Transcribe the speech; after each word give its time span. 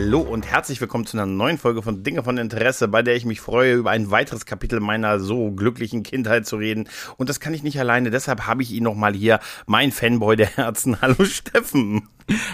Hallo 0.00 0.20
und 0.20 0.46
herzlich 0.46 0.80
willkommen 0.80 1.06
zu 1.06 1.16
einer 1.16 1.26
neuen 1.26 1.58
Folge 1.58 1.82
von 1.82 2.04
Dinge 2.04 2.22
von 2.22 2.38
Interesse, 2.38 2.86
bei 2.86 3.02
der 3.02 3.16
ich 3.16 3.24
mich 3.24 3.40
freue, 3.40 3.74
über 3.74 3.90
ein 3.90 4.12
weiteres 4.12 4.46
Kapitel 4.46 4.78
meiner 4.78 5.18
so 5.18 5.50
glücklichen 5.50 6.04
Kindheit 6.04 6.46
zu 6.46 6.54
reden. 6.54 6.88
Und 7.16 7.28
das 7.28 7.40
kann 7.40 7.52
ich 7.52 7.64
nicht 7.64 7.80
alleine, 7.80 8.12
deshalb 8.12 8.46
habe 8.46 8.62
ich 8.62 8.70
ihn 8.70 8.84
nochmal 8.84 9.14
hier, 9.14 9.40
mein 9.66 9.90
Fanboy 9.90 10.36
der 10.36 10.56
Herzen. 10.56 11.00
Hallo 11.02 11.24
Steffen. 11.24 12.08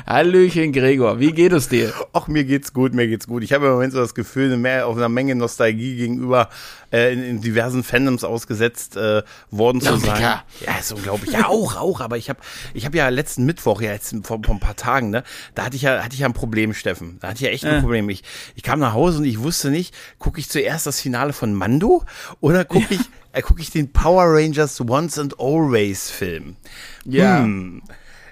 Hallöchen 0.06 0.72
Gregor, 0.72 1.18
wie 1.18 1.32
geht 1.32 1.52
es 1.52 1.68
dir? 1.68 1.92
Ach, 2.12 2.28
mir 2.28 2.44
geht's 2.44 2.72
gut, 2.72 2.94
mir 2.94 3.08
geht's 3.08 3.26
gut. 3.26 3.42
Ich 3.42 3.52
habe 3.52 3.66
im 3.66 3.72
Moment 3.72 3.92
so 3.92 3.98
das 3.98 4.14
Gefühl, 4.14 4.56
mehr, 4.56 4.86
auf 4.86 4.96
einer 4.96 5.08
Menge 5.08 5.34
Nostalgie 5.34 5.96
gegenüber 5.96 6.48
äh, 6.92 7.12
in, 7.12 7.24
in 7.24 7.40
diversen 7.40 7.82
Fandoms 7.82 8.22
ausgesetzt 8.22 8.96
äh, 8.96 9.22
worden 9.50 9.80
zu 9.80 9.96
sein. 9.96 10.22
Ja, 10.22 10.44
ist 10.78 10.92
unglaublich. 10.92 11.32
Ja, 11.32 11.48
auch, 11.48 11.76
auch. 11.76 12.00
Aber 12.00 12.16
ich 12.16 12.30
habe 12.30 12.38
ich 12.72 12.86
hab 12.86 12.94
ja 12.94 13.08
letzten 13.08 13.44
Mittwoch, 13.46 13.80
ja 13.80 13.92
jetzt 13.92 14.14
vor, 14.22 14.40
vor 14.44 14.54
ein 14.54 14.60
paar 14.60 14.76
Tagen, 14.76 15.10
ne, 15.10 15.24
da 15.56 15.64
hatte 15.64 15.74
ich 15.74 15.82
ja, 15.82 16.04
hatte 16.04 16.14
ich 16.14 16.20
ja 16.20 16.26
ein 16.26 16.34
Problem, 16.34 16.72
Steffen. 16.72 17.18
Da 17.20 17.33
hatte 17.34 17.44
ich 17.44 17.48
ja 17.48 17.54
echt 17.54 17.64
ein 17.64 17.78
äh. 17.78 17.80
Problem. 17.80 18.08
Ich, 18.08 18.22
ich 18.54 18.62
kam 18.62 18.78
nach 18.78 18.92
Hause 18.94 19.18
und 19.18 19.24
ich 19.24 19.40
wusste 19.40 19.70
nicht, 19.70 19.94
gucke 20.18 20.40
ich 20.40 20.48
zuerst 20.48 20.86
das 20.86 21.00
Finale 21.00 21.32
von 21.32 21.54
Mando 21.54 22.04
oder 22.40 22.64
gucke 22.64 22.94
ich, 22.94 23.00
äh, 23.32 23.42
guck 23.42 23.60
ich 23.60 23.70
den 23.70 23.92
Power 23.92 24.24
Rangers 24.26 24.80
Once 24.80 25.18
and 25.18 25.38
Always 25.38 26.10
Film? 26.10 26.56
Ja. 27.04 27.42
Hm. 27.42 27.82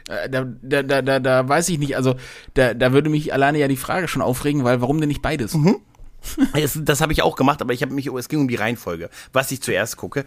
Äh, 0.09 0.28
da, 0.28 0.44
da, 0.62 0.83
da, 0.83 1.03
da, 1.03 1.20
da 1.20 1.48
weiß 1.48 1.69
ich 1.69 1.78
nicht, 1.78 1.97
also 1.97 2.14
da, 2.55 2.75
da 2.75 2.92
würde 2.92 3.11
mich 3.11 3.33
alleine 3.33 3.59
ja 3.59 3.69
die 3.69 3.77
Frage 3.77 4.09
schon 4.09 4.22
aufregen, 4.22 4.64
weil 4.64 4.81
warum 4.81 5.00
denn 5.00 5.09
nicht 5.09 5.22
beides? 5.22 5.55
Mhm. 5.55 5.77
Das, 6.55 6.78
das 6.83 7.01
habe 7.01 7.12
ich 7.12 7.23
auch 7.23 7.37
gemacht, 7.37 7.61
aber 7.61 7.73
ich 7.73 7.83
habe 7.83 7.92
mich, 7.92 8.06
es 8.06 8.28
ging 8.28 8.41
um 8.41 8.48
die 8.48 8.56
Reihenfolge, 8.56 9.11
was 9.33 9.51
ich 9.51 9.62
zuerst 9.62 9.97
gucke. 9.97 10.25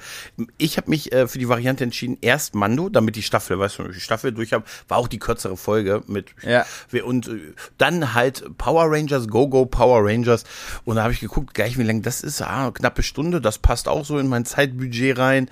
Ich 0.58 0.78
habe 0.78 0.90
mich 0.90 1.12
äh, 1.12 1.28
für 1.28 1.40
die 1.40 1.48
Variante 1.48 1.84
entschieden, 1.84 2.18
erst 2.22 2.56
Mando, 2.56 2.90
damit 2.90 3.16
die 3.16 3.22
Staffel, 3.22 3.58
weißt 3.60 3.80
du, 3.80 3.88
die 3.90 4.00
Staffel 4.00 4.32
durch 4.32 4.54
habe, 4.54 4.66
war 4.88 4.98
auch 4.98 5.08
die 5.08 5.20
kürzere 5.20 5.58
Folge 5.58 6.04
mit 6.08 6.28
ja. 6.42 6.66
und 7.04 7.28
äh, 7.28 7.54
dann 7.78 8.14
halt 8.14 8.58
Power 8.58 8.92
Rangers, 8.92 9.28
Go 9.28 9.48
Go 9.48 9.66
Power 9.66 10.04
Rangers 10.04 10.44
und 10.84 10.98
da 10.98 11.04
habe 11.04 11.14
ich 11.14 11.20
geguckt, 11.20 11.54
gleich 11.54 11.78
wie 11.78 11.84
lang 11.84 12.02
das 12.02 12.22
ist, 12.22 12.42
ah, 12.42 12.72
knappe 12.72 13.04
Stunde, 13.04 13.42
das 13.42 13.60
passt 13.60 13.88
auch 13.88 14.06
so 14.06 14.18
in 14.18 14.28
mein 14.28 14.46
Zeitbudget 14.46 15.18
rein 15.18 15.50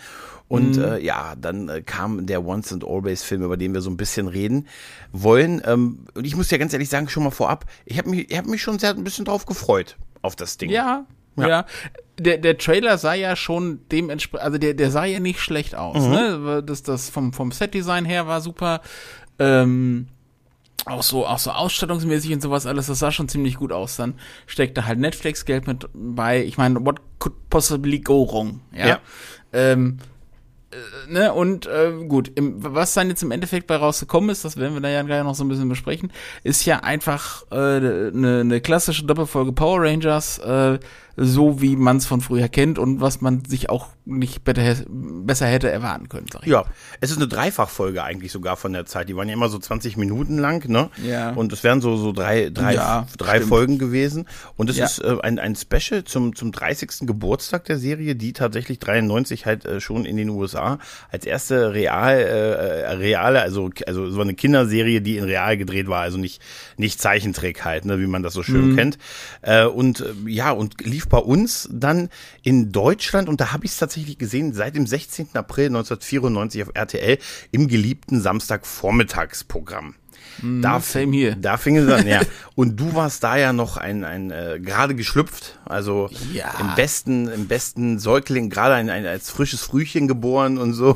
und 0.54 0.78
mhm. 0.78 0.84
äh, 0.84 1.00
ja, 1.00 1.36
dann 1.36 1.70
äh, 1.70 1.82
kam 1.82 2.26
der 2.26 2.46
Once 2.46 2.72
and 2.72 2.84
Always 2.84 3.24
Film, 3.24 3.44
über 3.44 3.58
den 3.58 3.74
wir 3.74 3.82
so 3.82 3.90
ein 3.90 3.98
bisschen 3.98 4.28
reden 4.28 4.68
wollen. 5.12 5.62
Ähm, 5.66 6.06
und 6.14 6.28
ich 6.28 6.36
muss 6.36 6.52
ja 6.52 6.58
ganz 6.58 6.74
ehrlich 6.74 6.90
sagen, 6.90 7.10
schon 7.10 7.24
mal 7.24 7.32
vorab, 7.32 7.66
ich 7.86 7.98
habe 7.98 8.10
mich, 8.10 8.30
ich 8.30 8.38
hab 8.38 8.46
mich 8.46 8.62
schon 8.62 8.78
sehr 8.78 8.92
ein 8.92 9.04
bisschen 9.04 9.26
drauf 9.26 9.46
gefreut 9.46 9.98
auf 10.24 10.36
das 10.36 10.58
Ding. 10.58 10.72
Ja, 10.72 11.06
ja. 11.36 11.48
ja. 11.48 11.66
Der, 12.20 12.38
der 12.38 12.58
Trailer 12.58 12.98
sah 12.98 13.14
ja 13.14 13.36
schon 13.36 13.82
dementsprechend, 13.92 14.46
also 14.46 14.58
der, 14.58 14.74
der 14.74 14.92
sah 14.92 15.06
ja 15.06 15.20
nicht 15.20 15.40
schlecht 15.40 15.76
aus. 15.76 16.04
Mhm. 16.04 16.12
Ne? 16.12 16.64
Das, 16.64 16.84
das 16.84 17.10
vom, 17.10 17.34
vom 17.34 17.52
Set-Design 17.52 18.06
her 18.06 18.28
war 18.28 18.42
super. 18.42 18.82
Ähm, 19.40 20.08
auch 20.86 21.02
so, 21.04 21.26
auch 21.26 21.40
so 21.40 21.52
ausstattungsmäßig 21.52 22.34
und 22.34 22.42
sowas 22.42 22.66
alles, 22.66 22.88
das 22.88 23.00
sah 23.00 23.12
schon 23.12 23.30
ziemlich 23.30 23.56
gut 23.56 23.72
aus. 23.72 23.96
Dann 23.96 24.16
steckte 24.48 24.86
halt 24.86 25.00
Netflix-Geld 25.00 25.66
mit 25.66 25.88
bei. 25.94 26.44
Ich 26.44 26.58
meine, 26.58 26.86
what 26.86 26.98
could 27.20 27.34
possibly 27.50 28.00
go 28.00 28.28
wrong? 28.30 28.60
Ja. 28.74 28.88
ja. 28.88 29.00
Ähm, 29.54 29.98
äh, 30.00 30.13
ne, 31.08 31.34
und 31.34 31.66
äh, 31.66 31.92
gut, 32.08 32.32
im, 32.36 32.56
was 32.58 32.94
dann 32.94 33.10
jetzt 33.10 33.24
im 33.24 33.32
Endeffekt 33.32 33.68
bei 33.68 33.76
rausgekommen 33.76 34.30
ist, 34.30 34.46
das 34.46 34.58
werden 34.58 34.74
wir 34.74 34.82
da 34.82 34.90
ja 34.90 35.02
gleich 35.04 35.24
noch 35.24 35.36
so 35.36 35.44
ein 35.44 35.50
bisschen 35.50 35.70
besprechen, 35.70 36.12
ist 36.44 36.66
ja 36.66 36.80
einfach 36.80 37.46
eine 37.50 38.12
äh, 38.14 38.18
ne, 38.18 38.44
ne 38.44 38.62
klassische 38.62 39.06
Doppelfolge 39.06 39.54
Power 39.54 39.82
Rangers, 39.82 40.40
äh, 40.40 40.80
so 41.16 41.62
wie 41.62 41.76
man 41.76 41.98
es 41.98 42.06
von 42.06 42.22
früher 42.22 42.48
kennt 42.48 42.80
und 42.80 43.00
was 43.00 43.22
man 43.22 43.46
sich 43.46 43.70
auch 43.70 43.90
nicht 44.06 44.44
besser 44.44 45.46
hätte 45.46 45.70
erwarten 45.70 46.10
können. 46.10 46.28
Sag 46.32 46.44
ich. 46.44 46.50
Ja, 46.50 46.66
es 47.00 47.12
ist 47.12 47.18
eine 47.18 47.28
Dreifachfolge 47.28 48.04
eigentlich 48.04 48.32
sogar 48.32 48.58
von 48.58 48.74
der 48.74 48.86
Zeit. 48.86 49.08
Die 49.10 49.16
waren 49.16 49.28
ja 49.28 49.34
immer 49.34 49.50
so 49.50 49.60
20 49.60 49.96
Minuten 49.96 50.38
lang, 50.38 50.68
ne? 50.68 50.90
Ja. 51.08 51.32
Und 51.32 51.54
es 51.54 51.64
wären 51.64 51.82
so 51.82 51.96
so 51.96 52.12
drei 52.12 52.50
drei 52.50 52.74
ja, 52.74 53.08
drei 53.18 53.42
Folgen 53.42 53.78
gewesen. 53.78 54.26
Und 54.58 54.70
es 54.70 54.78
ja. 54.78 54.86
ist 54.86 55.00
äh, 55.00 55.18
ein 55.22 55.40
ein 55.40 55.56
Special 55.56 56.04
zum 56.04 56.36
zum 56.36 56.52
30. 56.52 57.08
Geburtstag 57.08 57.66
der 57.66 57.78
Serie, 57.78 58.16
die 58.16 58.34
tatsächlich 58.34 58.80
93 58.80 59.46
halt 59.46 59.66
äh, 59.66 59.80
schon 59.80 60.06
in 60.06 60.18
den 60.18 60.30
USA 60.30 60.80
als 61.12 61.26
erste 61.26 61.74
real 61.74 62.18
äh, 62.18 62.92
reale, 62.94 63.42
also 63.42 63.70
also 63.88 64.10
so 64.10 64.22
eine 64.22 64.34
Kinderserie, 64.34 65.02
die 65.02 65.18
in 65.18 65.24
real 65.24 65.58
gedreht 65.58 65.88
war, 65.88 66.02
also 66.02 66.18
nicht 66.18 66.42
nicht 66.78 67.00
Zeichentrick 67.00 67.64
halt, 67.64 67.86
ne, 67.86 68.00
wie 68.00 68.08
man 68.08 68.24
das 68.24 68.34
so 68.34 68.44
schön 68.44 68.72
mhm. 68.72 68.76
kennt. 68.76 68.98
Äh, 69.42 69.66
und 69.66 70.02
äh, 70.02 70.14
ja 70.30 70.52
und 70.52 70.84
lief 70.84 71.03
lief 71.04 71.10
bei 71.10 71.18
uns 71.18 71.70
dann 71.72 72.10
in 72.42 72.72
Deutschland 72.72 73.30
und 73.30 73.42
da 73.42 73.52
habe 73.52 73.66
ich 73.66 73.72
es 73.72 73.78
tatsächlich 73.78 74.18
gesehen 74.18 74.54
seit 74.54 74.76
dem 74.76 74.88
16. 74.88 75.30
April 75.34 75.68
1994 75.68 76.64
auf 76.64 76.70
RTL 76.74 77.18
im 77.52 77.68
geliebten 77.68 78.22
Samstagvormittagsprogramm. 78.22 79.96
Mm, 80.42 80.62
da, 80.62 80.80
same 80.80 81.16
here. 81.16 81.36
Da 81.36 81.58
fing 81.58 81.78
es 81.78 81.92
an, 81.92 82.08
ja. 82.08 82.22
Und 82.56 82.80
du 82.80 82.96
warst 82.96 83.24
da 83.24 83.38
ja 83.38 83.54
noch 83.54 83.78
ein, 83.78 84.04
ein 84.04 84.32
äh, 84.32 84.60
gerade 84.60 84.96
geschlüpft, 84.96 85.60
also 85.66 86.10
ja. 86.32 86.52
im 86.60 86.76
besten, 86.76 87.28
im 87.28 87.48
besten 87.48 88.00
Säugling, 88.00 88.50
gerade 88.50 88.76
ein, 88.76 88.90
ein 88.90 89.06
als 89.06 89.30
frisches 89.30 89.62
Frühchen 89.62 90.08
geboren 90.08 90.58
und 90.58 90.74
so. 90.74 90.96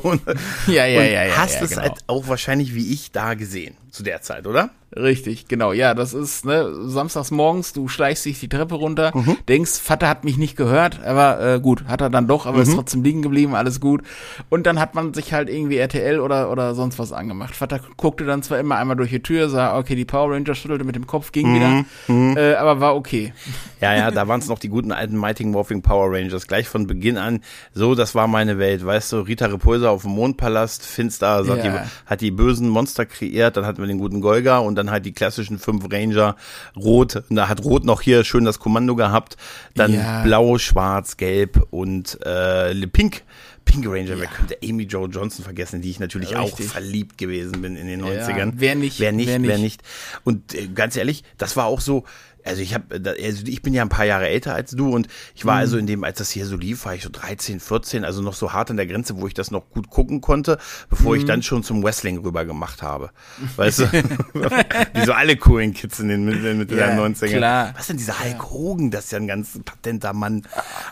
Ja, 0.66 0.86
ja, 0.86 1.00
und 1.00 1.06
ja, 1.06 1.24
ja. 1.24 1.36
Hast 1.36 1.56
ja, 1.56 1.62
es 1.62 1.70
genau. 1.70 1.82
halt 1.82 1.98
auch 2.06 2.28
wahrscheinlich 2.28 2.74
wie 2.74 2.92
ich 2.92 3.12
da 3.12 3.34
gesehen 3.34 3.76
zu 3.90 4.02
der 4.02 4.22
Zeit, 4.22 4.46
oder? 4.46 4.70
Richtig, 4.98 5.46
genau. 5.46 5.72
Ja, 5.72 5.94
das 5.94 6.12
ist, 6.12 6.44
ne, 6.44 6.70
samstags 6.88 7.30
morgens, 7.30 7.72
du 7.72 7.86
schleichst 7.88 8.24
dich 8.24 8.40
die 8.40 8.48
Treppe 8.48 8.74
runter, 8.74 9.12
mhm. 9.14 9.36
denkst, 9.48 9.78
Vater 9.80 10.08
hat 10.08 10.24
mich 10.24 10.36
nicht 10.36 10.56
gehört, 10.56 11.04
aber 11.04 11.40
äh, 11.40 11.60
gut, 11.60 11.84
hat 11.86 12.00
er 12.00 12.10
dann 12.10 12.26
doch, 12.26 12.46
aber 12.46 12.56
mhm. 12.56 12.62
ist 12.64 12.74
trotzdem 12.74 13.04
liegen 13.04 13.22
geblieben, 13.22 13.54
alles 13.54 13.80
gut. 13.80 14.02
Und 14.48 14.66
dann 14.66 14.80
hat 14.80 14.94
man 14.94 15.14
sich 15.14 15.32
halt 15.32 15.48
irgendwie 15.48 15.76
RTL 15.76 16.18
oder, 16.18 16.50
oder 16.50 16.74
sonst 16.74 16.98
was 16.98 17.12
angemacht. 17.12 17.54
Vater 17.54 17.80
guckte 17.96 18.24
dann 18.24 18.42
zwar 18.42 18.58
immer 18.58 18.76
einmal 18.76 18.96
durch 18.96 19.10
die 19.10 19.22
Tür, 19.22 19.48
sah, 19.48 19.78
okay, 19.78 19.94
die 19.94 20.04
Power 20.04 20.32
Ranger 20.32 20.54
schüttelte 20.54 20.84
mit 20.84 20.96
dem 20.96 21.06
Kopf, 21.06 21.30
ging 21.30 21.50
mhm. 21.50 21.54
wieder, 21.54 21.84
mhm. 22.08 22.36
äh, 22.36 22.54
aber 22.54 22.80
war 22.80 22.96
okay. 22.96 23.32
Ja, 23.80 23.94
ja, 23.94 24.10
da 24.10 24.26
waren 24.26 24.40
es 24.40 24.48
noch 24.48 24.58
die 24.58 24.68
guten 24.68 24.90
alten 24.90 25.16
Mighty 25.16 25.44
Morphing 25.44 25.82
Power 25.82 26.12
Rangers, 26.12 26.48
gleich 26.48 26.68
von 26.68 26.88
Beginn 26.88 27.16
an. 27.16 27.40
So, 27.72 27.94
das 27.94 28.16
war 28.16 28.26
meine 28.26 28.58
Welt, 28.58 28.84
weißt 28.84 29.12
du, 29.12 29.20
Rita 29.20 29.46
Repulsa 29.46 29.90
auf 29.90 30.02
dem 30.02 30.12
Mondpalast, 30.12 30.84
Finster, 30.84 31.44
ja. 31.44 31.56
die, 31.56 31.70
hat 32.06 32.20
die 32.20 32.32
bösen 32.32 32.68
Monster 32.68 33.06
kreiert, 33.06 33.56
dann 33.56 33.64
hatten 33.64 33.78
wir 33.78 33.86
den 33.86 33.98
guten 33.98 34.20
Golga 34.20 34.58
und 34.58 34.74
dann 34.74 34.87
halt 34.90 35.06
die 35.06 35.12
klassischen 35.12 35.58
fünf 35.58 35.86
Ranger. 35.90 36.36
Rot, 36.76 37.22
da 37.30 37.48
hat 37.48 37.64
Rot 37.64 37.84
noch 37.84 38.00
hier 38.00 38.24
schön 38.24 38.44
das 38.44 38.58
Kommando 38.58 38.96
gehabt. 38.96 39.36
Dann 39.74 39.94
ja. 39.94 40.22
Blau, 40.22 40.58
Schwarz, 40.58 41.16
Gelb 41.16 41.66
und 41.70 42.18
äh, 42.24 42.74
Pink. 42.86 43.22
Pink 43.64 43.86
Ranger, 43.86 44.14
ja. 44.14 44.20
wer 44.20 44.28
könnte 44.28 44.56
Amy 44.64 44.84
Jo 44.84 45.06
Johnson 45.06 45.44
vergessen, 45.44 45.82
die 45.82 45.90
ich 45.90 46.00
natürlich 46.00 46.34
Richtig. 46.34 46.66
auch 46.66 46.70
verliebt 46.72 47.18
gewesen 47.18 47.60
bin 47.60 47.76
in 47.76 47.86
den 47.86 48.02
90ern. 48.02 48.38
Ja, 48.38 48.52
wer 48.54 48.74
nicht? 48.74 48.98
Wer 48.98 49.12
nicht, 49.12 49.28
wer 49.28 49.38
nicht. 49.38 49.48
Wer 49.48 49.58
nicht. 49.58 49.82
Und 50.24 50.54
äh, 50.54 50.68
ganz 50.68 50.96
ehrlich, 50.96 51.22
das 51.36 51.56
war 51.56 51.66
auch 51.66 51.80
so, 51.80 52.04
also 52.44 52.62
ich 52.62 52.74
habe, 52.74 52.94
also 52.94 53.44
ich 53.46 53.62
bin 53.62 53.74
ja 53.74 53.82
ein 53.82 53.88
paar 53.88 54.04
Jahre 54.04 54.28
älter 54.28 54.54
als 54.54 54.72
du 54.72 54.94
und 54.94 55.08
ich 55.34 55.44
war 55.44 55.56
mhm. 55.56 55.60
also 55.60 55.78
in 55.78 55.86
dem, 55.86 56.04
als 56.04 56.18
das 56.18 56.30
hier 56.30 56.46
so 56.46 56.56
lief, 56.56 56.84
war 56.84 56.94
ich 56.94 57.02
so 57.02 57.10
13, 57.10 57.60
14, 57.60 58.04
also 58.04 58.22
noch 58.22 58.34
so 58.34 58.52
hart 58.52 58.70
an 58.70 58.76
der 58.76 58.86
Grenze, 58.86 59.20
wo 59.20 59.26
ich 59.26 59.34
das 59.34 59.50
noch 59.50 59.70
gut 59.70 59.90
gucken 59.90 60.20
konnte, 60.20 60.58
bevor 60.88 61.14
mhm. 61.14 61.20
ich 61.20 61.24
dann 61.26 61.42
schon 61.42 61.62
zum 61.62 61.82
Wrestling 61.82 62.18
rüber 62.18 62.44
gemacht 62.44 62.82
habe. 62.82 63.10
Weißt 63.56 63.80
du? 63.80 63.92
Wie 64.94 65.04
so 65.04 65.12
alle 65.12 65.36
coolen 65.36 65.74
Kids 65.74 66.00
in 66.00 66.08
den 66.08 66.24
Mitte 66.24 66.76
ja, 66.76 66.88
der 66.88 66.98
90er. 66.98 67.36
Klar. 67.36 67.74
Was 67.76 67.86
denn 67.88 67.96
dieser 67.96 68.22
Hulk 68.22 68.50
Hogan, 68.50 68.90
das 68.90 69.06
ist 69.06 69.12
ja 69.12 69.18
ein 69.18 69.26
ganz 69.26 69.58
patenter 69.64 70.12
Mann. 70.12 70.42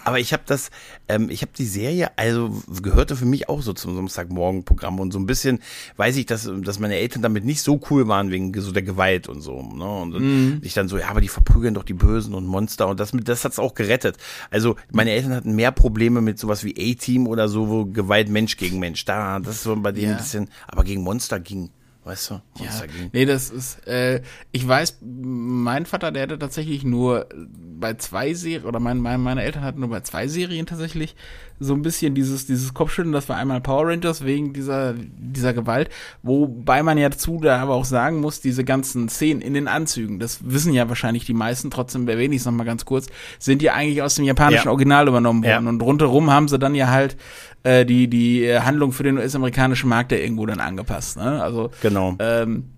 Aber 0.05 0.19
ich 0.19 0.33
habe 0.33 0.43
das, 0.47 0.71
ähm, 1.09 1.31
ich 1.31 1.43
habe 1.43 1.53
die 1.57 1.67
Serie, 1.67 2.11
also 2.17 2.63
gehörte 2.83 3.17
für 3.17 3.27
mich 3.27 3.49
auch 3.49 3.63
so 3.63 3.73
zum 3.73 3.95
Samstagmorgen-Programm 3.97 5.01
und 5.01 5.13
so 5.13 5.19
ein 5.19 5.27
bisschen 5.27 5.61
weiß 5.97 6.17
ich, 6.17 6.27
dass, 6.27 6.51
dass 6.63 6.79
meine 6.79 6.97
Eltern 6.97 7.23
damit 7.23 7.45
nicht 7.45 7.63
so 7.63 7.81
cool 7.91 8.09
waren 8.09 8.31
wegen 8.31 8.53
so 8.61 8.73
der 8.73 8.83
Gewalt 8.83 9.29
und 9.29 9.41
so. 9.41 9.63
Ne? 9.63 9.85
Und 9.85 10.21
mhm. 10.21 10.61
ich 10.63 10.75
dann 10.75 10.89
so, 10.89 10.99
ja, 10.99 11.09
aber 11.09 11.21
die 11.21 11.29
verprügeln 11.47 11.75
doch 11.75 11.85
die 11.85 11.95
Bösen 11.95 12.35
und 12.35 12.47
Monster 12.47 12.89
und 12.89 13.01
das, 13.01 13.13
das 13.13 13.45
hat's 13.45 13.59
auch 13.59 13.75
gerettet. 13.75 14.19
Also 14.51 14.77
meine 14.93 15.13
Eltern 15.13 15.33
hatten 15.33 15.55
mehr 15.55 15.73
Probleme 15.73 16.21
mit 16.21 16.39
sowas 16.39 16.65
wie 16.65 16.75
A-Team 16.79 17.27
oder 17.27 17.49
so, 17.49 17.69
wo 17.69 17.87
Gewalt 17.87 18.29
Mensch 18.29 18.57
gegen 18.57 18.79
Mensch. 18.79 19.05
Da, 19.05 19.39
das 19.39 19.57
ist 19.57 19.63
so 19.63 19.77
bei 19.77 19.93
denen 19.93 20.09
ja. 20.09 20.13
ein 20.13 20.17
bisschen, 20.19 20.51
aber 20.67 20.85
gegen 20.85 21.03
Monster 21.03 21.41
ging 21.41 21.71
weißt 22.07 22.31
du? 22.31 22.35
Ja, 22.63 22.71
nee, 23.13 23.25
das 23.25 23.51
ist, 23.51 23.85
äh, 23.89 24.23
ich 24.53 24.67
weiß, 24.67 24.99
mein 25.03 25.87
Vater, 25.87 26.13
der 26.13 26.23
hatte 26.23 26.39
tatsächlich 26.39 26.85
nur 26.85 27.27
bei 27.35 27.95
zwei 27.95 28.33
Serien, 28.33 28.65
oder 28.65 28.79
mein, 28.79 28.99
mein, 28.99 29.21
meine 29.21 29.43
Eltern 29.43 29.65
hatten 29.65 29.81
nur 29.81 29.91
bei 29.91 30.01
zwei 30.01 30.29
Serien 30.29 30.67
tatsächlich 30.67 31.17
so 31.59 31.75
ein 31.75 31.83
bisschen 31.83 32.15
dieses, 32.15 32.47
dieses 32.47 32.75
Kopfschütteln, 32.75 33.13
das 33.13 33.29
war 33.29 33.37
einmal 33.37 33.61
Power 33.61 33.89
Rangers 33.89 34.25
wegen 34.25 34.53
dieser, 34.53 34.95
dieser 34.95 35.53
Gewalt, 35.53 35.91
wobei 36.23 36.85
man 36.85 36.97
ja 36.97 37.09
dazu 37.09 37.41
da 37.43 37.59
aber 37.59 37.75
auch 37.75 37.85
sagen 37.85 38.21
muss, 38.21 38.41
diese 38.41 38.63
ganzen 38.63 39.09
Szenen 39.09 39.41
in 39.41 39.55
den 39.55 39.67
Anzügen, 39.67 40.21
das 40.21 40.39
wissen 40.49 40.73
ja 40.73 40.89
wahrscheinlich 40.89 41.25
die 41.25 41.35
meisten, 41.35 41.73
trotzdem 41.73 42.07
erwähne 42.07 42.37
ich 42.37 42.43
es 42.43 42.47
nochmal 42.47 42.67
ganz 42.67 42.85
kurz, 42.85 43.09
sind 43.41 43.63
ja 43.63 43.75
eigentlich 43.75 44.03
aus 44.03 44.15
dem 44.15 44.27
japanischen 44.27 44.67
ja. 44.67 44.71
Original 44.71 45.09
übernommen 45.09 45.43
worden 45.43 45.65
ja. 45.65 45.71
und 45.71 45.83
rundherum 45.83 46.31
haben 46.31 46.47
sie 46.47 46.59
dann 46.59 46.77
ja 46.77 46.89
halt 46.89 47.17
äh, 47.67 47.85
die, 47.85 48.09
die 48.09 48.59
Handlung 48.59 48.93
für 48.93 49.03
den 49.03 49.19
US-amerikanischen 49.19 49.89
Markt 49.89 50.13
ja 50.13 50.19
irgendwo 50.19 50.47
dann 50.47 50.61
angepasst, 50.61 51.17
ne? 51.17 51.43
Also, 51.43 51.71
genau. 51.83 52.15
Ähm, 52.19 52.76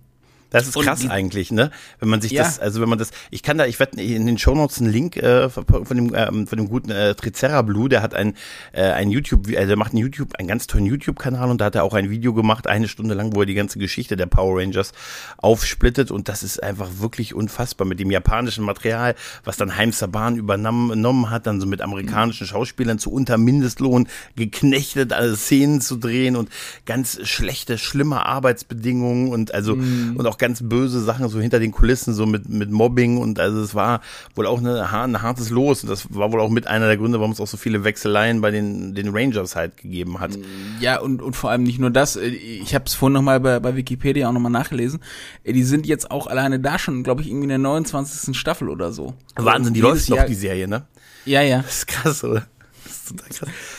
das 0.49 0.67
ist 0.67 0.79
krass 0.79 1.01
die, 1.01 1.09
eigentlich, 1.09 1.51
ne? 1.51 1.71
Wenn 1.99 2.09
man 2.09 2.21
sich 2.21 2.31
ja. 2.31 2.43
das, 2.43 2.59
also 2.59 2.81
wenn 2.81 2.89
man 2.89 2.97
das, 2.97 3.11
ich 3.29 3.43
kann 3.43 3.57
da, 3.57 3.65
ich 3.65 3.79
werde 3.79 4.01
in 4.01 4.25
den 4.25 4.37
Shownotes 4.37 4.79
einen 4.79 4.91
Link 4.91 5.17
äh, 5.17 5.49
von 5.49 5.65
dem 5.91 6.13
äh, 6.13 6.25
von 6.45 6.57
dem 6.57 6.69
guten 6.69 6.91
äh, 6.91 7.13
Tricera 7.15 7.61
Blue, 7.61 7.89
der 7.89 8.01
hat 8.01 8.15
ein 8.15 8.35
äh, 8.71 8.81
ein 8.81 9.11
YouTube, 9.11 9.47
also 9.49 9.67
der 9.67 9.77
macht 9.77 9.91
einen 9.91 10.01
YouTube, 10.01 10.35
einen 10.35 10.47
ganz 10.47 10.67
tollen 10.67 10.85
YouTube-Kanal 10.85 11.49
und 11.49 11.61
da 11.61 11.65
hat 11.65 11.75
er 11.75 11.83
auch 11.83 11.93
ein 11.93 12.09
Video 12.09 12.33
gemacht, 12.33 12.67
eine 12.67 12.87
Stunde 12.87 13.13
lang, 13.13 13.35
wo 13.35 13.41
er 13.41 13.45
die 13.45 13.53
ganze 13.53 13.79
Geschichte 13.79 14.15
der 14.15 14.25
Power 14.25 14.59
Rangers 14.59 14.91
aufsplittet 15.37 16.09
und 16.09 16.29
das 16.29 16.41
ist 16.41 16.61
einfach 16.63 16.89
wirklich 16.99 17.35
unfassbar 17.35 17.87
mit 17.87 17.99
dem 17.99 18.09
japanischen 18.09 18.65
Material, 18.65 19.15
was 19.43 19.57
dann 19.57 19.77
Heim 19.77 19.91
Saban 19.91 20.35
übernommen 20.35 21.29
hat, 21.29 21.45
dann 21.45 21.61
so 21.61 21.67
mit 21.67 21.81
amerikanischen 21.81 22.47
Schauspielern 22.47 22.97
zu 22.97 23.11
unter 23.11 23.37
Mindestlohn 23.37 24.07
geknechtet, 24.35 25.13
alle 25.13 25.35
Szenen 25.35 25.81
zu 25.81 25.97
drehen 25.97 26.35
und 26.35 26.49
ganz 26.85 27.19
schlechte, 27.27 27.77
schlimme 27.77 28.25
Arbeitsbedingungen 28.25 29.31
und 29.31 29.53
also 29.53 29.75
mm. 29.75 30.15
und 30.17 30.25
auch 30.25 30.38
ganz 30.39 30.61
böse 30.63 31.01
Sachen 31.01 31.27
so 31.29 31.39
hinter 31.39 31.59
den 31.59 31.71
Kulissen, 31.71 32.13
so 32.13 32.25
mit, 32.25 32.49
mit 32.49 32.71
Mobbing 32.71 33.17
und 33.17 33.39
also 33.39 33.61
es 33.61 33.75
war 33.75 34.01
wohl 34.35 34.47
auch 34.47 34.59
eine, 34.59 34.91
ein 34.91 35.21
hartes 35.21 35.49
Los 35.49 35.83
und 35.83 35.89
das 35.89 36.07
war 36.13 36.31
wohl 36.31 36.41
auch 36.41 36.49
mit 36.49 36.67
einer 36.67 36.87
der 36.87 36.97
Gründe, 36.97 37.19
warum 37.19 37.31
es 37.31 37.39
auch 37.39 37.47
so 37.47 37.57
viele 37.57 37.83
Wechseleien 37.83 38.41
bei 38.41 38.51
den, 38.51 38.95
den 38.95 39.09
Rangers 39.09 39.55
halt 39.55 39.77
gegeben 39.77 40.19
hat. 40.19 40.31
Ja, 40.79 40.99
und, 40.99 41.21
und 41.21 41.35
vor 41.35 41.51
allem 41.51 41.63
nicht 41.63 41.79
nur 41.79 41.91
das, 41.91 42.15
ich 42.15 42.73
habe 42.73 42.85
es 42.85 42.93
vorhin 42.93 43.13
nochmal 43.13 43.39
bei, 43.39 43.59
bei 43.59 43.75
Wikipedia 43.75 44.27
auch 44.27 44.33
nochmal 44.33 44.51
nachgelesen, 44.51 44.99
die 45.45 45.63
sind 45.63 45.85
jetzt 45.85 46.09
auch 46.09 46.27
alleine 46.27 46.59
da 46.59 46.79
schon, 46.79 47.03
glaube 47.03 47.21
ich, 47.21 47.27
irgendwie 47.27 47.45
in 47.45 47.49
der 47.49 47.57
29. 47.59 48.37
Staffel 48.37 48.69
oder 48.69 48.91
so. 48.91 49.13
Wahnsinn, 49.35 49.73
die 49.73 49.81
läuft 49.81 50.09
noch, 50.09 50.25
die 50.25 50.35
Serie, 50.35 50.67
ne? 50.67 50.83
Ja, 51.25 51.41
ja. 51.41 51.61
Das 51.61 51.79
ist 51.79 51.87
krass, 51.87 52.23
oder? 52.23 52.47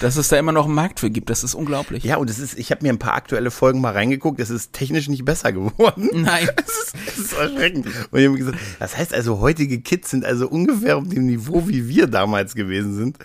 Dass 0.00 0.16
es 0.16 0.28
da 0.28 0.38
immer 0.38 0.52
noch 0.52 0.66
einen 0.66 0.74
Markt 0.74 1.00
für 1.00 1.10
gibt, 1.10 1.30
das 1.30 1.44
ist 1.44 1.54
unglaublich. 1.54 2.04
Ja, 2.04 2.16
und 2.16 2.30
es 2.30 2.38
ist, 2.38 2.58
ich 2.58 2.70
habe 2.70 2.82
mir 2.82 2.92
ein 2.92 2.98
paar 2.98 3.14
aktuelle 3.14 3.50
Folgen 3.50 3.80
mal 3.80 3.92
reingeguckt, 3.92 4.40
es 4.40 4.50
ist 4.50 4.72
technisch 4.72 5.08
nicht 5.08 5.24
besser 5.24 5.52
geworden. 5.52 6.10
Nein. 6.22 6.48
Es 6.60 7.16
ist, 7.16 7.18
ist 7.18 7.32
erschreckend. 7.32 7.86
Und 8.10 8.18
ich 8.18 8.26
habe 8.26 8.36
gesagt, 8.36 8.58
das 8.78 8.96
heißt 8.96 9.14
also, 9.14 9.40
heutige 9.40 9.80
Kids 9.80 10.10
sind 10.10 10.24
also 10.24 10.48
ungefähr 10.48 10.96
auf 10.96 11.08
dem 11.08 11.26
Niveau, 11.26 11.66
wie 11.68 11.88
wir 11.88 12.06
damals 12.06 12.54
gewesen 12.54 12.94
sind. 12.94 13.18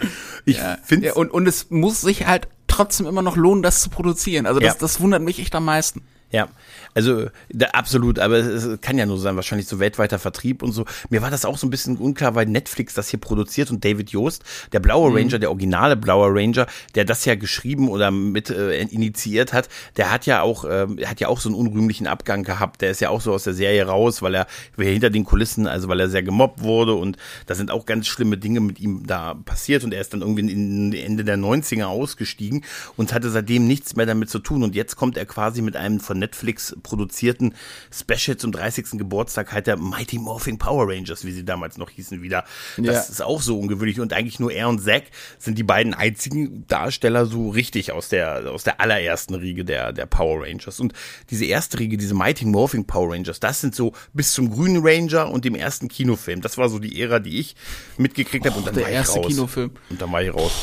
Ich 0.46 0.57
ja, 0.57 0.78
finde. 0.84 1.07
Ja, 1.07 1.13
und, 1.13 1.31
und 1.31 1.48
es 1.48 1.69
muss 1.69 2.02
sich 2.02 2.25
halt 2.25 2.48
trotzdem 2.68 3.06
immer 3.06 3.22
noch 3.22 3.36
lohnen, 3.36 3.63
das 3.63 3.81
zu 3.81 3.90
produzieren. 3.90 4.46
Also 4.46 4.60
das, 4.60 4.74
ja. 4.74 4.80
das 4.80 5.00
wundert 5.00 5.22
mich 5.22 5.40
echt 5.40 5.56
am 5.56 5.66
meisten. 5.66 6.01
Ja, 6.31 6.50
also 6.96 7.28
da, 7.50 7.68
absolut, 7.74 8.20
aber 8.20 8.38
es 8.38 8.80
kann 8.80 8.98
ja 8.98 9.06
nur 9.06 9.20
sein, 9.20 9.36
wahrscheinlich 9.36 9.68
so 9.68 9.80
weltweiter 9.80 10.18
Vertrieb 10.18 10.64
und 10.64 10.72
so. 10.72 10.86
Mir 11.10 11.22
war 11.22 11.30
das 11.30 11.44
auch 11.44 11.58
so 11.58 11.68
ein 11.68 11.70
bisschen 11.70 11.98
unklar, 11.98 12.36
weil 12.36 12.46
Netflix 12.46 12.94
das 12.94 13.10
hier 13.10 13.20
produziert 13.20 13.70
und 13.70 13.84
David 13.84 14.12
Joost, 14.12 14.44
der 14.72 14.80
blaue 14.80 15.10
mhm. 15.10 15.18
Ranger, 15.18 15.40
der 15.40 15.50
originale 15.50 15.98
blaue 15.98 16.30
Ranger, 16.34 16.68
der 16.96 17.04
das 17.04 17.26
ja 17.26 17.36
geschrieben 17.36 17.90
oder 17.90 18.12
mit 18.12 18.50
äh, 18.50 18.82
initiiert 18.82 19.52
hat, 19.52 19.68
der 19.98 20.10
hat 20.10 20.26
ja 20.26 20.42
auch, 20.42 20.64
äh, 20.64 20.88
hat 21.06 21.20
ja 21.20 21.28
auch 21.28 21.42
so 21.42 21.50
einen 21.50 21.58
unrühmlichen 21.58 22.08
Abgang 22.08 22.44
gehabt. 22.44 22.82
Der 22.82 22.92
ist 22.92 23.02
ja 23.02 23.10
auch 23.10 23.20
so 23.20 23.34
aus 23.34 23.44
der 23.44 23.54
Serie 23.54 23.86
raus, 23.86 24.22
weil 24.22 24.34
er 24.34 24.48
hinter 24.78 25.10
den 25.10 25.26
Kulissen, 25.26 25.68
also 25.68 25.90
weil 25.90 26.00
er 26.00 26.08
sehr 26.08 26.24
gemobbt 26.24 26.62
wurde 26.62 26.94
und 26.94 27.18
da 27.46 27.56
sind 27.56 27.72
auch 27.72 27.86
ganz 27.86 28.08
schlimme 28.08 28.38
Dinge 28.38 28.62
mit 28.62 28.80
ihm 28.80 29.06
da 29.06 29.34
passiert 29.34 29.84
und 29.84 29.94
er 29.94 30.00
ist 30.00 30.14
dann 30.14 30.22
irgendwie 30.22 30.50
in 30.50 30.94
Ende 30.94 31.26
der 31.26 31.38
90er 31.38 31.86
ausgestiegen 31.86 32.64
und 32.96 33.14
hatte 33.14 33.30
seitdem 33.30 33.68
nichts 33.68 33.98
mehr 33.98 34.06
damit 34.06 34.30
zu 34.30 34.40
tun 34.40 34.64
und 34.64 34.76
jetzt 34.76 34.96
kommt 34.96 35.18
er 35.18 35.26
quasi 35.26 35.62
mit 35.62 35.76
einem 35.76 36.00
von 36.00 36.18
Netflix 36.20 36.74
produzierten 36.86 37.56
Special 37.92 38.38
zum 38.38 38.52
30. 38.52 38.92
Geburtstag 38.98 39.52
halt 39.52 39.68
der 39.68 39.78
Mighty 39.78 40.20
Morphing 40.20 40.58
Power 40.58 40.88
Rangers, 40.88 41.26
wie 41.26 41.32
sie 41.32 41.44
damals 41.44 41.78
noch 41.78 41.90
hießen, 41.90 42.22
wieder. 42.22 42.46
Das 42.78 42.86
ja. 42.86 43.02
ist 43.02 43.22
auch 43.22 43.42
so 43.42 43.60
ungewöhnlich 43.60 44.00
und 44.00 44.14
eigentlich 44.14 44.40
nur 44.40 44.52
er 44.52 44.70
und 44.70 44.82
Zack 44.82 45.06
sind 45.40 45.58
die 45.58 45.64
beiden 45.64 45.94
einzigen 45.94 46.66
Darsteller 46.68 47.26
so 47.26 47.50
richtig 47.50 47.92
aus 47.92 48.10
der, 48.10 48.52
aus 48.52 48.64
der 48.64 48.80
allerersten 48.80 49.36
Riege 49.36 49.66
der, 49.66 49.92
der 49.92 50.06
Power 50.06 50.44
Rangers. 50.46 50.80
Und 50.80 50.94
diese 51.30 51.46
erste 51.46 51.80
Riege, 51.80 51.98
diese 51.98 52.14
Mighty 52.14 52.46
Morphing 52.46 52.86
Power 52.86 53.14
Rangers, 53.14 53.40
das 53.40 53.62
sind 53.62 53.76
so 53.76 53.94
bis 54.14 54.34
zum 54.34 54.52
Grünen 54.52 54.82
Ranger 54.86 55.30
und 55.30 55.44
dem 55.44 55.56
ersten 55.56 55.88
Kinofilm. 55.88 56.42
Das 56.42 56.58
war 56.58 56.70
so 56.70 56.80
die 56.80 57.02
Ära, 57.02 57.20
die 57.20 57.40
ich 57.40 57.56
mitgekriegt 57.98 58.46
habe 58.46 58.58
und 58.58 58.68
dann 58.68 58.76
der 58.76 58.84
war 58.84 58.90
ich 58.90 58.96
erste 58.96 59.20
raus. 59.20 59.28
Kinofilm. 59.28 59.72
Und 59.90 60.02
dann 60.02 60.12
war 60.12 60.22
ich 60.22 60.34
raus. 60.34 60.54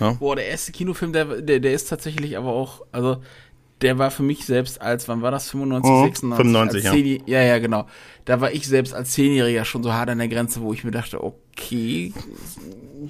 Ja? 0.00 0.12
Boah, 0.12 0.36
der 0.36 0.46
erste 0.46 0.72
Kinofilm, 0.72 1.12
der, 1.12 1.40
der, 1.40 1.60
der 1.60 1.72
ist 1.72 1.88
tatsächlich 1.88 2.36
aber 2.36 2.50
auch, 2.50 2.82
also 2.92 3.22
der 3.82 3.98
war 3.98 4.10
für 4.10 4.22
mich 4.22 4.46
selbst 4.46 4.80
als, 4.80 5.06
wann 5.08 5.22
war 5.22 5.30
das, 5.30 5.50
95, 5.50 5.90
oh, 5.90 6.04
96? 6.04 6.36
95, 6.36 6.84
ja. 6.84 6.92
10, 6.92 7.22
ja. 7.26 7.42
Ja, 7.42 7.58
genau. 7.58 7.86
Da 8.24 8.40
war 8.40 8.50
ich 8.50 8.66
selbst 8.66 8.94
als 8.94 9.10
Zehnjähriger 9.10 9.64
schon 9.64 9.82
so 9.82 9.92
hart 9.92 10.08
an 10.08 10.18
der 10.18 10.28
Grenze, 10.28 10.62
wo 10.62 10.72
ich 10.72 10.82
mir 10.82 10.90
dachte, 10.90 11.22
okay, 11.22 12.12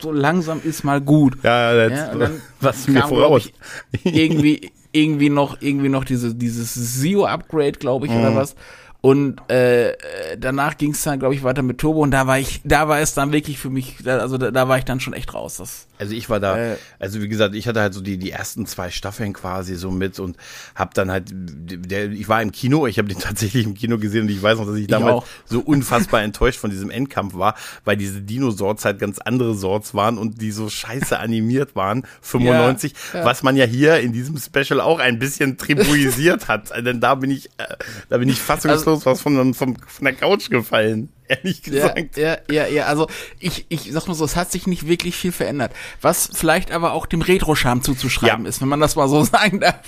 so 0.01 0.11
langsam 0.11 0.61
ist 0.63 0.83
mal 0.83 1.01
gut. 1.01 1.39
Ja, 1.43 1.89
das, 1.89 1.99
ja 1.99 2.13
und 2.13 2.21
dann 2.21 2.43
was 2.61 2.89
mir 2.89 3.03
voraus. 3.03 3.51
irgendwie, 4.05 4.73
irgendwie 4.93 5.31
noch, 5.31 5.61
irgendwie 5.61 5.89
noch 5.89 6.05
diese, 6.05 6.35
dieses 6.35 7.01
Zio-Upgrade, 7.01 7.73
glaube 7.73 8.07
ich, 8.07 8.13
mhm. 8.13 8.21
oder 8.21 8.35
was. 8.35 8.57
Und 9.03 9.39
äh, 9.51 9.97
danach 10.37 10.77
ging 10.77 10.91
es 10.91 11.05
dann, 11.05 11.21
glaube 11.21 11.35
ich, 11.35 11.45
weiter 11.45 11.63
mit 11.63 11.79
Turbo 11.79 12.01
und 12.01 12.11
da 12.11 12.27
war 12.27 12.41
ich, 12.41 12.61
da 12.65 12.89
war 12.89 12.99
es 12.99 13.15
dann 13.15 13.31
wirklich 13.31 13.57
für 13.57 13.71
mich, 13.71 13.99
also 14.05 14.37
da, 14.37 14.51
da 14.51 14.67
war 14.67 14.79
ich 14.79 14.85
dann 14.85 14.99
schon 14.99 15.13
echt 15.13 15.33
raus. 15.33 15.59
Das, 15.59 15.87
also 15.99 16.15
ich 16.15 16.29
war 16.29 16.41
da, 16.41 16.59
äh, 16.59 16.77
also 16.99 17.21
wie 17.23 17.29
gesagt, 17.29 17.55
ich 17.55 17.67
hatte 17.67 17.81
halt 17.81 17.95
so 17.95 18.01
die 18.01 18.19
die 18.19 18.31
ersten 18.31 18.67
zwei 18.67 18.91
Staffeln 18.91 19.33
quasi 19.33 19.77
so 19.77 19.91
mit 19.91 20.19
und 20.19 20.37
hab 20.75 20.95
dann 20.95 21.11
halt, 21.11 21.29
der, 21.33 22.11
ich 22.11 22.29
war 22.29 22.43
im 22.43 22.53
Kino, 22.53 22.87
ich 22.87 22.99
habe 22.99 23.09
den 23.09 23.19
tatsächlich 23.21 23.65
im 23.65 23.75
Kino 23.75 23.99
gesehen 23.99 24.23
und 24.23 24.31
ich 24.31 24.43
weiß 24.43 24.59
noch, 24.59 24.67
dass 24.67 24.77
ich 24.77 24.87
damals 24.87 25.25
ich 25.25 25.51
so 25.51 25.61
unfassbar 25.61 26.23
enttäuscht 26.23 26.59
von 26.59 26.71
diesem 26.71 26.91
Endkampf 26.91 27.35
war, 27.35 27.55
weil 27.85 27.97
diese 27.97 28.21
Dinosaurs 28.21 28.85
halt 28.85 28.99
ganz 28.99 29.19
andere 29.19 29.55
Sorts 29.55 29.95
waren 29.95 30.19
und 30.19 30.41
die 30.41 30.51
so 30.51 30.69
scheiße 30.69 31.19
animiert 31.19 31.77
waren, 31.77 32.07
95, 32.21 32.93
ja, 33.13 33.21
ja. 33.21 33.25
was 33.25 33.43
man 33.43 33.57
ja 33.57 33.65
hier 33.65 34.01
in 34.01 34.13
diesem 34.13 34.37
Special 34.39 34.81
auch 34.81 34.99
ein 34.99 35.19
bisschen 35.19 35.57
tribuisiert 35.57 36.49
hat, 36.49 36.71
denn 36.85 37.01
da 37.01 37.15
bin 37.15 37.31
ich, 37.31 37.47
äh, 37.59 37.65
da 38.09 38.19
bin 38.19 38.29
ich 38.29 38.41
fassungslos 38.41 39.07
also, 39.07 39.07
was 39.07 39.21
von, 39.21 39.55
von, 39.55 39.77
von 39.77 40.05
der 40.05 40.15
Couch 40.15 40.51
gefallen 40.51 41.11
ehrlich 41.29 41.63
gesagt. 41.63 42.17
Ja, 42.17 42.39
ja, 42.51 42.67
ja, 42.67 42.67
ja, 42.67 42.87
also 42.87 43.09
ich, 43.39 43.67
ich 43.69 43.91
sag 43.93 44.07
mal 44.07 44.15
so, 44.15 44.25
es 44.25 44.37
hat 44.37 44.53
sich 44.53 44.67
nicht 44.67 44.87
wirklich 44.87 45.17
viel 45.17 45.33
verändert. 45.33 45.73
Was 46.01 46.31
vielleicht 46.33 46.73
aber 46.73 46.93
auch 46.93 47.07
dem 47.07 47.23
Retro-Charme 47.23 47.83
zuzuschreiben 47.83 48.45
ja. 48.45 48.49
ist, 48.49 48.61
wenn 48.61 48.69
man 48.69 48.81
das 48.81 48.97
mal 48.97 49.09
so 49.09 49.25
sagen 49.25 49.61
darf. 49.61 49.81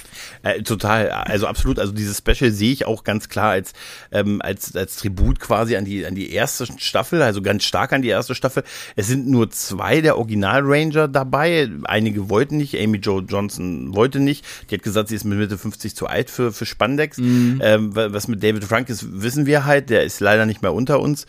Äh, 0.43 0.63
total, 0.63 1.11
also 1.11 1.47
absolut. 1.47 1.79
Also 1.79 1.93
dieses 1.93 2.19
Special 2.19 2.51
sehe 2.51 2.73
ich 2.73 2.87
auch 2.87 3.05
ganz 3.05 3.29
klar 3.29 3.51
als, 3.51 3.73
ähm, 4.13 4.41
als, 4.43 4.75
als 4.75 4.97
Tribut 4.97 5.41
quasi 5.41 5.77
an 5.77 5.85
die, 5.85 6.07
an 6.07 6.15
die 6.15 6.33
erste 6.33 6.67
Staffel, 6.79 7.23
also 7.23 7.43
ganz 7.43 7.65
stark 7.65 7.93
an 7.93 8.03
die 8.03 8.09
erste 8.09 8.35
Staffel. 8.35 8.65
Es 8.97 9.07
sind 9.07 9.29
nur 9.29 9.51
zwei 9.51 10.01
der 10.01 10.19
Original-Ranger 10.19 11.09
dabei. 11.09 11.69
Einige 11.85 12.29
wollten 12.29 12.57
nicht. 12.57 12.77
Amy 12.79 12.99
Jo 12.99 13.21
Johnson 13.21 13.95
wollte 13.95 14.21
nicht. 14.21 14.45
Die 14.71 14.75
hat 14.75 14.83
gesagt, 14.83 15.09
sie 15.09 15.17
ist 15.17 15.25
mit 15.25 15.39
Mitte 15.39 15.59
50 15.59 15.95
zu 15.95 16.07
alt 16.07 16.31
für, 16.31 16.53
für 16.53 16.67
Spandex. 16.67 17.19
Mhm. 17.19 17.61
Ähm, 17.63 17.91
was 17.95 18.29
mit 18.29 18.43
David 18.43 18.65
Frank 18.65 18.89
ist, 18.89 19.23
wissen 19.23 19.47
wir 19.47 19.65
halt. 19.65 19.91
Der 19.91 20.05
ist 20.05 20.21
leider 20.21 20.47
nicht 20.47 20.63
mehr 20.63 20.73
unter 20.73 21.01
uns. 21.01 21.27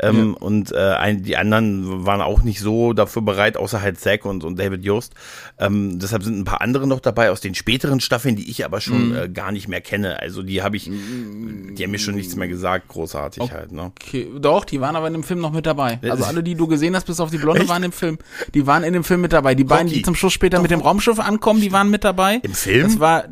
Ähm, 0.00 0.36
ja. 0.36 0.46
Und 0.46 0.72
äh, 0.72 0.76
ein, 0.76 1.22
die 1.22 1.36
anderen 1.36 2.06
waren 2.06 2.20
auch 2.20 2.42
nicht 2.42 2.60
so 2.60 2.92
dafür 2.92 3.22
bereit, 3.22 3.56
außer 3.56 3.82
halt 3.82 3.98
Zack 3.98 4.24
und, 4.24 4.44
und 4.44 4.58
David 4.58 4.84
Jost. 4.84 5.14
Ähm, 5.58 5.98
deshalb 5.98 6.22
sind 6.22 6.38
ein 6.38 6.44
paar 6.44 6.60
andere 6.60 6.86
noch 6.86 7.00
dabei 7.00 7.30
aus 7.30 7.40
den 7.40 7.54
späteren 7.54 8.00
Staffeln, 8.00 8.36
die 8.36 8.48
ich 8.48 8.64
aber 8.64 8.80
schon 8.80 9.10
mhm. 9.10 9.16
äh, 9.16 9.28
gar 9.28 9.50
nicht 9.50 9.68
mehr 9.68 9.80
kenne. 9.80 10.20
Also 10.20 10.42
die 10.42 10.62
habe 10.62 10.76
ich, 10.76 10.84
die 10.84 11.82
haben 11.82 11.90
mir 11.90 11.98
schon 11.98 12.14
nichts 12.14 12.36
mehr 12.36 12.48
gesagt, 12.48 12.88
großartig 12.88 13.42
okay. 13.42 13.54
halt. 13.54 13.72
Ne? 13.72 13.82
Okay, 13.82 14.28
doch, 14.38 14.64
die 14.64 14.80
waren 14.80 14.94
aber 14.94 15.08
in 15.08 15.14
dem 15.14 15.24
Film 15.24 15.40
noch 15.40 15.52
mit 15.52 15.66
dabei. 15.66 15.98
Also 16.02 16.24
alle, 16.24 16.42
die 16.42 16.54
du 16.54 16.68
gesehen 16.68 16.94
hast, 16.94 17.06
bis 17.06 17.18
auf 17.20 17.30
die 17.30 17.38
Blonde, 17.38 17.62
Echt? 17.62 17.68
waren 17.68 17.82
im 17.82 17.92
Film. 17.92 18.18
Die 18.54 18.66
waren 18.66 18.84
in 18.84 18.92
dem 18.92 19.04
Film 19.04 19.20
mit 19.20 19.32
dabei. 19.32 19.54
Die 19.54 19.64
beiden, 19.64 19.88
die 19.88 20.02
zum 20.02 20.14
Schluss 20.14 20.32
später 20.32 20.58
doch. 20.58 20.62
mit 20.62 20.70
dem 20.70 20.80
Raumschiff 20.80 21.18
ankommen, 21.18 21.60
die 21.60 21.72
waren 21.72 21.90
mit 21.90 22.04
dabei. 22.04 22.40
Im 22.42 22.54
Film? 22.54 22.84
Das 22.84 23.00
war 23.00 23.24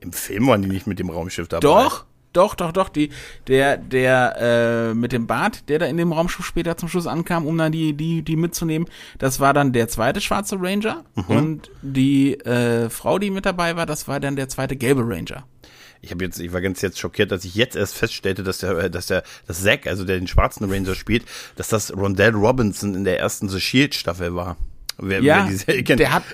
im 0.00 0.12
Film 0.12 0.46
waren 0.46 0.62
die 0.62 0.68
nicht 0.68 0.86
mit 0.86 0.98
dem 0.98 1.10
Raumschiff 1.10 1.48
dabei. 1.48 1.60
Doch, 1.60 2.04
doch, 2.32 2.54
doch, 2.54 2.72
doch, 2.72 2.88
die, 2.88 3.10
der, 3.46 3.76
der, 3.76 4.90
äh, 4.90 4.94
mit 4.94 5.12
dem 5.12 5.26
Bart, 5.26 5.68
der 5.68 5.78
da 5.78 5.86
in 5.86 5.96
dem 5.96 6.12
Raumschiff 6.12 6.44
später 6.44 6.76
zum 6.76 6.88
Schluss 6.88 7.06
ankam, 7.06 7.46
um 7.46 7.56
dann 7.56 7.72
die, 7.72 7.94
die, 7.94 8.22
die 8.22 8.36
mitzunehmen, 8.36 8.88
das 9.18 9.40
war 9.40 9.54
dann 9.54 9.72
der 9.72 9.88
zweite 9.88 10.20
schwarze 10.20 10.56
Ranger. 10.60 11.04
Mhm. 11.14 11.24
Und 11.36 11.70
die 11.82 12.34
äh, 12.40 12.90
Frau, 12.90 13.18
die 13.18 13.30
mit 13.30 13.46
dabei 13.46 13.76
war, 13.76 13.86
das 13.86 14.08
war 14.08 14.20
dann 14.20 14.36
der 14.36 14.48
zweite 14.48 14.76
gelbe 14.76 15.02
Ranger. 15.02 15.44
Ich 16.00 16.12
habe 16.12 16.24
jetzt, 16.24 16.38
ich 16.38 16.52
war 16.52 16.60
ganz 16.60 16.80
jetzt 16.80 16.98
schockiert, 16.98 17.32
dass 17.32 17.44
ich 17.44 17.54
jetzt 17.54 17.74
erst 17.74 17.94
feststellte, 17.94 18.44
dass 18.44 18.58
der, 18.58 18.88
dass 18.88 19.06
der, 19.06 19.24
das 19.46 19.62
Zack, 19.62 19.86
also 19.86 20.04
der 20.04 20.18
den 20.18 20.28
schwarzen 20.28 20.70
Ranger 20.70 20.94
spielt, 20.94 21.24
dass 21.56 21.68
das 21.68 21.94
Rondell 21.96 22.34
Robinson 22.34 22.94
in 22.94 23.04
der 23.04 23.18
ersten 23.18 23.48
The 23.48 23.60
Shield 23.60 23.94
Staffel 23.94 24.34
war. 24.34 24.56
Wer, 24.98 25.22
ja, 25.22 25.48
wer 25.66 25.82
der 25.82 26.12
hat, 26.12 26.24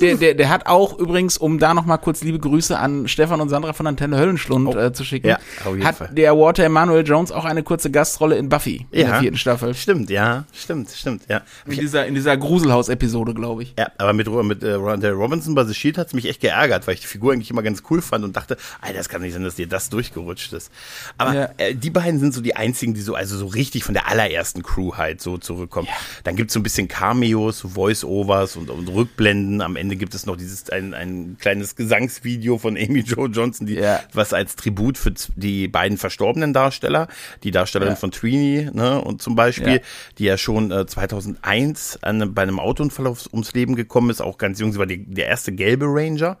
der, 0.00 0.16
der, 0.16 0.34
der 0.34 0.48
hat 0.48 0.66
auch 0.66 0.98
übrigens, 0.98 1.38
um 1.38 1.58
da 1.58 1.74
nochmal 1.74 1.98
kurz 1.98 2.22
liebe 2.22 2.38
Grüße 2.38 2.78
an 2.78 3.08
Stefan 3.08 3.40
und 3.40 3.48
Sandra 3.48 3.72
von 3.72 3.86
Antenne 3.86 4.18
Höllenschlund 4.18 4.68
oh. 4.68 4.78
äh, 4.78 4.92
zu 4.92 5.04
schicken, 5.04 5.28
ja, 5.28 5.38
hat 5.82 5.96
Fall. 5.96 6.10
der 6.12 6.36
Walter 6.36 6.64
Emanuel 6.64 7.06
Jones 7.06 7.32
auch 7.32 7.44
eine 7.44 7.62
kurze 7.62 7.90
Gastrolle 7.90 8.36
in 8.36 8.48
Buffy 8.48 8.86
in 8.90 9.00
ja, 9.00 9.06
der 9.08 9.20
vierten 9.20 9.38
Staffel. 9.38 9.74
Stimmt, 9.74 10.10
ja, 10.10 10.44
stimmt, 10.52 10.90
stimmt, 10.90 11.22
ja. 11.28 11.42
In 11.66 11.78
dieser, 11.78 12.06
in 12.06 12.14
dieser 12.14 12.36
Gruselhaus-Episode, 12.36 13.34
glaube 13.34 13.62
ich. 13.62 13.74
Ja, 13.78 13.90
aber 13.98 14.12
mit, 14.12 14.28
mit 14.28 14.62
äh, 14.62 14.98
der 14.98 15.12
Robinson 15.12 15.54
bei 15.54 15.64
The 15.64 15.74
Shield 15.74 15.98
hat 15.98 16.08
es 16.08 16.14
mich 16.14 16.28
echt 16.28 16.40
geärgert, 16.40 16.86
weil 16.86 16.94
ich 16.94 17.00
die 17.00 17.06
Figur 17.06 17.32
eigentlich 17.32 17.50
immer 17.50 17.62
ganz 17.62 17.82
cool 17.90 18.02
fand 18.02 18.24
und 18.24 18.36
dachte, 18.36 18.56
Alter, 18.80 18.98
das 18.98 19.08
kann 19.08 19.22
nicht 19.22 19.32
sein, 19.32 19.44
dass 19.44 19.56
dir 19.56 19.66
das 19.66 19.90
durchgerutscht 19.90 20.52
ist. 20.52 20.70
Aber 21.16 21.34
ja. 21.34 21.48
äh, 21.56 21.74
die 21.74 21.90
beiden 21.90 22.20
sind 22.20 22.34
so 22.34 22.40
die 22.40 22.56
einzigen, 22.56 22.94
die 22.94 23.00
so, 23.00 23.14
also 23.14 23.36
so 23.36 23.46
richtig 23.46 23.84
von 23.84 23.94
der 23.94 24.08
allerersten 24.08 24.62
Crew 24.62 24.94
halt 24.96 25.20
so 25.20 25.38
zurückkommen. 25.38 25.88
Dann 26.24 26.36
gibt's 26.36 26.54
so 26.54 26.60
ein 26.60 26.62
bisschen 26.62 26.88
Cameos, 26.88 27.60
Voice-Overs 27.60 28.56
und, 28.56 28.70
und 28.70 28.88
Rückblenden. 28.88 29.60
Am 29.60 29.76
Ende 29.76 29.87
gibt 29.96 30.14
es 30.14 30.26
noch 30.26 30.36
dieses 30.36 30.68
ein, 30.70 30.94
ein 30.94 31.36
kleines 31.40 31.76
Gesangsvideo 31.76 32.58
von 32.58 32.76
Amy 32.76 33.00
Jo 33.06 33.26
Johnson, 33.26 33.66
die, 33.66 33.74
ja. 33.74 34.00
was 34.12 34.32
als 34.32 34.56
Tribut 34.56 34.98
für 34.98 35.12
die 35.36 35.68
beiden 35.68 35.98
verstorbenen 35.98 36.52
Darsteller, 36.52 37.08
die 37.42 37.50
Darstellerin 37.50 37.94
ja. 37.94 37.96
von 37.96 38.10
Tweenie, 38.10 38.70
ne, 38.72 39.00
und 39.00 39.22
zum 39.22 39.34
Beispiel, 39.34 39.76
ja. 39.76 39.80
die 40.18 40.24
ja 40.24 40.36
schon 40.36 40.70
äh, 40.70 40.86
2001 40.86 41.98
an, 42.02 42.34
bei 42.34 42.42
einem 42.42 42.58
Autounfall 42.60 43.06
ums 43.06 43.52
Leben 43.54 43.76
gekommen 43.76 44.10
ist, 44.10 44.20
auch 44.20 44.38
ganz 44.38 44.60
jung, 44.60 44.72
sie 44.72 44.78
war 44.78 44.86
die, 44.86 45.04
der 45.04 45.26
erste 45.26 45.52
gelbe 45.52 45.86
Ranger. 45.86 46.38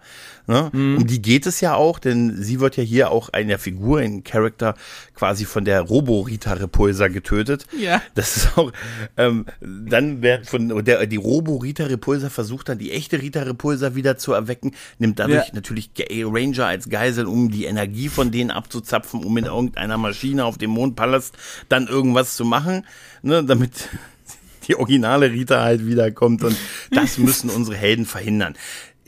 Ne? 0.48 0.70
Mhm. 0.72 0.96
Um 0.96 1.06
die 1.06 1.20
geht 1.20 1.46
es 1.46 1.60
ja 1.60 1.74
auch, 1.74 1.98
denn 1.98 2.42
sie 2.42 2.58
wird 2.58 2.78
ja 2.78 2.82
hier 2.82 3.10
auch 3.10 3.28
eine 3.28 3.58
Figur, 3.58 3.98
ein 3.98 4.24
Charakter 4.24 4.74
quasi 5.14 5.44
von 5.44 5.66
der 5.66 5.82
Robo-Rita 5.82 6.54
Repulsa 6.54 7.08
getötet. 7.08 7.66
Ja. 7.78 8.00
Das 8.14 8.36
ist 8.38 8.56
auch, 8.56 8.72
ähm, 9.18 9.44
dann 9.60 10.22
wird 10.22 10.46
von 10.46 10.84
der, 10.86 11.06
die 11.06 11.16
Robo-Rita 11.16 11.84
Repulsa 11.84 12.30
versucht 12.30 12.70
dann 12.70 12.78
die 12.78 12.92
echte 12.92 13.20
Rita 13.20 13.37
Repulsa 13.46 13.94
wieder 13.94 14.18
zu 14.18 14.32
erwecken, 14.32 14.72
nimmt 14.98 15.18
dadurch 15.18 15.48
ja. 15.48 15.54
natürlich 15.54 15.90
Ranger 15.98 16.66
als 16.66 16.88
Geisel, 16.88 17.26
um 17.26 17.50
die 17.50 17.64
Energie 17.64 18.08
von 18.08 18.30
denen 18.30 18.50
abzuzapfen, 18.50 19.24
um 19.24 19.36
in 19.36 19.46
irgendeiner 19.46 19.98
Maschine 19.98 20.44
auf 20.44 20.58
dem 20.58 20.70
Mondpalast 20.70 21.36
dann 21.68 21.86
irgendwas 21.86 22.36
zu 22.36 22.44
machen, 22.44 22.84
ne, 23.22 23.44
damit 23.44 23.88
die 24.68 24.76
originale 24.76 25.30
Rita 25.30 25.62
halt 25.62 25.86
wiederkommt 25.86 26.44
und 26.44 26.56
das 26.90 27.18
müssen 27.18 27.50
unsere 27.50 27.76
Helden 27.76 28.06
verhindern. 28.06 28.54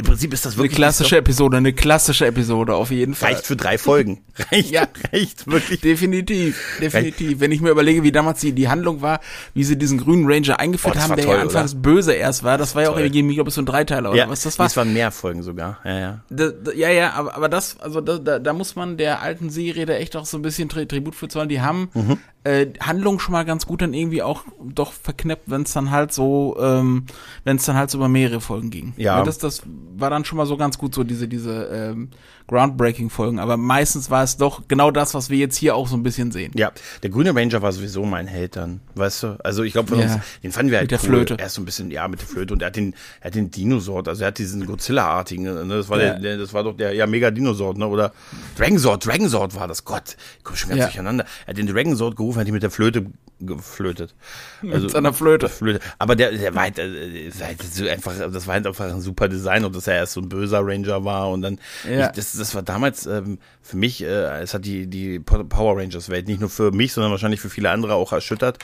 Im 0.01 0.07
Prinzip 0.07 0.33
ist 0.33 0.47
das 0.47 0.57
wirklich. 0.57 0.73
Eine 0.73 0.77
klassische 0.77 1.17
Episode, 1.19 1.59
eine 1.59 1.75
klassische 1.75 2.25
Episode 2.25 2.75
auf 2.75 2.91
jeden 2.91 3.15
Fall. 3.15 3.35
Reicht 3.35 3.47
für 3.47 3.55
drei 3.55 3.77
Folgen. 3.77 4.23
Reicht, 4.51 4.71
ja, 4.71 4.89
reicht 5.13 5.47
wirklich. 5.47 5.83
Definitiv, 5.83 6.79
definitiv. 6.81 7.29
Reicht. 7.29 7.41
Wenn 7.41 7.53
ich 7.53 7.61
mir 7.61 7.69
überlege, 7.69 8.03
wie 8.03 8.11
damals 8.11 8.41
die, 8.41 8.53
die 8.53 8.71
Handlung 8.71 9.03
war, 9.03 9.21
wie 9.53 9.63
sie 9.63 9.77
diesen 9.77 9.99
grünen 9.99 10.25
Ranger 10.27 10.59
eingeführt 10.59 10.95
oh, 10.97 11.01
haben, 11.01 11.17
der 11.17 11.27
toll, 11.27 11.37
ja 11.37 11.43
anfangs 11.43 11.75
oder? 11.75 11.83
böse 11.83 12.15
erst 12.15 12.45
war, 12.45 12.57
das 12.57 12.75
war 12.75 12.85
ja 12.85 12.91
auch 12.91 12.99
irgendwie, 12.99 13.35
glaube 13.35 13.51
ich, 13.51 13.55
so 13.55 13.61
ein 13.61 13.67
Dreiteiler 13.67 14.09
oder 14.09 14.19
ja, 14.19 14.29
was 14.31 14.43
das 14.43 14.59
war. 14.59 14.65
Das 14.65 14.77
waren 14.79 14.95
mehr 14.95 15.11
Folgen 15.11 15.43
sogar, 15.43 15.81
ja, 15.85 15.99
ja. 15.99 16.21
Da, 16.31 16.49
da, 16.49 16.73
ja, 16.73 16.89
ja, 16.89 17.13
aber, 17.13 17.37
aber 17.37 17.51
das, 17.51 17.79
also 17.79 18.01
da, 18.01 18.17
da, 18.17 18.39
da 18.39 18.53
muss 18.55 18.77
man 18.77 18.97
der 18.97 19.21
alten 19.21 19.51
Serie 19.51 19.85
da 19.85 19.93
echt 19.93 20.17
auch 20.17 20.25
so 20.25 20.39
ein 20.39 20.43
bisschen 20.43 20.71
Tribut 20.71 21.15
für 21.15 21.29
zollen. 21.29 21.51
Die 21.51 21.61
haben 21.61 21.91
mhm 21.93 22.17
äh, 22.45 22.67
Handlung 22.81 23.19
schon 23.19 23.33
mal 23.33 23.45
ganz 23.45 23.67
gut 23.67 23.83
dann 23.83 23.93
irgendwie 23.93 24.23
auch 24.23 24.45
doch 24.63 24.93
verknappt, 24.93 25.51
wenn 25.51 25.63
es 25.63 25.73
dann 25.73 25.91
halt 25.91 26.13
so, 26.13 26.57
ähm, 26.61 27.05
wenn 27.45 27.57
es 27.57 27.65
dann 27.65 27.77
halt 27.77 27.91
so 27.91 27.99
über 27.99 28.09
mehrere 28.09 28.41
Folgen 28.41 28.71
ging. 28.71 28.95
Ja. 28.97 29.19
ja. 29.19 29.25
Das, 29.25 29.39
das 29.39 29.63
war 29.97 30.11
dann 30.11 30.25
schon 30.25 30.39
mal 30.39 30.47
so 30.47 30.57
ganz 30.57 30.79
gut 30.79 30.95
so 30.95 31.05
diese 31.05 31.29
diese 31.29 31.65
ähm, 31.65 32.11
Groundbreaking-Folgen, 32.51 33.39
aber 33.39 33.57
meistens 33.57 34.11
war 34.11 34.25
es 34.25 34.37
doch 34.37 34.63
genau 34.67 34.91
das, 34.91 35.15
was 35.15 35.31
wir 35.31 35.39
jetzt 35.39 35.57
hier 35.57 35.77
auch 35.77 35.87
so 35.87 35.97
ein 35.97 36.03
bisschen 36.03 36.33
sehen. 36.33 36.51
Ja, 36.57 36.73
der 37.03 37.11
Grüne 37.11 37.33
Ranger 37.33 37.63
war 37.63 37.71
sowieso 37.71 38.05
mein 38.05 38.27
Held 38.27 38.57
dann, 38.57 38.81
weißt 38.97 39.23
du? 39.23 39.39
Also 39.45 39.63
ich 39.63 39.73
glaube, 39.73 39.97
ja. 39.97 40.21
den 40.43 40.51
fanden 40.51 40.73
wir 40.73 40.79
halt 40.79 40.91
mit 40.91 41.01
der 41.01 41.09
cool. 41.09 41.17
Flöte. 41.17 41.39
Er 41.39 41.47
ist 41.47 41.55
so 41.55 41.63
ein 41.63 41.65
bisschen, 41.65 41.93
ja, 41.93 42.09
mit 42.09 42.21
der 42.21 42.27
Flöte 42.27 42.53
und 42.53 42.63
er 42.63 42.67
hat 42.67 42.77
den, 42.77 42.95
er 43.21 43.27
hat 43.27 43.37
den 43.37 43.53
Dinosaur, 43.53 44.07
also 44.09 44.23
er 44.23 44.29
hat 44.29 44.39
diesen 44.39 44.67
Godzilla-artigen, 44.67 45.45
ne? 45.45 45.65
Das 45.69 45.89
war 45.89 45.99
ja. 45.99 46.15
der, 46.15 46.19
der, 46.19 46.39
das 46.39 46.53
war 46.53 46.65
doch 46.65 46.77
der, 46.77 46.93
ja, 46.93 47.07
mega 47.07 47.31
Dinosaur, 47.31 47.77
ne? 47.79 47.87
Oder 47.87 48.13
Dragonsword, 48.57 49.07
Dragonsword 49.07 49.55
war 49.55 49.69
das, 49.69 49.85
Gott, 49.85 50.17
ich 50.39 50.43
komme 50.43 50.57
schon 50.57 50.71
ganz 50.71 50.83
durcheinander. 50.83 51.27
Er 51.47 51.51
hat 51.51 51.59
den 51.59 51.69
Dragonsword 51.69 52.17
gerufen, 52.31 52.41
hat 52.41 52.47
ihn 52.47 52.55
mit 52.55 52.63
der 52.63 52.71
Flöte 52.71 53.07
geflötet. 53.41 54.15
Also, 54.63 54.85
mit 54.85 54.91
seiner 54.91 55.13
Flöte. 55.13 55.49
Flöte. 55.49 55.81
Aber 55.99 56.15
der, 56.15 56.33
der 56.33 56.55
war 56.55 56.63
halt, 56.63 56.79
äh, 56.79 57.31
halt 57.41 57.63
so 57.63 57.87
einfach, 57.89 58.13
das 58.31 58.47
war 58.47 58.55
halt 58.55 58.67
einfach 58.67 58.85
ein 58.87 59.01
super 59.01 59.29
Design 59.29 59.65
und 59.65 59.75
dass 59.75 59.87
er 59.87 59.97
erst 59.97 60.13
so 60.13 60.21
ein 60.21 60.29
böser 60.29 60.61
Ranger 60.63 61.05
war 61.05 61.31
und 61.31 61.43
dann, 61.43 61.59
ja. 61.89 62.07
ich, 62.07 62.13
das, 62.13 62.33
das 62.33 62.55
war 62.55 62.63
damals 62.63 63.07
ähm, 63.07 63.39
für 63.63 63.77
mich, 63.77 64.03
äh, 64.03 64.43
es 64.43 64.55
hat 64.55 64.65
die, 64.65 64.87
die 64.87 65.21
Power 65.21 65.79
Rangers 65.79 66.11
Welt 66.11 66.29
nicht 66.29 66.41
nur 66.41 66.51
für 66.51 66.71
mich, 66.71 66.93
sondern 66.93 67.13
wahrscheinlich 67.13 67.41
für 67.41 67.51
viele 67.51 67.71
andere 67.71 67.95
auch 67.95 68.13
erschüttert. 68.13 68.59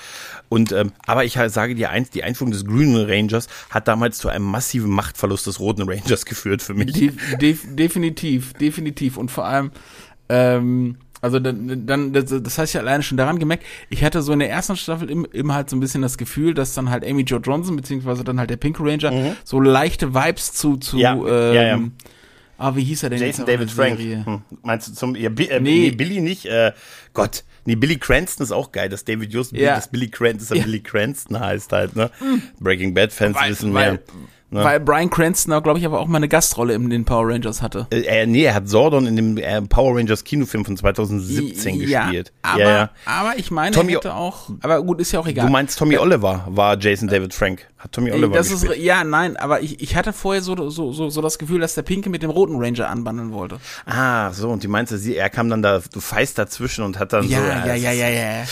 Und, 0.48 0.72
ähm, 0.72 0.92
aber 1.06 1.24
ich 1.24 1.38
sage 1.48 1.74
dir 1.74 1.90
eins, 1.90 2.10
die 2.10 2.22
Einführung 2.22 2.52
des 2.52 2.64
grünen 2.64 3.08
Rangers 3.08 3.48
hat 3.70 3.88
damals 3.88 4.18
zu 4.18 4.28
einem 4.28 4.44
massiven 4.44 4.90
Machtverlust 4.90 5.46
des 5.46 5.58
roten 5.60 5.88
Rangers 5.88 6.26
geführt 6.26 6.62
für 6.62 6.74
mich. 6.74 6.92
De 6.92 7.12
de 7.40 7.56
definitiv, 7.64 8.52
definitiv 8.54 9.16
und 9.16 9.30
vor 9.30 9.46
allem, 9.46 9.70
ähm, 10.28 10.96
also 11.20 11.38
dann, 11.38 11.86
dann 11.86 12.12
das, 12.12 12.26
das 12.26 12.58
heißt 12.58 12.74
ja 12.74 12.80
alleine 12.80 13.02
schon 13.02 13.16
daran 13.16 13.38
gemerkt, 13.38 13.64
ich 13.88 14.04
hatte 14.04 14.22
so 14.22 14.32
in 14.32 14.38
der 14.38 14.50
ersten 14.50 14.76
Staffel 14.76 15.10
immer, 15.10 15.32
immer 15.34 15.54
halt 15.54 15.70
so 15.70 15.76
ein 15.76 15.80
bisschen 15.80 16.02
das 16.02 16.18
Gefühl, 16.18 16.54
dass 16.54 16.74
dann 16.74 16.90
halt 16.90 17.04
Amy 17.04 17.22
Jo 17.22 17.38
Johnson, 17.38 17.76
beziehungsweise 17.76 18.24
dann 18.24 18.38
halt 18.38 18.50
der 18.50 18.56
Pink 18.56 18.78
Ranger, 18.80 19.10
mhm. 19.10 19.36
so 19.44 19.60
leichte 19.60 20.14
Vibes 20.14 20.52
zu, 20.52 20.76
zu 20.76 20.98
ja, 20.98 21.14
ähm, 21.14 21.54
ja, 21.54 21.62
ja. 21.62 21.80
Ah, 22.58 22.74
wie 22.74 22.84
hieß 22.84 23.02
er 23.02 23.10
denn 23.10 23.20
Jason 23.20 23.44
David 23.44 23.70
Frank. 23.70 23.98
Hm. 23.98 24.42
Meinst 24.62 24.88
du 24.88 24.92
zum 24.94 25.14
ja, 25.14 25.28
Bi 25.28 25.46
äh, 25.46 25.60
nee. 25.60 25.70
nee. 25.70 25.90
Billy 25.90 26.20
nicht? 26.20 26.46
Äh, 26.46 26.72
Gott. 27.12 27.44
Nee, 27.66 27.74
Billy 27.74 27.98
Cranston 27.98 28.44
ist 28.44 28.52
auch 28.52 28.72
geil, 28.72 28.88
dass 28.88 29.04
David 29.04 29.32
Just 29.32 29.52
ja. 29.52 29.74
dass 29.74 29.90
Billy 29.90 30.08
Cranston, 30.08 30.56
ja. 30.56 30.64
Billy 30.64 30.80
Cranston 30.80 31.38
heißt 31.38 31.72
halt, 31.72 31.96
ne? 31.96 32.10
Mhm. 32.20 32.42
Breaking 32.60 32.94
Bad 32.94 33.12
Fans 33.12 33.36
weil, 33.36 33.50
wissen 33.50 33.74
weil, 33.74 33.92
mehr. 33.92 34.00
Ne? 34.50 34.62
Weil 34.62 34.78
Brian 34.78 35.10
Cranston, 35.10 35.60
glaube 35.62 35.78
ich, 35.78 35.86
aber 35.86 35.98
auch 35.98 36.06
mal 36.06 36.18
eine 36.18 36.28
Gastrolle 36.28 36.74
in 36.74 36.88
den 36.88 37.04
Power 37.04 37.28
Rangers 37.28 37.62
hatte. 37.62 37.88
Äh, 37.90 38.02
äh, 38.02 38.26
nee, 38.26 38.44
er 38.44 38.54
hat 38.54 38.68
Sordon 38.68 39.06
in 39.06 39.16
dem 39.16 39.36
äh, 39.38 39.60
Power 39.62 39.96
Rangers 39.96 40.22
Kinofilm 40.22 40.64
von 40.64 40.76
2017 40.76 41.80
ja, 41.80 42.04
gespielt. 42.04 42.32
Aber, 42.42 42.60
ja, 42.60 42.68
ja. 42.68 42.90
aber 43.06 43.38
ich 43.38 43.50
meine, 43.50 43.74
Tommy, 43.74 43.92
hätte 43.92 44.14
auch, 44.14 44.50
aber 44.62 44.82
gut, 44.82 45.00
ist 45.00 45.10
ja 45.10 45.18
auch 45.18 45.26
egal. 45.26 45.46
Du 45.46 45.52
meinst 45.52 45.78
Tommy 45.78 45.98
Oliver 45.98 46.46
war 46.48 46.78
Jason 46.78 47.08
David 47.08 47.34
Frank. 47.34 47.66
Hat 47.78 47.92
Tommy 47.92 48.10
Oliver 48.10 48.34
das 48.34 48.48
gespielt. 48.48 48.72
Ist, 48.72 48.82
ja, 48.82 49.04
nein, 49.04 49.36
aber 49.36 49.60
ich, 49.60 49.82
ich 49.82 49.96
hatte 49.96 50.14
vorher 50.14 50.42
so, 50.42 50.70
so, 50.70 50.92
so, 50.92 51.10
so 51.10 51.20
das 51.20 51.38
Gefühl, 51.38 51.60
dass 51.60 51.74
der 51.74 51.82
Pinke 51.82 52.08
mit 52.08 52.22
dem 52.22 52.30
roten 52.30 52.56
Ranger 52.56 52.88
anbandeln 52.88 53.32
wollte. 53.32 53.60
Ah, 53.84 54.32
so, 54.32 54.48
und 54.48 54.62
die 54.62 54.68
meinte, 54.68 54.96
sie, 54.96 55.14
er 55.14 55.28
kam 55.28 55.50
dann 55.50 55.60
da, 55.60 55.80
du 55.92 56.00
feist 56.00 56.38
dazwischen 56.38 56.84
und 56.84 56.98
hat 56.98 57.12
dann 57.12 57.28
ja, 57.28 57.38
so. 57.38 57.44
Ja, 57.44 57.66
ja, 57.66 57.92
ja, 57.92 57.92
ja, 57.92 58.08
ja. 58.08 58.44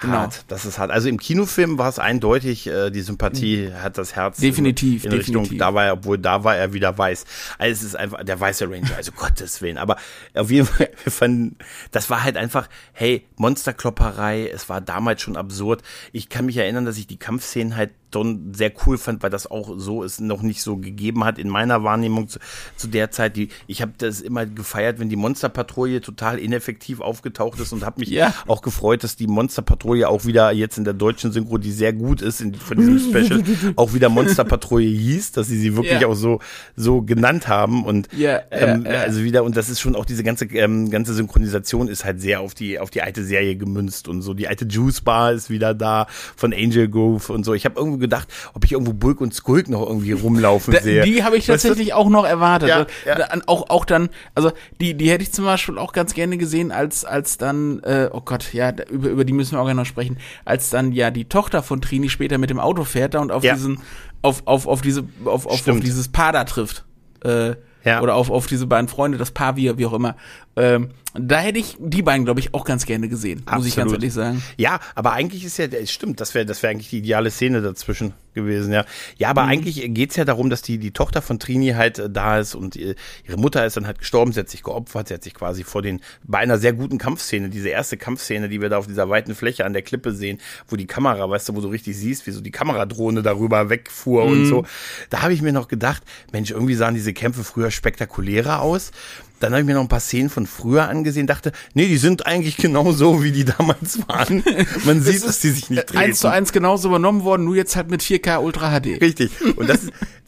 Genau. 0.00 0.12
Hart, 0.12 0.44
das 0.46 0.64
ist 0.64 0.78
hart. 0.78 0.92
Also 0.92 1.08
im 1.08 1.18
Kinofilm 1.18 1.76
war 1.76 1.88
es 1.88 1.98
eindeutig, 1.98 2.68
äh, 2.68 2.90
die 2.90 3.00
Sympathie 3.00 3.68
mhm. 3.68 3.82
hat 3.82 3.98
das 3.98 4.14
Herz 4.14 4.38
definitiv, 4.38 5.04
in, 5.04 5.10
in 5.10 5.18
definitiv. 5.18 5.42
Richtung, 5.42 5.58
da 5.58 5.74
war 5.74 5.86
er, 5.86 5.94
obwohl 5.94 6.18
da 6.18 6.44
war 6.44 6.56
er 6.56 6.72
wieder 6.72 6.96
weiß. 6.96 7.24
Also 7.58 7.72
es 7.72 7.82
ist 7.82 7.96
einfach 7.96 8.22
der 8.22 8.38
weiße 8.38 8.70
Ranger, 8.70 8.96
also 8.96 9.10
Gottes 9.16 9.60
Willen. 9.60 9.76
Aber 9.76 9.96
auf 10.34 10.52
jeden 10.52 10.66
Fall, 10.66 10.90
wir 11.02 11.10
fanden, 11.10 11.56
das 11.90 12.10
war 12.10 12.22
halt 12.22 12.36
einfach, 12.36 12.68
hey, 12.92 13.26
Monsterklopperei, 13.36 14.48
es 14.48 14.68
war 14.68 14.80
damals 14.80 15.20
schon 15.20 15.36
absurd. 15.36 15.82
Ich 16.12 16.28
kann 16.28 16.46
mich 16.46 16.56
erinnern, 16.58 16.84
dass 16.84 16.96
ich 16.96 17.08
die 17.08 17.18
Kampfszenen 17.18 17.74
halt 17.74 17.90
schon 18.12 18.54
sehr 18.54 18.72
cool 18.86 18.98
fand, 18.98 19.22
weil 19.22 19.30
das 19.30 19.50
auch 19.50 19.74
so 19.76 20.02
es 20.02 20.20
noch 20.20 20.42
nicht 20.42 20.62
so 20.62 20.76
gegeben 20.76 21.24
hat 21.24 21.38
in 21.38 21.48
meiner 21.48 21.84
Wahrnehmung 21.84 22.28
zu, 22.28 22.38
zu 22.76 22.88
der 22.88 23.10
Zeit. 23.10 23.36
Die, 23.36 23.48
ich 23.66 23.82
habe 23.82 23.92
das 23.98 24.20
immer 24.20 24.46
gefeiert, 24.46 24.98
wenn 24.98 25.08
die 25.08 25.16
Monsterpatrouille 25.16 26.00
total 26.00 26.38
ineffektiv 26.38 27.00
aufgetaucht 27.00 27.60
ist 27.60 27.72
und 27.72 27.84
habe 27.84 28.00
mich 28.00 28.10
ja. 28.10 28.34
auch 28.46 28.62
gefreut, 28.62 29.04
dass 29.04 29.16
die 29.16 29.26
Monsterpatrouille 29.26 30.08
auch 30.08 30.24
wieder 30.24 30.50
jetzt 30.52 30.78
in 30.78 30.84
der 30.84 30.94
deutschen 30.94 31.32
Synchro, 31.32 31.58
die 31.58 31.72
sehr 31.72 31.92
gut 31.92 32.22
ist 32.22 32.40
in, 32.40 32.54
von 32.54 32.76
diesem 32.76 32.98
Special, 32.98 33.42
auch 33.76 33.94
wieder 33.94 34.08
Monsterpatrouille 34.08 34.88
hieß, 34.88 35.32
dass 35.32 35.48
sie 35.48 35.58
sie 35.58 35.76
wirklich 35.76 36.00
ja. 36.00 36.08
auch 36.08 36.14
so 36.14 36.40
so 36.76 37.02
genannt 37.02 37.48
haben 37.48 37.84
und 37.84 38.08
ja, 38.16 38.40
ähm, 38.50 38.86
also 38.86 39.22
wieder 39.22 39.44
und 39.44 39.56
das 39.56 39.68
ist 39.68 39.80
schon 39.80 39.94
auch 39.94 40.04
diese 40.04 40.22
ganze 40.22 40.46
ähm, 40.46 40.90
ganze 40.90 41.14
Synchronisation 41.14 41.88
ist 41.88 42.04
halt 42.04 42.20
sehr 42.20 42.40
auf 42.40 42.54
die 42.54 42.78
auf 42.78 42.90
die 42.90 43.02
alte 43.02 43.24
Serie 43.24 43.56
gemünzt 43.56 44.08
und 44.08 44.22
so 44.22 44.34
die 44.34 44.48
alte 44.48 44.64
Juice 44.64 45.00
Bar 45.00 45.32
ist 45.32 45.50
wieder 45.50 45.74
da 45.74 46.06
von 46.36 46.52
Angel 46.52 46.88
Grove 46.88 47.32
und 47.32 47.44
so. 47.44 47.54
Ich 47.54 47.64
habe 47.64 47.78
irgendwie 47.78 47.97
gedacht, 47.98 48.28
ob 48.54 48.64
ich 48.64 48.72
irgendwo 48.72 48.92
Bulk 48.92 49.20
und 49.20 49.34
Skulk 49.34 49.68
noch 49.68 49.86
irgendwie 49.86 50.12
rumlaufen 50.12 50.74
da, 50.74 50.80
sehe. 50.80 51.02
Die 51.02 51.24
habe 51.24 51.36
ich 51.36 51.46
tatsächlich 51.46 51.94
auch 51.94 52.08
noch 52.08 52.24
erwartet. 52.24 52.68
Ja, 52.68 52.86
ja. 53.06 53.28
Auch, 53.46 53.70
auch 53.70 53.84
dann, 53.84 54.08
also 54.34 54.52
die, 54.80 54.94
die 54.94 55.10
hätte 55.10 55.22
ich 55.22 55.32
zum 55.32 55.44
Beispiel 55.44 55.78
auch 55.78 55.92
ganz 55.92 56.14
gerne 56.14 56.38
gesehen, 56.38 56.72
als, 56.72 57.04
als 57.04 57.38
dann, 57.38 57.80
äh, 57.82 58.10
oh 58.12 58.20
Gott, 58.20 58.52
ja, 58.52 58.72
über, 58.90 59.08
über 59.08 59.24
die 59.24 59.32
müssen 59.32 59.52
wir 59.52 59.60
auch 59.60 59.66
gerne 59.66 59.80
noch 59.82 59.86
sprechen, 59.86 60.18
als 60.44 60.70
dann 60.70 60.92
ja 60.92 61.10
die 61.10 61.26
Tochter 61.26 61.62
von 61.62 61.80
Trini 61.80 62.08
später 62.08 62.38
mit 62.38 62.50
dem 62.50 62.60
Auto 62.60 62.84
fährt 62.84 63.14
da 63.14 63.20
und 63.20 63.32
auf 63.32 63.44
ja. 63.44 63.54
diesen, 63.54 63.80
auf, 64.22 64.42
auf, 64.46 64.66
auf 64.66 64.80
diese, 64.80 65.04
auf, 65.24 65.46
auf, 65.46 65.68
auf 65.68 65.80
dieses 65.80 66.08
Paar 66.08 66.32
da 66.32 66.44
trifft. 66.44 66.84
Äh, 67.24 67.54
ja. 67.84 68.02
Oder 68.02 68.14
auf, 68.14 68.30
auf 68.30 68.46
diese 68.46 68.66
beiden 68.66 68.88
Freunde, 68.88 69.18
das 69.18 69.30
Paar, 69.30 69.56
wie, 69.56 69.78
wie 69.78 69.86
auch 69.86 69.92
immer. 69.92 70.16
Ähm, 70.58 70.90
da 71.14 71.38
hätte 71.38 71.58
ich 71.58 71.76
die 71.78 72.02
beiden, 72.02 72.24
glaube 72.24 72.40
ich, 72.40 72.52
auch 72.52 72.64
ganz 72.64 72.84
gerne 72.84 73.08
gesehen, 73.08 73.38
Absolut. 73.40 73.58
muss 73.58 73.66
ich 73.68 73.76
ganz 73.76 73.92
ehrlich 73.92 74.12
sagen. 74.12 74.42
Ja, 74.56 74.78
aber 74.94 75.12
eigentlich 75.12 75.44
ist 75.44 75.56
ja, 75.56 75.64
es 75.66 75.90
stimmt, 75.90 76.20
das 76.20 76.34
wäre 76.34 76.44
das 76.44 76.62
wäre 76.62 76.70
eigentlich 76.70 76.90
die 76.90 76.98
ideale 76.98 77.30
Szene 77.30 77.62
dazwischen 77.62 78.12
gewesen, 78.34 78.72
ja. 78.72 78.84
Ja, 79.16 79.30
aber 79.30 79.44
mhm. 79.44 79.48
eigentlich 79.48 79.94
geht's 79.94 80.16
ja 80.16 80.24
darum, 80.24 80.50
dass 80.50 80.62
die, 80.62 80.78
die 80.78 80.90
Tochter 80.90 81.22
von 81.22 81.38
Trini 81.38 81.70
halt 81.70 81.98
äh, 81.98 82.10
da 82.10 82.38
ist 82.38 82.54
und 82.54 82.76
ihre 82.76 82.96
Mutter 83.36 83.64
ist 83.64 83.76
dann 83.76 83.86
halt 83.86 83.98
gestorben, 83.98 84.32
sie 84.32 84.40
hat 84.40 84.48
sich 84.48 84.62
geopfert, 84.62 85.08
sie 85.08 85.14
hat 85.14 85.24
sich 85.24 85.34
quasi 85.34 85.64
vor 85.64 85.82
den, 85.82 86.00
bei 86.24 86.38
einer 86.38 86.58
sehr 86.58 86.72
guten 86.72 86.98
Kampfszene, 86.98 87.48
diese 87.48 87.68
erste 87.68 87.96
Kampfszene, 87.96 88.48
die 88.48 88.60
wir 88.60 88.68
da 88.68 88.78
auf 88.78 88.86
dieser 88.86 89.08
weiten 89.08 89.34
Fläche 89.34 89.64
an 89.64 89.72
der 89.72 89.82
Klippe 89.82 90.12
sehen, 90.12 90.38
wo 90.68 90.76
die 90.76 90.86
Kamera, 90.86 91.28
weißt 91.28 91.48
du, 91.48 91.56
wo 91.56 91.60
du 91.60 91.68
richtig 91.68 91.96
siehst, 91.96 92.26
wie 92.26 92.32
so 92.32 92.40
die 92.40 92.50
Kameradrohne 92.50 93.22
darüber 93.22 93.70
wegfuhr 93.70 94.26
mhm. 94.26 94.32
und 94.32 94.46
so. 94.46 94.64
Da 95.10 95.22
habe 95.22 95.32
ich 95.32 95.42
mir 95.42 95.52
noch 95.52 95.68
gedacht, 95.68 96.02
Mensch, 96.32 96.50
irgendwie 96.50 96.74
sahen 96.74 96.94
diese 96.94 97.12
Kämpfe 97.12 97.44
früher 97.44 97.70
spektakulärer 97.70 98.60
aus. 98.60 98.92
Dann 99.40 99.52
habe 99.52 99.60
ich 99.60 99.66
mir 99.66 99.74
noch 99.74 99.82
ein 99.82 99.88
paar 99.88 100.00
Szenen 100.00 100.30
von 100.30 100.46
früher 100.46 100.88
angesehen, 100.88 101.26
dachte, 101.26 101.52
nee, 101.74 101.86
die 101.86 101.98
sind 101.98 102.26
eigentlich 102.26 102.56
genauso, 102.56 103.22
wie 103.22 103.32
die 103.32 103.44
damals 103.44 104.00
waren. 104.08 104.42
Man 104.84 105.00
sieht, 105.02 105.24
dass 105.24 105.40
die 105.40 105.50
sich 105.50 105.70
nicht 105.70 105.90
drehen. 105.90 105.98
Eins 105.98 106.20
zu 106.20 106.28
eins 106.28 106.52
genauso 106.52 106.88
übernommen 106.88 107.24
worden, 107.24 107.44
nur 107.44 107.56
jetzt 107.56 107.76
halt 107.76 107.90
mit 107.90 108.02
4K 108.02 108.40
Ultra 108.40 108.78
HD. 108.78 109.00
Richtig. 109.00 109.30
Und 109.56 109.68
das 109.68 109.80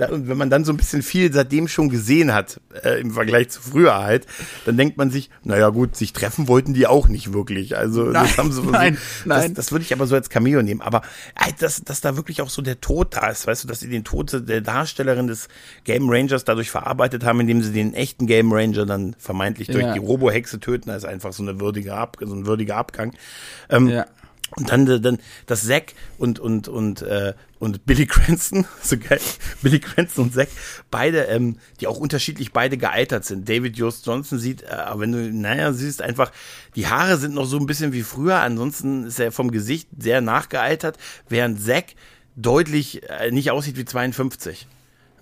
und 0.08 0.28
wenn 0.28 0.36
man 0.36 0.50
dann 0.50 0.64
so 0.64 0.72
ein 0.72 0.76
bisschen 0.76 1.02
viel 1.02 1.32
seitdem 1.32 1.68
schon 1.68 1.88
gesehen 1.88 2.32
hat, 2.32 2.60
äh, 2.82 3.00
im 3.00 3.12
Vergleich 3.12 3.50
zu 3.50 3.60
früher 3.60 3.98
halt, 3.98 4.26
dann 4.64 4.76
denkt 4.76 4.96
man 4.96 5.10
sich, 5.10 5.30
naja 5.44 5.68
gut, 5.68 5.96
sich 5.96 6.12
treffen 6.12 6.48
wollten 6.48 6.74
die 6.74 6.86
auch 6.86 7.08
nicht 7.08 7.32
wirklich. 7.32 7.76
Also 7.76 8.04
nein, 8.04 8.24
das 8.24 8.38
haben 8.38 8.52
sie 8.52 8.62
nein, 8.62 8.96
so, 8.96 9.28
nein. 9.28 9.54
Das, 9.54 9.66
das 9.66 9.72
würde 9.72 9.84
ich 9.84 9.92
aber 9.92 10.06
so 10.06 10.14
als 10.14 10.30
Cameo 10.30 10.62
nehmen. 10.62 10.80
Aber 10.80 11.02
äh, 11.34 11.52
dass, 11.58 11.82
dass 11.82 12.00
da 12.00 12.16
wirklich 12.16 12.42
auch 12.42 12.50
so 12.50 12.62
der 12.62 12.80
Tod 12.80 13.16
da 13.16 13.28
ist, 13.28 13.46
weißt 13.46 13.64
du, 13.64 13.68
dass 13.68 13.80
sie 13.80 13.88
den 13.88 14.04
Tod 14.04 14.48
der 14.48 14.60
Darstellerin 14.60 15.26
des 15.26 15.48
Game 15.84 16.08
Rangers 16.08 16.44
dadurch 16.44 16.70
verarbeitet 16.70 17.24
haben, 17.24 17.40
indem 17.40 17.62
sie 17.62 17.72
den 17.72 17.94
echten 17.94 18.26
Game 18.26 18.52
Ranger 18.52 18.86
dann 18.86 18.99
vermeintlich 19.18 19.68
durch 19.68 19.84
ja. 19.84 19.92
die 19.92 19.98
Robo-Hexe 19.98 20.60
töten, 20.60 20.90
ist 20.90 21.04
einfach 21.04 21.32
so, 21.32 21.42
eine 21.42 21.60
würdige 21.60 21.94
Ab 21.94 22.18
so 22.20 22.34
ein 22.34 22.46
würdiger 22.46 22.76
Abgang. 22.76 23.12
Ähm, 23.68 23.88
ja. 23.88 24.06
Und 24.56 24.70
dann, 24.70 24.84
dann 24.84 25.18
das 25.46 25.64
Zack 25.66 25.94
und, 26.18 26.40
und, 26.40 26.66
und, 26.66 27.02
äh, 27.02 27.34
und 27.60 27.86
Billy 27.86 28.06
Cranston, 28.06 28.66
so 28.82 28.96
geil, 28.98 29.20
Billy 29.62 29.78
Cranston 29.78 30.24
und 30.24 30.34
Zack, 30.34 30.48
beide, 30.90 31.24
ähm, 31.24 31.58
die 31.80 31.86
auch 31.86 31.98
unterschiedlich 31.98 32.52
beide 32.52 32.76
gealtert 32.76 33.24
sind. 33.24 33.48
David 33.48 33.76
Jost 33.76 34.06
Johnson 34.06 34.40
sieht, 34.40 34.62
äh, 34.62 34.76
wenn 34.96 35.12
du, 35.12 35.32
naja, 35.32 35.72
siehst 35.72 36.02
einfach, 36.02 36.32
die 36.74 36.88
Haare 36.88 37.16
sind 37.16 37.34
noch 37.34 37.44
so 37.44 37.58
ein 37.58 37.66
bisschen 37.66 37.92
wie 37.92 38.02
früher, 38.02 38.40
ansonsten 38.40 39.04
ist 39.04 39.20
er 39.20 39.30
vom 39.30 39.52
Gesicht 39.52 39.88
sehr 39.96 40.20
nachgealtert, 40.20 40.98
während 41.28 41.62
Zack 41.62 41.94
deutlich 42.34 43.08
äh, 43.08 43.30
nicht 43.30 43.52
aussieht 43.52 43.76
wie 43.76 43.84
52. 43.84 44.66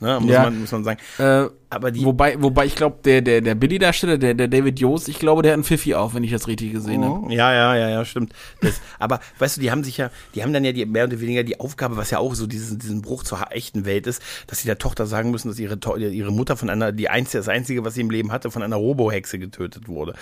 Ne, 0.00 0.20
muss, 0.20 0.30
ja. 0.30 0.44
man, 0.44 0.61
muss 0.61 0.73
man 0.73 0.85
sagen. 0.85 1.00
Äh, 1.18 1.49
aber 1.70 1.90
die 1.90 2.02
wobei, 2.04 2.40
wobei 2.40 2.64
ich 2.64 2.75
glaube, 2.75 2.96
der, 3.04 3.20
der, 3.20 3.42
der 3.42 3.54
Billy-Darsteller, 3.54 4.16
der, 4.16 4.32
der 4.32 4.48
David 4.48 4.80
Joost, 4.80 5.08
ich 5.08 5.18
glaube, 5.18 5.42
der 5.42 5.52
hat 5.52 5.54
einen 5.56 5.64
Pfiffi 5.64 5.94
auf, 5.94 6.14
wenn 6.14 6.25
ich 6.25 6.30
das 6.30 6.48
richtig 6.48 6.72
gesehen 6.72 7.04
oh. 7.04 7.25
habe. 7.25 7.34
Ja, 7.34 7.52
ja, 7.52 7.76
ja, 7.76 7.90
ja, 7.90 8.04
stimmt. 8.06 8.32
Das, 8.62 8.80
aber 8.98 9.20
weißt 9.38 9.58
du, 9.58 9.60
die 9.60 9.70
haben 9.70 9.84
sich 9.84 9.98
ja, 9.98 10.10
die 10.34 10.42
haben 10.42 10.54
dann 10.54 10.64
ja 10.64 10.72
die, 10.72 10.87
mehr 10.87 11.04
oder 11.04 11.20
weniger 11.20 11.42
die 11.42 11.60
Aufgabe, 11.60 11.98
was 11.98 12.10
ja 12.10 12.18
auch 12.18 12.34
so 12.34 12.46
diesen, 12.46 12.78
diesen 12.78 13.02
Bruch 13.02 13.22
zur 13.22 13.52
echten 13.52 13.84
Welt 13.84 14.06
ist, 14.06 14.22
dass 14.46 14.60
sie 14.60 14.66
der 14.66 14.78
Tochter 14.78 15.06
sagen 15.06 15.30
müssen, 15.30 15.48
dass 15.48 15.58
ihre, 15.58 15.78
ihre 15.98 16.32
Mutter 16.32 16.56
von 16.56 16.70
einer, 16.70 16.90
die 16.90 17.10
einzige, 17.10 17.38
das 17.38 17.48
einzige, 17.48 17.84
was 17.84 17.94
sie 17.94 18.00
im 18.00 18.10
Leben 18.10 18.32
hatte, 18.32 18.50
von 18.50 18.62
einer 18.62 18.76
Robo-Hexe 18.76 19.38
getötet 19.38 19.88
wurde. 19.88 20.14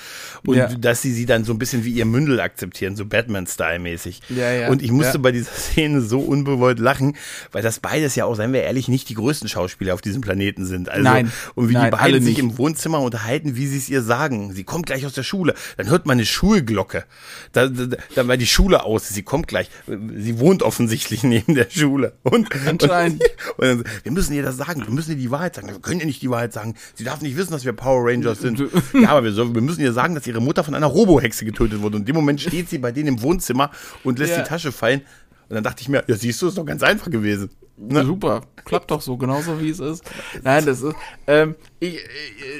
Und 0.44 0.56
ja. 0.56 0.66
dass 0.66 1.02
sie 1.02 1.12
sie 1.12 1.26
dann 1.26 1.44
so 1.44 1.52
ein 1.52 1.58
bisschen 1.60 1.84
wie 1.84 1.92
ihr 1.92 2.06
Mündel 2.06 2.40
akzeptieren, 2.40 2.96
so 2.96 3.06
Batman-Style-mäßig. 3.06 4.20
Ja, 4.30 4.50
ja. 4.52 4.68
Und 4.68 4.82
ich 4.82 4.90
musste 4.90 5.14
ja. 5.14 5.20
bei 5.20 5.30
dieser 5.30 5.52
Szene 5.52 6.00
so 6.00 6.18
unbewollt 6.18 6.80
lachen, 6.80 7.16
weil 7.52 7.62
das 7.62 7.78
beides 7.78 8.16
ja 8.16 8.24
auch, 8.24 8.34
seien 8.34 8.52
wir 8.52 8.62
ehrlich, 8.64 8.88
nicht 8.88 9.08
die 9.08 9.14
größten 9.14 9.48
Schauspieler 9.48 9.94
auf 9.94 10.00
diesem 10.00 10.22
Planeten 10.22 10.66
sind. 10.66 10.88
Also, 10.88 11.04
Nein. 11.04 11.32
Und 11.54 11.68
wie 11.68 11.74
Nein, 11.74 11.90
die 11.90 11.96
beiden 11.96 12.22
sich 12.22 12.38
im 12.38 12.58
Wohnzimmer 12.58 13.00
unterhalten, 13.00 13.56
wie 13.56 13.66
sie 13.66 13.78
es 13.78 13.88
ihr 13.88 14.02
sagen. 14.02 14.52
Sie 14.52 14.64
kommt 14.64 14.86
gleich 14.86 15.06
aus 15.06 15.12
der 15.12 15.22
Schule. 15.22 15.54
Dann 15.76 15.88
hört 15.88 16.06
man 16.06 16.16
eine 16.16 16.26
Schulglocke. 16.26 17.04
Da, 17.52 17.68
da, 17.68 17.96
da 18.14 18.28
war 18.28 18.36
die 18.36 18.46
Schule 18.46 18.84
aus. 18.84 19.08
Sie 19.08 19.22
kommt 19.22 19.48
gleich. 19.48 19.70
Sie 19.86 20.38
wohnt 20.38 20.62
offensichtlich 20.62 21.22
neben 21.24 21.54
der 21.54 21.68
Schule. 21.70 22.14
Und, 22.22 22.48
Anscheinend. 22.66 23.22
Und, 23.56 23.68
und, 23.68 23.84
wir 24.02 24.12
müssen 24.12 24.34
ihr 24.34 24.42
das 24.42 24.56
sagen. 24.56 24.82
Wir 24.84 24.92
müssen 24.92 25.12
ihr 25.12 25.16
die 25.16 25.30
Wahrheit 25.30 25.54
sagen. 25.54 25.68
Wir 25.68 25.80
können 25.80 26.00
ihr 26.00 26.06
nicht 26.06 26.22
die 26.22 26.30
Wahrheit 26.30 26.52
sagen. 26.52 26.74
Sie 26.94 27.04
darf 27.04 27.20
nicht 27.20 27.36
wissen, 27.36 27.52
dass 27.52 27.64
wir 27.64 27.72
Power 27.72 28.10
Rangers 28.10 28.40
sind. 28.40 28.62
ja, 28.94 29.10
aber 29.10 29.24
wir, 29.24 29.32
so, 29.32 29.54
wir 29.54 29.62
müssen 29.62 29.80
ihr 29.80 29.92
sagen, 29.92 30.14
dass 30.14 30.26
ihre 30.26 30.40
Mutter 30.40 30.64
von 30.64 30.74
einer 30.74 30.86
Robohexe 30.86 31.44
getötet 31.44 31.80
wurde. 31.82 31.96
Und 31.96 32.02
in 32.02 32.06
dem 32.06 32.16
Moment 32.16 32.40
steht 32.40 32.68
sie 32.68 32.78
bei 32.78 32.92
denen 32.92 33.08
im 33.08 33.22
Wohnzimmer 33.22 33.70
und 34.04 34.18
lässt 34.18 34.32
ja. 34.32 34.42
die 34.42 34.48
Tasche 34.48 34.72
fallen. 34.72 35.02
Und 35.48 35.54
dann 35.54 35.64
dachte 35.64 35.82
ich 35.82 35.88
mir, 35.88 36.02
ja, 36.06 36.16
siehst 36.16 36.42
du, 36.42 36.48
ist 36.48 36.58
doch 36.58 36.64
ganz 36.64 36.82
einfach 36.82 37.10
gewesen. 37.10 37.50
Ne? 37.78 38.04
Super, 38.04 38.42
klappt 38.64 38.90
doch 38.90 39.02
so, 39.02 39.16
genauso 39.16 39.60
wie 39.60 39.68
es 39.68 39.80
ist. 39.80 40.02
Nein, 40.42 40.64
das 40.64 40.80
ist, 40.80 40.94
ähm, 41.26 41.56
ich, 41.78 41.98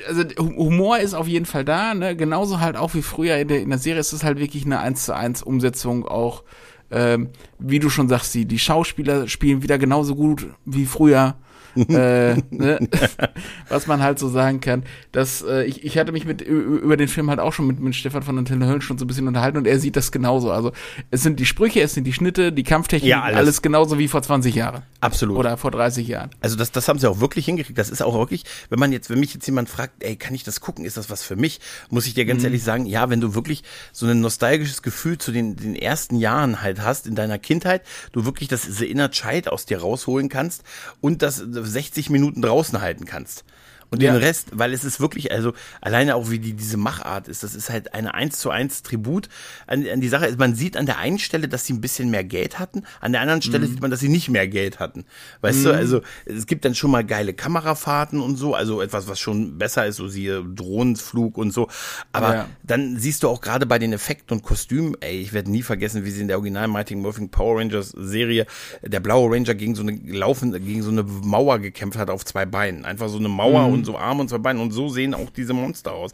also 0.07 0.25
Humor 0.39 0.99
ist 0.99 1.15
auf 1.15 1.27
jeden 1.27 1.47
Fall 1.47 1.65
da, 1.65 1.95
ne? 1.95 2.15
Genauso 2.15 2.61
halt 2.61 2.77
auch 2.77 2.93
wie 2.95 3.03
früher 3.03 3.37
in 3.39 3.49
der, 3.49 3.61
in 3.61 3.71
der 3.71 3.79
Serie 3.79 4.01
ist 4.01 4.13
es 4.13 4.25
halt 4.25 4.39
wirklich 4.39 4.67
eine 4.67 4.79
1 4.79 5.07
zu 5.07 5.15
1 5.15 5.43
Umsetzung 5.43 6.07
auch, 6.07 6.45
ähm, 6.91 7.31
wie 7.59 7.79
du 7.79 7.89
schon 7.89 8.09
sagst, 8.09 8.35
die, 8.35 8.45
die 8.45 8.59
Schauspieler 8.59 9.27
spielen 9.27 9.63
wieder 9.63 9.79
genauso 9.79 10.15
gut 10.15 10.49
wie 10.67 10.87
früher 10.87 11.37
äh, 11.77 12.37
ne? 12.51 12.89
was 13.69 13.87
man 13.87 14.03
halt 14.03 14.19
so 14.19 14.29
sagen 14.29 14.61
kann. 14.61 14.85
Dass, 15.13 15.43
äh, 15.43 15.65
ich, 15.65 15.85
ich 15.85 15.99
hatte 15.99 16.13
mich 16.13 16.25
mit 16.25 16.43
über 16.43 16.97
den 16.97 17.09
Film 17.09 17.31
halt 17.31 17.41
auch 17.41 17.53
schon 17.53 17.67
mit, 17.67 17.81
mit 17.81 17.95
Stefan 17.95 18.23
von 18.23 18.39
Antenne 18.39 18.67
Höllen 18.67 18.81
schon 18.81 18.99
so 18.99 19.05
ein 19.05 19.09
bisschen 19.09 19.29
unterhalten 19.29 19.59
und 19.59 19.67
er 19.67 19.79
sieht 19.79 19.97
das 19.97 20.13
genauso. 20.13 20.51
Also 20.51 20.73
es 21.11 21.23
sind 21.23 21.41
die 21.41 21.47
Sprüche, 21.47 21.81
es 21.81 21.95
sind 21.95 22.05
die 22.05 22.13
Schnitte, 22.13 22.53
die 22.53 22.63
Kampftechnik, 22.63 23.09
ja, 23.09 23.23
alles. 23.23 23.39
alles 23.39 23.63
genauso 23.63 23.99
wie 23.99 24.09
vor 24.09 24.23
20 24.23 24.55
Jahren. 24.55 24.83
Absolut. 25.01 25.39
Oder 25.39 25.57
vor 25.57 25.71
30 25.71 26.09
Jahren. 26.09 26.31
Also 26.41 26.57
das, 26.57 26.73
das 26.73 26.89
haben 26.89 26.99
sie 26.99 27.09
auch 27.09 27.21
wirklich 27.21 27.45
hingekriegt. 27.47 27.79
Das 27.79 27.91
ist 27.91 28.03
auch 28.03 28.15
wirklich, 28.15 28.45
wenn 28.71 28.79
man 28.79 28.93
jetzt, 28.93 29.11
wenn 29.11 29.21
mich 29.21 29.35
jetzt 29.35 29.47
jemand 29.47 29.69
fragt, 29.69 30.03
ey, 30.03 30.17
kann 30.17 30.35
ich 30.35 30.43
das 30.43 30.61
gucken? 30.61 30.85
Ist 30.85 30.97
das 30.97 31.11
was 31.11 31.23
für 31.23 31.37
mich? 31.37 31.61
Muss 31.91 32.07
ich 32.07 32.15
dir 32.15 32.25
ganz 32.25 32.41
mhm. 32.41 32.47
ehrlich 32.47 32.63
sagen, 32.63 32.87
ja, 32.87 33.11
wenn 33.11 33.21
du 33.21 33.35
wirklich 33.35 33.63
so 33.93 34.07
ein 34.07 34.21
nostalgisches 34.21 34.83
Gefühl 34.83 35.19
zu 35.19 35.33
den, 35.33 35.57
den 35.57 35.77
ersten 35.77 36.17
Jahren 36.17 36.63
halt 36.63 36.83
hast 36.83 37.07
in 37.07 37.15
deiner 37.15 37.39
Kindheit, 37.39 37.83
du 38.13 38.25
wirklich 38.25 38.49
das 38.49 38.63
The 38.63 38.91
Inner 38.91 39.11
Child 39.11 39.49
aus 39.49 39.67
dir 39.67 39.81
rausholen 39.81 40.29
kannst 40.29 40.63
und 41.01 41.23
das 41.23 41.43
60 41.67 42.11
Minuten 42.11 42.43
draußen 42.43 42.81
halten 42.81 43.05
kannst. 43.05 43.45
Und 43.91 44.03
ja. 44.03 44.13
den 44.13 44.23
Rest, 44.23 44.49
weil 44.53 44.73
es 44.73 44.85
ist 44.85 45.01
wirklich, 45.01 45.31
also 45.31 45.53
alleine 45.81 46.17
auch 46.17 46.31
wie 46.31 46.39
die, 46.39 46.55
diese 46.55 46.77
Machart 46.77 47.29
ist, 47.29 47.43
das 47.43 47.55
ist 47.55 47.71
halt 47.71 47.95
eine 47.95 48.15
eins 48.15 48.39
zu 48.39 48.51
eins 48.51 48.83
Tribut 48.83 49.29
an, 49.67 49.87
an 49.89 50.01
die 50.01 50.09
Sache. 50.09 50.35
Man 50.37 50.55
sieht 50.57 50.77
an 50.77 50.87
der 50.87 50.99
einen 50.99 51.19
Stelle, 51.19 51.47
dass 51.47 51.67
sie 51.67 51.73
ein 51.73 51.81
bisschen 51.81 52.11
mehr 52.11 52.25
Geld 52.25 52.59
hatten, 52.59 52.83
an 53.01 53.13
der 53.13 53.21
anderen 53.21 53.43
Stelle 53.43 53.67
mhm. 53.67 53.71
sieht 53.71 53.81
man, 53.81 53.91
dass 53.91 54.01
sie 54.01 54.09
nicht 54.09 54.29
mehr 54.29 54.49
Geld 54.49 54.81
hatten. 54.81 55.05
Weißt 55.41 55.61
mhm. 55.61 55.65
du, 55.65 55.75
also 55.75 56.01
es 56.25 56.47
gibt 56.47 56.65
dann 56.65 56.75
schon 56.75 56.91
mal 56.91 57.05
geile 57.05 57.33
Kamerafahrten 57.33 58.21
und 58.21 58.37
so, 58.37 58.55
also 58.55 58.83
etwas, 58.83 59.07
was 59.07 59.21
schon 59.21 59.57
besser 59.57 59.87
ist, 59.87 59.97
so 59.97 60.09
siehe 60.09 60.45
Drohnenflug 60.45 61.39
und 61.39 61.53
so. 61.53 61.69
Aber 62.13 62.35
ja. 62.35 62.49
dann 62.65 62.99
siehst 62.99 63.23
du 63.23 63.29
auch 63.29 63.41
gerade 63.41 63.67
bei 63.67 63.79
den 63.79 63.93
Effekten 63.93 64.37
und 64.37 64.43
Kostümen, 64.43 64.97
ey, 65.01 65.21
ich 65.21 65.33
werde 65.33 65.51
nie 65.51 65.63
vergessen, 65.63 66.05
wie 66.05 66.11
sie 66.11 66.23
in 66.23 66.29
der 66.29 66.39
Original 66.39 66.67
Mighty 66.67 66.97
Morphin 66.97 67.31
Power 67.31 67.61
Rangers 67.61 67.91
Serie 67.91 68.47
der 68.83 69.01
blaue 69.01 69.33
Ranger 69.33 69.55
gegen 69.55 69.75
so 69.77 69.83
eine 69.83 69.93
laufen, 69.93 70.53
gegen 70.65 70.83
so 70.83 70.91
eine 70.91 71.05
Mauer 71.05 71.61
gekämpft 71.61 71.99
hat 71.99 72.11
auf 72.11 72.25
zwei 72.25 72.47
Beinen. 72.47 72.85
Einfach 72.85 73.09
so 73.09 73.19
eine 73.19 73.29
Mauer 73.29 73.69
mhm 73.69 73.76
und 73.77 73.85
so 73.85 73.97
Arme 73.97 74.23
und 74.23 74.29
zwei 74.29 74.39
Beine. 74.39 74.61
Und 74.61 74.73
so 74.73 74.89
sehen 74.89 75.15
auch 75.15 75.31
diese 75.31 75.53
Monster 75.53 75.93
aus 75.93 76.13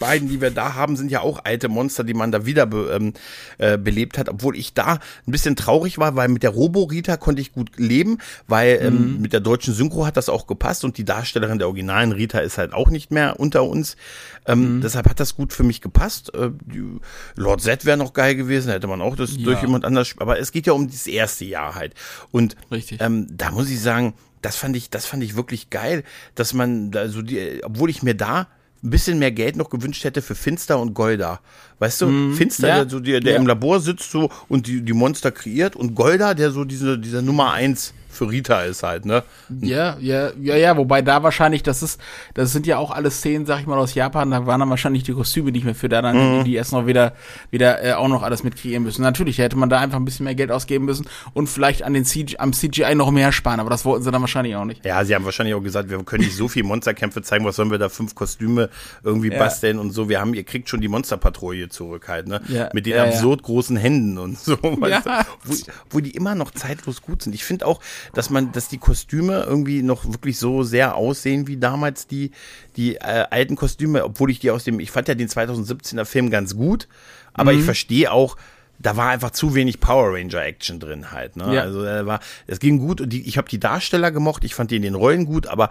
beiden, 0.00 0.28
die 0.28 0.40
wir 0.40 0.50
da 0.50 0.74
haben, 0.74 0.96
sind 0.96 1.12
ja 1.12 1.20
auch 1.20 1.44
alte 1.44 1.68
Monster, 1.68 2.02
die 2.02 2.14
man 2.14 2.32
da 2.32 2.44
wieder 2.44 2.66
be, 2.66 2.90
ähm, 2.92 3.12
äh, 3.58 3.78
belebt 3.78 4.18
hat. 4.18 4.28
Obwohl 4.28 4.56
ich 4.56 4.74
da 4.74 4.94
ein 4.94 5.30
bisschen 5.30 5.54
traurig 5.54 5.98
war, 5.98 6.16
weil 6.16 6.26
mit 6.26 6.42
der 6.42 6.50
Robo-Rita 6.50 7.16
konnte 7.16 7.40
ich 7.40 7.52
gut 7.52 7.70
leben, 7.76 8.18
weil 8.48 8.80
ähm, 8.82 9.14
mhm. 9.14 9.20
mit 9.20 9.32
der 9.32 9.38
deutschen 9.40 9.72
Synchro 9.72 10.04
hat 10.06 10.16
das 10.16 10.28
auch 10.28 10.48
gepasst 10.48 10.84
und 10.84 10.98
die 10.98 11.04
Darstellerin 11.04 11.58
der 11.58 11.68
originalen 11.68 12.10
Rita 12.10 12.40
ist 12.40 12.58
halt 12.58 12.72
auch 12.72 12.90
nicht 12.90 13.12
mehr 13.12 13.38
unter 13.38 13.62
uns. 13.62 13.96
Ähm, 14.46 14.76
mhm. 14.76 14.80
Deshalb 14.80 15.08
hat 15.08 15.20
das 15.20 15.36
gut 15.36 15.52
für 15.52 15.62
mich 15.62 15.80
gepasst. 15.80 16.34
Äh, 16.34 16.50
Lord 17.36 17.60
Z 17.60 17.84
wäre 17.84 17.96
noch 17.96 18.12
geil 18.12 18.34
gewesen, 18.34 18.72
hätte 18.72 18.88
man 18.88 19.00
auch 19.00 19.14
das 19.14 19.36
ja. 19.36 19.44
durch 19.44 19.60
jemand 19.62 19.84
anders. 19.84 20.14
Aber 20.18 20.40
es 20.40 20.50
geht 20.50 20.66
ja 20.66 20.72
um 20.72 20.90
das 20.90 21.06
erste 21.06 21.44
Jahr 21.44 21.74
halt. 21.74 21.94
Und 22.32 22.56
Richtig. 22.72 23.00
Ähm, 23.00 23.26
da 23.30 23.50
muss 23.50 23.70
ich 23.70 23.80
sagen, 23.80 24.14
das 24.42 24.56
fand 24.56 24.74
ich, 24.76 24.88
das 24.90 25.06
fand 25.06 25.22
ich 25.22 25.36
wirklich 25.36 25.70
geil, 25.70 26.02
dass 26.34 26.54
man, 26.54 26.90
also 26.94 27.22
die, 27.22 27.60
obwohl 27.62 27.90
ich 27.90 28.02
mir 28.02 28.14
da 28.14 28.48
ein 28.82 28.90
bisschen 28.90 29.18
mehr 29.18 29.30
Geld 29.30 29.56
noch 29.56 29.70
gewünscht 29.70 30.04
hätte 30.04 30.22
für 30.22 30.34
Finster 30.34 30.80
und 30.80 30.94
Golda. 30.94 31.40
Weißt 31.78 32.00
du, 32.00 32.06
mm, 32.06 32.34
Finster, 32.34 32.68
ja, 32.68 32.74
der, 32.76 32.90
so, 32.90 33.00
der, 33.00 33.20
der 33.20 33.34
ja. 33.34 33.38
im 33.38 33.46
Labor 33.46 33.80
sitzt 33.80 34.10
so 34.10 34.30
und 34.48 34.66
die, 34.66 34.82
die 34.82 34.92
Monster 34.92 35.30
kreiert 35.30 35.76
und 35.76 35.94
Golda, 35.94 36.34
der 36.34 36.50
so 36.50 36.64
diese, 36.64 36.98
dieser 36.98 37.22
Nummer 37.22 37.52
eins 37.52 37.92
für 38.10 38.30
Rita 38.30 38.62
ist 38.62 38.82
halt, 38.82 39.06
ne? 39.06 39.22
Ja, 39.60 39.96
ja, 40.00 40.30
ja, 40.40 40.56
ja, 40.56 40.76
wobei 40.76 41.02
da 41.02 41.22
wahrscheinlich, 41.22 41.62
das 41.62 41.82
ist, 41.82 42.00
das 42.34 42.52
sind 42.52 42.66
ja 42.66 42.78
auch 42.78 42.90
alle 42.90 43.10
Szenen, 43.10 43.46
sag 43.46 43.60
ich 43.60 43.66
mal, 43.66 43.78
aus 43.78 43.94
Japan, 43.94 44.30
da 44.30 44.46
waren 44.46 44.60
dann 44.60 44.70
wahrscheinlich 44.70 45.02
die 45.04 45.12
Kostüme 45.12 45.52
nicht 45.52 45.64
mehr 45.64 45.74
für 45.74 45.88
da, 45.88 46.02
dann 46.02 46.40
mhm. 46.40 46.44
die 46.44 46.54
erst 46.54 46.72
noch 46.72 46.86
wieder, 46.86 47.14
wieder 47.50 47.84
äh, 47.84 47.92
auch 47.92 48.08
noch 48.08 48.22
alles 48.22 48.42
mitkreieren 48.42 48.82
müssen. 48.82 49.02
Natürlich 49.02 49.38
hätte 49.38 49.56
man 49.56 49.70
da 49.70 49.80
einfach 49.80 49.98
ein 49.98 50.04
bisschen 50.04 50.24
mehr 50.24 50.34
Geld 50.34 50.50
ausgeben 50.50 50.84
müssen 50.84 51.06
und 51.34 51.48
vielleicht 51.48 51.82
an 51.82 51.94
den 51.94 52.04
CGI, 52.04 52.36
am 52.38 52.52
CGI 52.52 52.94
noch 52.94 53.10
mehr 53.10 53.32
sparen, 53.32 53.60
aber 53.60 53.70
das 53.70 53.84
wollten 53.84 54.04
sie 54.04 54.10
dann 54.10 54.20
wahrscheinlich 54.20 54.56
auch 54.56 54.64
nicht. 54.64 54.84
Ja, 54.84 55.04
sie 55.04 55.14
haben 55.14 55.24
wahrscheinlich 55.24 55.54
auch 55.54 55.62
gesagt, 55.62 55.90
wir 55.90 56.02
können 56.04 56.24
nicht 56.24 56.36
so 56.36 56.48
viel 56.48 56.62
Monsterkämpfe 56.64 57.22
zeigen, 57.22 57.44
was 57.44 57.56
sollen 57.56 57.70
wir 57.70 57.78
da 57.78 57.88
fünf 57.88 58.14
Kostüme 58.14 58.70
irgendwie 59.02 59.30
ja. 59.30 59.38
basteln 59.38 59.78
und 59.78 59.92
so. 59.92 60.08
Wir 60.08 60.20
haben, 60.20 60.34
ihr 60.34 60.44
kriegt 60.44 60.68
schon 60.68 60.80
die 60.80 60.88
Monsterpatrouille 60.88 61.68
zurück 61.68 62.08
halt, 62.08 62.26
ne? 62.26 62.40
Ja. 62.48 62.70
Mit 62.72 62.86
den 62.86 62.96
ja, 62.96 63.04
absurd 63.04 63.42
großen 63.42 63.76
Händen 63.76 64.18
und 64.18 64.38
so, 64.38 64.56
weißt 64.62 65.06
du? 65.06 65.10
wo, 65.44 65.54
wo 65.90 66.00
die 66.00 66.10
immer 66.10 66.34
noch 66.34 66.50
zeitlos 66.50 67.02
gut 67.02 67.22
sind. 67.22 67.34
Ich 67.34 67.44
finde 67.44 67.66
auch, 67.66 67.80
dass 68.14 68.30
man, 68.30 68.52
dass 68.52 68.68
die 68.68 68.78
Kostüme 68.78 69.44
irgendwie 69.46 69.82
noch 69.82 70.04
wirklich 70.04 70.38
so 70.38 70.62
sehr 70.62 70.96
aussehen 70.96 71.46
wie 71.46 71.56
damals 71.56 72.06
die, 72.06 72.30
die 72.76 72.96
äh, 72.96 73.26
alten 73.30 73.56
Kostüme, 73.56 74.04
obwohl 74.04 74.30
ich 74.30 74.38
die 74.38 74.50
aus 74.50 74.64
dem, 74.64 74.80
ich 74.80 74.90
fand 74.90 75.08
ja 75.08 75.14
den 75.14 75.28
2017er 75.28 76.04
Film 76.04 76.30
ganz 76.30 76.56
gut, 76.56 76.88
aber 77.32 77.52
mhm. 77.52 77.60
ich 77.60 77.64
verstehe 77.64 78.10
auch, 78.12 78.36
da 78.80 78.96
war 78.96 79.10
einfach 79.10 79.30
zu 79.30 79.54
wenig 79.54 79.78
Power 79.78 80.14
Ranger 80.14 80.42
Action 80.42 80.80
drin 80.80 81.12
halt. 81.12 81.36
Ne? 81.36 81.54
Ja. 81.54 81.62
Also 81.62 81.82
er 81.82 82.06
war, 82.06 82.20
es 82.46 82.60
ging 82.60 82.78
gut 82.78 83.00
und 83.00 83.10
die, 83.10 83.28
ich 83.28 83.36
habe 83.36 83.48
die 83.48 83.60
Darsteller 83.60 84.10
gemocht, 84.10 84.42
ich 84.42 84.54
fand 84.54 84.70
die 84.70 84.76
in 84.76 84.82
den 84.82 84.94
Rollen 84.94 85.26
gut, 85.26 85.46
aber 85.46 85.68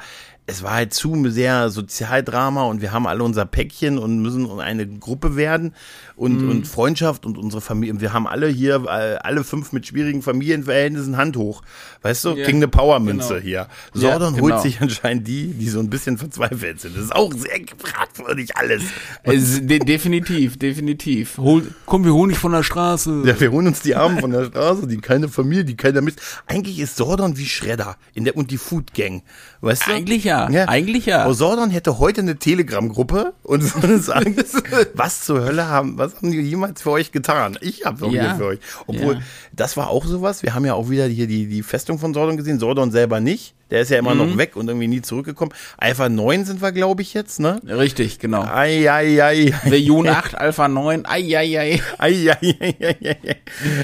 es 0.49 0.63
war 0.63 0.73
halt 0.73 0.93
zu 0.93 1.29
sehr 1.29 1.69
Sozialdrama 1.69 2.63
und 2.63 2.81
wir 2.81 2.91
haben 2.91 3.05
alle 3.05 3.23
unser 3.23 3.45
Päckchen 3.45 3.97
und 3.97 4.19
müssen 4.19 4.59
eine 4.59 4.88
Gruppe 4.88 5.35
werden 5.35 5.73
und, 6.15 6.41
mhm. 6.41 6.49
und 6.49 6.67
Freundschaft 6.67 7.25
und 7.25 7.38
unsere 7.38 7.62
Familie. 7.62 8.01
Wir 8.01 8.13
haben 8.13 8.27
alle 8.27 8.47
hier, 8.47 8.89
alle 8.89 9.43
fünf 9.43 9.71
mit 9.71 9.85
schwierigen 9.88 10.21
Familienverhältnissen 10.21 11.17
Hand 11.17 11.38
hoch. 11.38 11.62
Weißt 12.01 12.25
du, 12.25 12.33
yeah. 12.33 12.45
kriegen 12.45 12.57
eine 12.57 12.67
Powermünze 12.67 13.35
genau. 13.35 13.41
hier. 13.41 13.67
Sordon 13.93 14.35
ja, 14.35 14.41
genau. 14.41 14.55
holt 14.55 14.62
sich 14.62 14.81
anscheinend 14.81 15.27
die, 15.27 15.53
die 15.53 15.69
so 15.69 15.79
ein 15.79 15.89
bisschen 15.89 16.17
verzweifelt 16.17 16.81
sind. 16.81 16.95
Das 16.95 17.03
ist 17.03 17.15
auch 17.15 17.31
sehr 17.33 17.59
fragwürdig 17.77 18.57
alles. 18.57 18.83
De 19.25 19.79
definitiv, 19.79 20.57
definitiv. 20.57 21.38
Hol, 21.38 21.63
komm, 21.85 22.05
wir 22.05 22.13
holen 22.13 22.29
dich 22.29 22.39
von 22.39 22.51
der 22.51 22.63
Straße. 22.63 23.23
Ja, 23.25 23.39
wir 23.39 23.51
holen 23.51 23.67
uns 23.67 23.81
die 23.81 23.95
Armen 23.95 24.19
von 24.19 24.31
der 24.31 24.45
Straße, 24.45 24.88
die 24.88 24.97
keine 24.97 25.29
Familie, 25.29 25.63
die 25.63 25.77
keiner 25.77 26.01
Mist. 26.01 26.21
Eigentlich 26.47 26.79
ist 26.79 26.97
Sordon 26.97 27.38
wie 27.38 27.45
Schredder 27.45 27.97
in 28.13 28.23
der 28.23 28.35
und 28.35 28.51
die 28.51 28.57
Food 28.57 28.93
Gang. 28.93 29.23
Weißt 29.62 29.88
du? 29.88 29.91
Eigentlich 29.91 30.23
ja, 30.23 30.38
ja. 30.49 30.67
eigentlich 30.67 31.06
ja. 31.06 31.28
Oh, 31.28 31.34
Sordon 31.34 31.69
hätte 31.69 31.99
heute 31.99 32.21
eine 32.21 32.38
Telegram-Gruppe 32.38 33.34
und 33.43 33.62
würde 33.82 33.99
sagen, 33.99 34.36
was 34.93 35.21
zur 35.21 35.41
Hölle 35.41 35.67
haben, 35.67 35.97
was 35.97 36.15
haben 36.15 36.32
die 36.32 36.39
jemals 36.39 36.82
für 36.82 36.91
euch 36.91 37.12
getan? 37.12 37.58
Ich 37.62 37.86
habe 37.86 37.99
doch 37.99 38.12
ja. 38.12 38.36
für 38.36 38.45
euch. 38.45 38.60
Obwohl, 38.88 39.15
ja. 39.15 39.21
das 39.52 39.75
war 39.75 39.89
auch 39.89 40.06
sowas. 40.06 40.43
Wir 40.43 40.54
haben 40.54 40.65
ja 40.65 40.73
auch 40.73 40.89
wieder 40.89 41.06
hier 41.06 41.28
die, 41.28 41.47
die 41.47 41.63
Festung 41.63 41.99
von 41.99 42.13
Sordon 42.13 42.38
gesehen. 42.38 42.60
Sordon 42.60 42.91
selber 42.91 43.19
nicht. 43.19 43.56
Der 43.71 43.82
ist 43.82 43.91
ja 43.91 43.99
immer 43.99 44.15
mhm. 44.15 44.32
noch 44.32 44.38
weg 44.38 44.55
und 44.55 44.67
irgendwie 44.67 44.88
nie 44.88 45.01
zurückgekommen. 45.01 45.53
Alpha 45.77 46.10
9 46.10 46.45
sind 46.45 46.62
wir, 46.62 46.71
glaube 46.71 47.01
ich, 47.01 47.13
jetzt, 47.13 47.39
ne? 47.39 47.62
Richtig, 47.67 48.17
genau. 48.17 48.43
Ei, 48.43 48.89
ei, 48.91 49.23
ei. 49.23 49.51
Version 49.63 50.08
8, 50.08 50.36
Alpha 50.36 50.67
9, 50.67 51.05
ei, 51.05 51.38
ei, 51.38 51.60
ei. 51.60 51.82
Ei, 51.99 52.32
ei, 52.32 52.55
ei, 52.60 52.75
ei, 52.79 52.97
ei. 53.03 53.36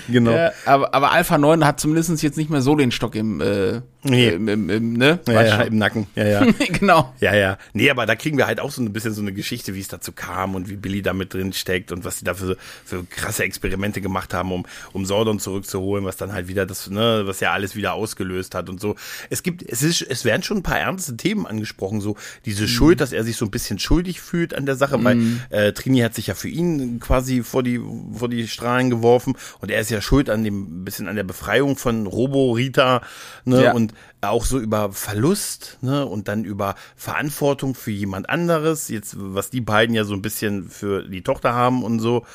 Genau. 0.09 0.31
Ja, 0.31 0.51
aber, 0.65 0.93
aber 0.93 1.11
Alpha 1.11 1.37
9 1.37 1.65
hat 1.65 1.79
zumindest 1.79 2.23
jetzt 2.23 2.37
nicht 2.37 2.49
mehr 2.49 2.61
so 2.61 2.75
den 2.75 2.91
Stock 2.91 3.15
im, 3.15 3.41
äh, 3.41 3.81
nee. 4.03 4.29
im, 4.29 4.47
im, 4.47 4.69
im, 4.69 4.93
ne? 4.93 5.19
Ja, 5.27 5.43
ja, 5.43 5.61
im 5.61 5.77
Nacken. 5.77 6.07
Ja, 6.15 6.25
ja. 6.25 6.45
genau. 6.79 7.13
Ja, 7.19 7.35
ja. 7.35 7.57
Nee, 7.73 7.89
aber 7.89 8.05
da 8.05 8.15
kriegen 8.15 8.37
wir 8.37 8.47
halt 8.47 8.59
auch 8.59 8.71
so 8.71 8.81
ein 8.81 8.91
bisschen 8.91 9.13
so 9.13 9.21
eine 9.21 9.33
Geschichte, 9.33 9.75
wie 9.75 9.79
es 9.79 9.87
dazu 9.87 10.11
kam 10.11 10.55
und 10.55 10.69
wie 10.69 10.75
Billy 10.75 11.01
da 11.01 11.13
mit 11.13 11.33
drin 11.33 11.53
steckt 11.53 11.91
und 11.91 12.05
was 12.05 12.19
sie 12.19 12.25
da 12.25 12.33
für, 12.33 12.57
für 12.83 13.03
krasse 13.03 13.43
Experimente 13.43 14.01
gemacht 14.01 14.33
haben, 14.33 14.51
um, 14.51 14.65
um 14.93 15.05
Sordon 15.05 15.39
zurückzuholen, 15.39 16.05
was 16.05 16.17
dann 16.17 16.33
halt 16.33 16.47
wieder 16.47 16.65
das, 16.65 16.89
ne, 16.89 17.23
was 17.25 17.39
ja 17.39 17.51
alles 17.51 17.75
wieder 17.75 17.93
ausgelöst 17.93 18.55
hat 18.55 18.69
und 18.69 18.79
so. 18.79 18.95
Es 19.29 19.43
gibt, 19.43 19.63
es 19.75 19.83
ist, 19.83 20.01
es 20.01 20.25
werden 20.25 20.43
schon 20.43 20.57
ein 20.57 20.63
paar 20.63 20.79
ernste 20.79 21.17
Themen 21.17 21.45
angesprochen, 21.45 22.01
so 22.01 22.15
diese 22.45 22.63
mhm. 22.63 22.67
Schuld, 22.67 23.01
dass 23.01 23.11
er 23.11 23.23
sich 23.23 23.37
so 23.37 23.45
ein 23.45 23.51
bisschen 23.51 23.79
schuldig 23.79 24.21
fühlt 24.21 24.53
an 24.53 24.65
der 24.65 24.75
Sache, 24.75 24.97
mhm. 24.97 25.03
weil 25.03 25.21
äh, 25.49 25.73
Trini 25.73 25.99
hat 25.99 26.15
sich 26.15 26.27
ja 26.27 26.33
für 26.33 26.49
ihn 26.49 26.99
quasi 26.99 27.43
vor 27.43 27.63
die 27.63 27.81
vor 28.13 28.29
die 28.29 28.47
Strahlen 28.47 28.89
geworfen 28.89 29.35
und 29.59 29.71
er 29.71 29.81
ist 29.81 29.91
ja 29.91 30.01
schuld 30.01 30.29
an 30.29 30.43
dem 30.43 30.85
bisschen 30.85 31.07
an 31.07 31.15
der 31.15 31.23
Befreiung 31.23 31.75
von 31.77 32.07
Robo 32.07 32.53
Rita, 32.53 33.01
ne, 33.43 33.65
ja. 33.65 33.73
und 33.73 33.93
auch 34.21 34.45
so 34.45 34.59
über 34.59 34.91
Verlust, 34.91 35.77
ne, 35.81 36.05
und 36.05 36.27
dann 36.27 36.45
über 36.45 36.75
Verantwortung 36.95 37.75
für 37.75 37.91
jemand 37.91 38.29
anderes, 38.29 38.89
jetzt 38.89 39.15
was 39.17 39.49
die 39.49 39.61
beiden 39.61 39.95
ja 39.95 40.03
so 40.03 40.13
ein 40.13 40.21
bisschen 40.21 40.69
für 40.69 41.07
die 41.07 41.21
Tochter 41.21 41.53
haben 41.53 41.83
und 41.83 41.99
so. 41.99 42.25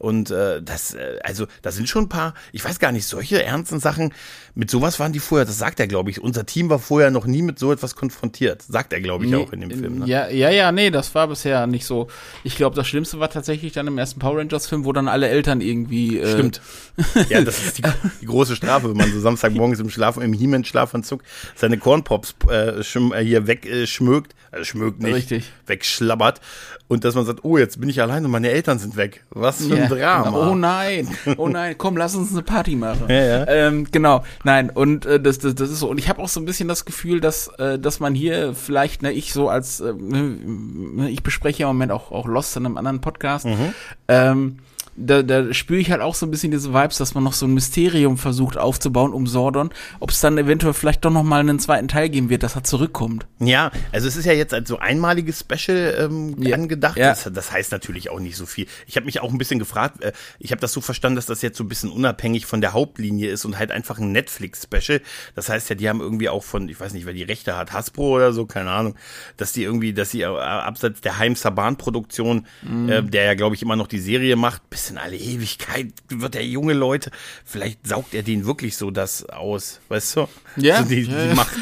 Und 0.00 0.30
äh, 0.30 0.62
das, 0.62 0.94
äh, 0.94 1.18
also, 1.22 1.46
da 1.60 1.70
sind 1.70 1.86
schon 1.86 2.04
ein 2.04 2.08
paar, 2.08 2.32
ich 2.52 2.64
weiß 2.64 2.78
gar 2.78 2.90
nicht, 2.90 3.04
solche 3.04 3.44
ernsten 3.44 3.80
Sachen, 3.80 4.14
mit 4.54 4.70
sowas 4.70 4.98
waren 4.98 5.12
die 5.12 5.18
vorher, 5.18 5.44
das 5.44 5.58
sagt 5.58 5.78
er, 5.78 5.86
glaube 5.86 6.08
ich. 6.08 6.22
Unser 6.22 6.46
Team 6.46 6.70
war 6.70 6.78
vorher 6.78 7.10
noch 7.10 7.26
nie 7.26 7.42
mit 7.42 7.58
so 7.58 7.70
etwas 7.70 7.94
konfrontiert. 7.96 8.62
Sagt 8.62 8.94
er, 8.94 9.02
glaube 9.02 9.26
ich, 9.26 9.30
nee, 9.30 9.36
auch 9.36 9.52
in 9.52 9.60
dem 9.60 9.70
Film. 9.70 9.98
Ne? 9.98 10.06
Ja, 10.06 10.28
ja, 10.30 10.48
ja, 10.48 10.72
nee, 10.72 10.90
das 10.90 11.14
war 11.14 11.28
bisher 11.28 11.66
nicht 11.66 11.84
so. 11.84 12.08
Ich 12.44 12.56
glaube, 12.56 12.74
das 12.74 12.88
Schlimmste 12.88 13.20
war 13.20 13.28
tatsächlich 13.28 13.74
dann 13.74 13.86
im 13.86 13.98
ersten 13.98 14.20
Power 14.20 14.38
Rangers-Film, 14.38 14.86
wo 14.86 14.92
dann 14.94 15.06
alle 15.06 15.28
Eltern 15.28 15.60
irgendwie. 15.60 16.18
Äh 16.18 16.32
Stimmt. 16.32 16.62
ja, 17.28 17.42
das 17.42 17.62
ist 17.62 17.78
die, 17.78 17.82
die, 18.22 18.26
große 18.26 18.56
Strafe, 18.56 18.88
wenn 18.88 18.96
man 18.96 19.12
so 19.12 19.20
Samstagmorgens 19.20 19.80
im 19.80 19.90
Schlaf, 19.90 20.16
im 20.16 20.32
He-Man-Schlafanzug 20.32 21.22
seine 21.54 21.76
Cornpops 21.76 22.34
äh, 22.48 22.80
äh, 22.80 23.24
hier 23.24 23.46
wegschmögt, 23.46 24.34
äh, 24.50 24.64
schmögt 24.64 25.02
nicht, 25.02 25.14
Richtig. 25.14 25.44
wegschlabbert. 25.66 26.40
Und 26.88 27.04
dass 27.04 27.14
man 27.14 27.24
sagt, 27.24 27.44
oh, 27.44 27.56
jetzt 27.56 27.80
bin 27.80 27.88
ich 27.88 28.00
allein 28.02 28.24
und 28.24 28.30
meine 28.30 28.50
Eltern 28.50 28.78
sind 28.78 28.96
weg. 28.96 29.24
Was 29.30 29.64
für 29.64 29.74
ein 29.74 29.82
ja, 29.82 29.89
Drama. 29.90 30.50
Oh 30.50 30.54
nein, 30.54 31.08
oh 31.36 31.48
nein, 31.48 31.74
komm, 31.76 31.96
lass 31.96 32.14
uns 32.14 32.32
eine 32.32 32.42
Party 32.42 32.76
machen. 32.76 33.06
Ja, 33.08 33.24
ja. 33.24 33.48
Ähm, 33.48 33.86
genau, 33.90 34.24
nein, 34.44 34.70
und 34.70 35.06
äh, 35.06 35.20
das, 35.20 35.38
das, 35.38 35.54
das 35.54 35.70
ist 35.70 35.80
so. 35.80 35.88
Und 35.88 35.98
ich 35.98 36.08
habe 36.08 36.22
auch 36.22 36.28
so 36.28 36.40
ein 36.40 36.46
bisschen 36.46 36.68
das 36.68 36.84
Gefühl, 36.84 37.20
dass, 37.20 37.48
äh, 37.58 37.78
dass 37.78 38.00
man 38.00 38.14
hier 38.14 38.54
vielleicht, 38.54 39.02
ne, 39.02 39.12
ich 39.12 39.32
so 39.32 39.48
als, 39.48 39.80
äh, 39.80 39.92
ne, 39.92 41.10
ich 41.10 41.22
bespreche 41.22 41.62
ja 41.62 41.70
im 41.70 41.76
Moment 41.76 41.92
auch, 41.92 42.12
auch 42.12 42.26
Lost 42.26 42.56
in 42.56 42.66
einem 42.66 42.76
anderen 42.76 43.00
Podcast, 43.00 43.46
mhm. 43.46 43.74
ähm, 44.08 44.58
da, 44.96 45.22
da 45.22 45.52
spüre 45.54 45.80
ich 45.80 45.90
halt 45.90 46.00
auch 46.00 46.14
so 46.14 46.26
ein 46.26 46.30
bisschen 46.30 46.50
diese 46.50 46.72
Vibes, 46.72 46.98
dass 46.98 47.14
man 47.14 47.24
noch 47.24 47.32
so 47.32 47.46
ein 47.46 47.54
Mysterium 47.54 48.18
versucht 48.18 48.58
aufzubauen 48.58 49.12
um 49.12 49.26
Sordon, 49.26 49.70
ob 49.98 50.10
es 50.10 50.20
dann 50.20 50.36
eventuell 50.38 50.74
vielleicht 50.74 51.04
doch 51.04 51.10
noch 51.10 51.22
mal 51.22 51.40
einen 51.40 51.58
zweiten 51.58 51.88
Teil 51.88 52.08
geben 52.08 52.28
wird, 52.28 52.42
dass 52.42 52.56
er 52.56 52.64
zurückkommt. 52.64 53.26
Ja, 53.38 53.70
also 53.92 54.08
es 54.08 54.16
ist 54.16 54.24
ja 54.24 54.32
jetzt 54.32 54.52
als 54.54 54.68
so 54.68 54.78
einmaliges 54.78 55.40
Special 55.40 55.94
ähm, 55.98 56.36
ja. 56.42 56.54
angedacht. 56.54 56.96
Ja. 56.96 57.10
Das, 57.10 57.28
das, 57.32 57.52
heißt 57.52 57.72
natürlich 57.72 58.10
auch 58.10 58.20
nicht 58.20 58.36
so 58.36 58.46
viel. 58.46 58.66
Ich 58.86 58.96
habe 58.96 59.06
mich 59.06 59.20
auch 59.20 59.30
ein 59.32 59.38
bisschen 59.38 59.58
gefragt, 59.58 60.02
äh, 60.02 60.12
ich 60.38 60.52
habe 60.52 60.60
das 60.60 60.72
so 60.72 60.80
verstanden, 60.80 61.16
dass 61.16 61.26
das 61.26 61.42
jetzt 61.42 61.56
so 61.56 61.64
ein 61.64 61.68
bisschen 61.68 61.90
unabhängig 61.90 62.46
von 62.46 62.60
der 62.60 62.72
Hauptlinie 62.72 63.30
ist 63.30 63.44
und 63.44 63.58
halt 63.58 63.70
einfach 63.70 63.98
ein 63.98 64.12
Netflix-Special. 64.12 65.00
Das 65.34 65.48
heißt 65.48 65.70
ja, 65.70 65.76
die 65.76 65.88
haben 65.88 66.00
irgendwie 66.00 66.28
auch 66.28 66.44
von, 66.44 66.68
ich 66.68 66.78
weiß 66.78 66.92
nicht, 66.92 67.06
wer 67.06 67.14
die 67.14 67.22
Rechte 67.22 67.56
hat, 67.56 67.72
Hasbro 67.72 68.16
oder 68.16 68.32
so, 68.32 68.46
keine 68.46 68.70
Ahnung, 68.70 68.94
dass 69.36 69.52
die 69.52 69.62
irgendwie, 69.62 69.92
dass 69.92 70.10
sie 70.10 70.22
äh, 70.22 70.26
abseits 70.26 71.00
der 71.00 71.18
Heim 71.18 71.34
Saban-Produktion, 71.34 72.46
mhm. 72.62 72.88
äh, 72.88 73.02
der 73.02 73.24
ja, 73.24 73.34
glaube 73.34 73.54
ich, 73.54 73.62
immer 73.62 73.76
noch 73.76 73.86
die 73.86 73.98
Serie 73.98 74.36
macht, 74.36 74.68
bis 74.80 74.88
in 74.88 74.96
alle 74.96 75.16
Ewigkeit 75.16 75.88
wird 76.08 76.32
der 76.32 76.46
junge 76.46 76.72
Leute, 76.72 77.10
vielleicht 77.44 77.86
saugt 77.86 78.14
er 78.14 78.22
den 78.22 78.46
wirklich 78.46 78.78
so 78.78 78.90
das 78.90 79.28
aus, 79.28 79.80
weißt 79.88 80.16
du? 80.16 80.28
Ja. 80.56 80.82
So 80.82 80.88
die, 80.88 81.02
die 81.02 81.34
Macht. 81.34 81.54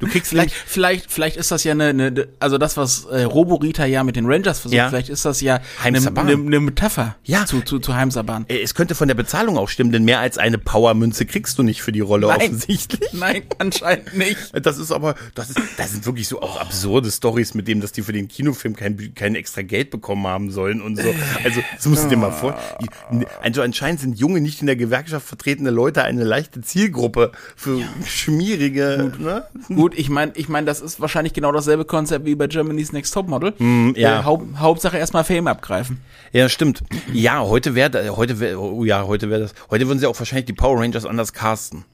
Du 0.00 0.08
kriegst 0.08 0.30
vielleicht, 0.30 0.52
vielleicht, 0.52 1.10
vielleicht 1.10 1.36
ist 1.36 1.52
das 1.52 1.62
ja 1.62 1.72
eine, 1.72 1.88
eine 1.88 2.28
also 2.40 2.58
das, 2.58 2.76
was 2.76 3.04
äh, 3.04 3.22
Roborita 3.22 3.86
ja 3.86 4.02
mit 4.02 4.16
den 4.16 4.26
Rangers 4.26 4.58
versucht, 4.58 4.76
ja. 4.76 4.88
vielleicht 4.88 5.08
ist 5.08 5.24
das 5.24 5.40
ja 5.40 5.60
eine, 5.82 5.98
eine, 5.98 6.32
eine 6.32 6.60
Metapher 6.60 7.16
ja. 7.22 7.46
zu, 7.46 7.60
zu, 7.60 7.78
zu 7.78 7.94
Heimsaban. 7.94 8.46
Äh, 8.48 8.60
es 8.60 8.74
könnte 8.74 8.96
von 8.96 9.06
der 9.06 9.14
Bezahlung 9.14 9.56
auch 9.56 9.68
stimmen, 9.68 9.92
denn 9.92 10.04
mehr 10.04 10.18
als 10.18 10.36
eine 10.36 10.58
Powermünze 10.58 11.26
kriegst 11.26 11.58
du 11.58 11.62
nicht 11.62 11.80
für 11.82 11.92
die 11.92 12.00
Rolle 12.00 12.26
Nein. 12.26 12.38
offensichtlich. 12.38 13.12
Nein, 13.12 13.42
anscheinend 13.58 14.16
nicht. 14.16 14.38
Das 14.68 14.76
ist 14.76 14.92
aber, 14.92 15.14
das 15.34 15.50
ist, 15.50 15.60
das 15.76 15.92
sind 15.92 16.04
wirklich 16.04 16.26
so 16.26 16.42
auch 16.42 16.60
absurde 16.60 17.10
Stories 17.10 17.54
mit 17.54 17.68
dem, 17.68 17.80
dass 17.80 17.92
die 17.92 18.02
für 18.02 18.12
den 18.12 18.28
Kinofilm 18.28 18.74
kein, 18.74 19.14
kein 19.14 19.34
extra 19.34 19.62
Geld 19.62 19.90
bekommen 19.90 20.26
haben 20.26 20.50
sollen 20.50 20.82
und 20.82 20.96
so. 20.96 21.14
Also, 21.44 21.62
das 21.76 21.86
musst 21.86 22.04
du 22.04 22.08
dir 22.08 22.16
mal 22.16 22.32
vor. 22.52 23.24
Also 23.42 23.62
anscheinend 23.62 24.00
sind 24.00 24.18
junge, 24.18 24.40
nicht 24.40 24.60
in 24.60 24.66
der 24.66 24.76
Gewerkschaft 24.76 25.26
vertretene 25.26 25.70
Leute 25.70 26.02
eine 26.04 26.24
leichte 26.24 26.60
Zielgruppe 26.60 27.32
für 27.56 27.80
ja. 27.80 27.86
schmierige. 28.04 29.10
Gut, 29.10 29.20
ne? 29.20 29.44
Gut 29.68 29.98
ich 29.98 30.08
meine, 30.08 30.32
ich 30.36 30.48
mein, 30.48 30.66
das 30.66 30.80
ist 30.80 31.00
wahrscheinlich 31.00 31.32
genau 31.32 31.52
dasselbe 31.52 31.84
Konzept 31.84 32.24
wie 32.24 32.34
bei 32.34 32.46
Germany's 32.46 32.92
Next 32.92 33.12
Topmodel. 33.12 33.54
Mm, 33.58 33.90
ja. 33.96 34.20
Äh, 34.20 34.24
Haupt, 34.24 34.58
Hauptsache 34.58 34.96
erstmal 34.96 35.24
Fame 35.24 35.48
abgreifen. 35.48 36.00
Ja, 36.32 36.48
stimmt. 36.48 36.82
Ja, 37.12 37.40
heute 37.40 37.74
wäre, 37.74 38.16
heute 38.16 38.40
wäre, 38.40 38.60
oh 38.60 38.84
ja, 38.84 39.06
heute 39.06 39.30
wäre 39.30 39.42
das. 39.42 39.54
Heute 39.70 39.86
würden 39.88 39.98
sie 39.98 40.06
auch 40.06 40.18
wahrscheinlich 40.18 40.46
die 40.46 40.52
Power 40.52 40.80
Rangers 40.80 41.04
anders 41.06 41.32
casten. 41.32 41.84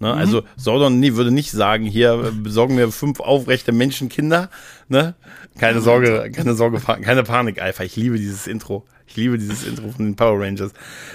Ne? 0.00 0.12
Mhm. 0.12 0.18
Also 0.18 0.42
Sordon 0.56 0.98
nie, 0.98 1.14
würde 1.14 1.30
nicht 1.30 1.50
sagen, 1.50 1.84
hier 1.84 2.32
besorgen 2.42 2.76
wir 2.76 2.90
fünf 2.90 3.20
aufrechte 3.20 3.72
Menschenkinder. 3.72 4.48
Ne? 4.88 5.14
Keine 5.58 5.80
Sorge, 5.80 6.30
keine 6.34 6.54
Sorge, 6.54 6.80
keine 6.80 7.22
Panik, 7.22 7.60
Alpha. 7.60 7.84
Ich 7.84 7.96
liebe 7.96 8.16
dieses 8.16 8.46
Intro. 8.46 8.86
Ich 9.10 9.16
liebe 9.16 9.38
dieses 9.38 9.66
Intro 9.66 9.90
von 9.90 10.04
den 10.04 10.14
Power 10.14 10.40
Rangers. 10.40 10.70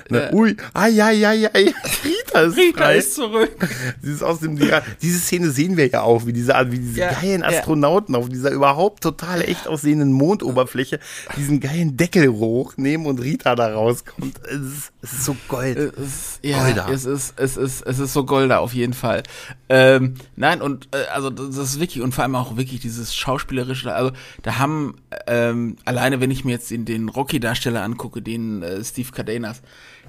Ne? 0.09 0.29
Äh. 0.29 0.35
Ui, 0.35 0.57
ai, 0.73 1.01
ai, 1.01 1.25
ai, 1.25 1.49
ai, 1.53 1.73
Rita 2.35 2.41
ist 2.41 2.57
Rita 2.57 2.77
frei. 2.79 2.97
ist 2.97 3.15
zurück. 3.15 3.51
Dieses 4.03 4.23
aus 4.23 4.39
dem, 4.39 4.59
diese 5.01 5.19
Szene 5.19 5.49
sehen 5.51 5.77
wir 5.77 5.87
ja 5.87 6.01
auch, 6.01 6.25
wie 6.25 6.33
diese, 6.33 6.53
wie 6.69 6.79
diese 6.79 6.99
ja, 6.99 7.11
geilen 7.11 7.43
Astronauten 7.43 8.15
ja. 8.15 8.19
auf 8.19 8.29
dieser 8.29 8.51
überhaupt 8.51 9.03
total 9.03 9.41
echt 9.41 9.67
aussehenden 9.67 10.11
Mondoberfläche 10.11 10.99
diesen 11.37 11.59
geilen 11.59 11.97
Deckel 11.97 12.29
hochnehmen 12.29 13.05
und 13.05 13.21
Rita 13.21 13.55
da 13.55 13.73
rauskommt. 13.73 14.39
Es 14.43 14.59
ist, 14.59 14.91
es 15.01 15.13
ist 15.13 15.25
so 15.25 15.35
Gold. 15.47 15.77
Es 15.77 15.91
ist, 15.97 16.39
ja, 16.43 16.63
Golda. 16.63 16.89
es 16.89 17.05
ist, 17.05 17.33
es 17.37 17.57
ist, 17.57 17.81
es 17.81 17.99
ist 17.99 18.13
so 18.13 18.25
Golda 18.25 18.59
auf 18.59 18.73
jeden 18.73 18.93
Fall. 18.93 19.23
Ähm, 19.69 20.15
nein, 20.35 20.61
und 20.61 20.89
äh, 20.93 21.05
also 21.13 21.29
das 21.29 21.57
ist 21.57 21.79
wirklich, 21.79 22.03
und 22.03 22.13
vor 22.13 22.23
allem 22.23 22.35
auch 22.35 22.57
wirklich 22.57 22.79
dieses 22.79 23.15
schauspielerische, 23.15 23.93
also 23.93 24.11
da 24.41 24.59
haben 24.59 24.95
ähm, 25.27 25.77
alleine, 25.85 26.21
wenn 26.21 26.31
ich 26.31 26.45
mir 26.45 26.51
jetzt 26.51 26.71
den, 26.71 26.85
den 26.85 27.09
Rocky-Darsteller 27.09 27.81
angucke, 27.81 28.21
den 28.21 28.61
äh, 28.63 28.83
Steve 28.83 29.11
Cardenas, 29.11 29.61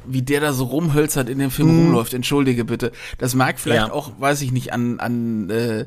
wie 0.08 0.22
der 0.22 0.40
da 0.40 0.52
so 0.52 0.64
rumhölzert 0.64 1.28
in 1.28 1.38
dem 1.38 1.50
Film 1.50 1.68
mm. 1.68 1.78
rumläuft, 1.86 2.14
entschuldige 2.14 2.64
bitte. 2.64 2.92
Das 3.18 3.34
mag 3.34 3.58
vielleicht 3.58 3.88
ja. 3.88 3.92
auch, 3.92 4.12
weiß 4.18 4.42
ich 4.42 4.52
nicht, 4.52 4.72
an, 4.72 5.00
an, 5.00 5.50
äh, 5.50 5.86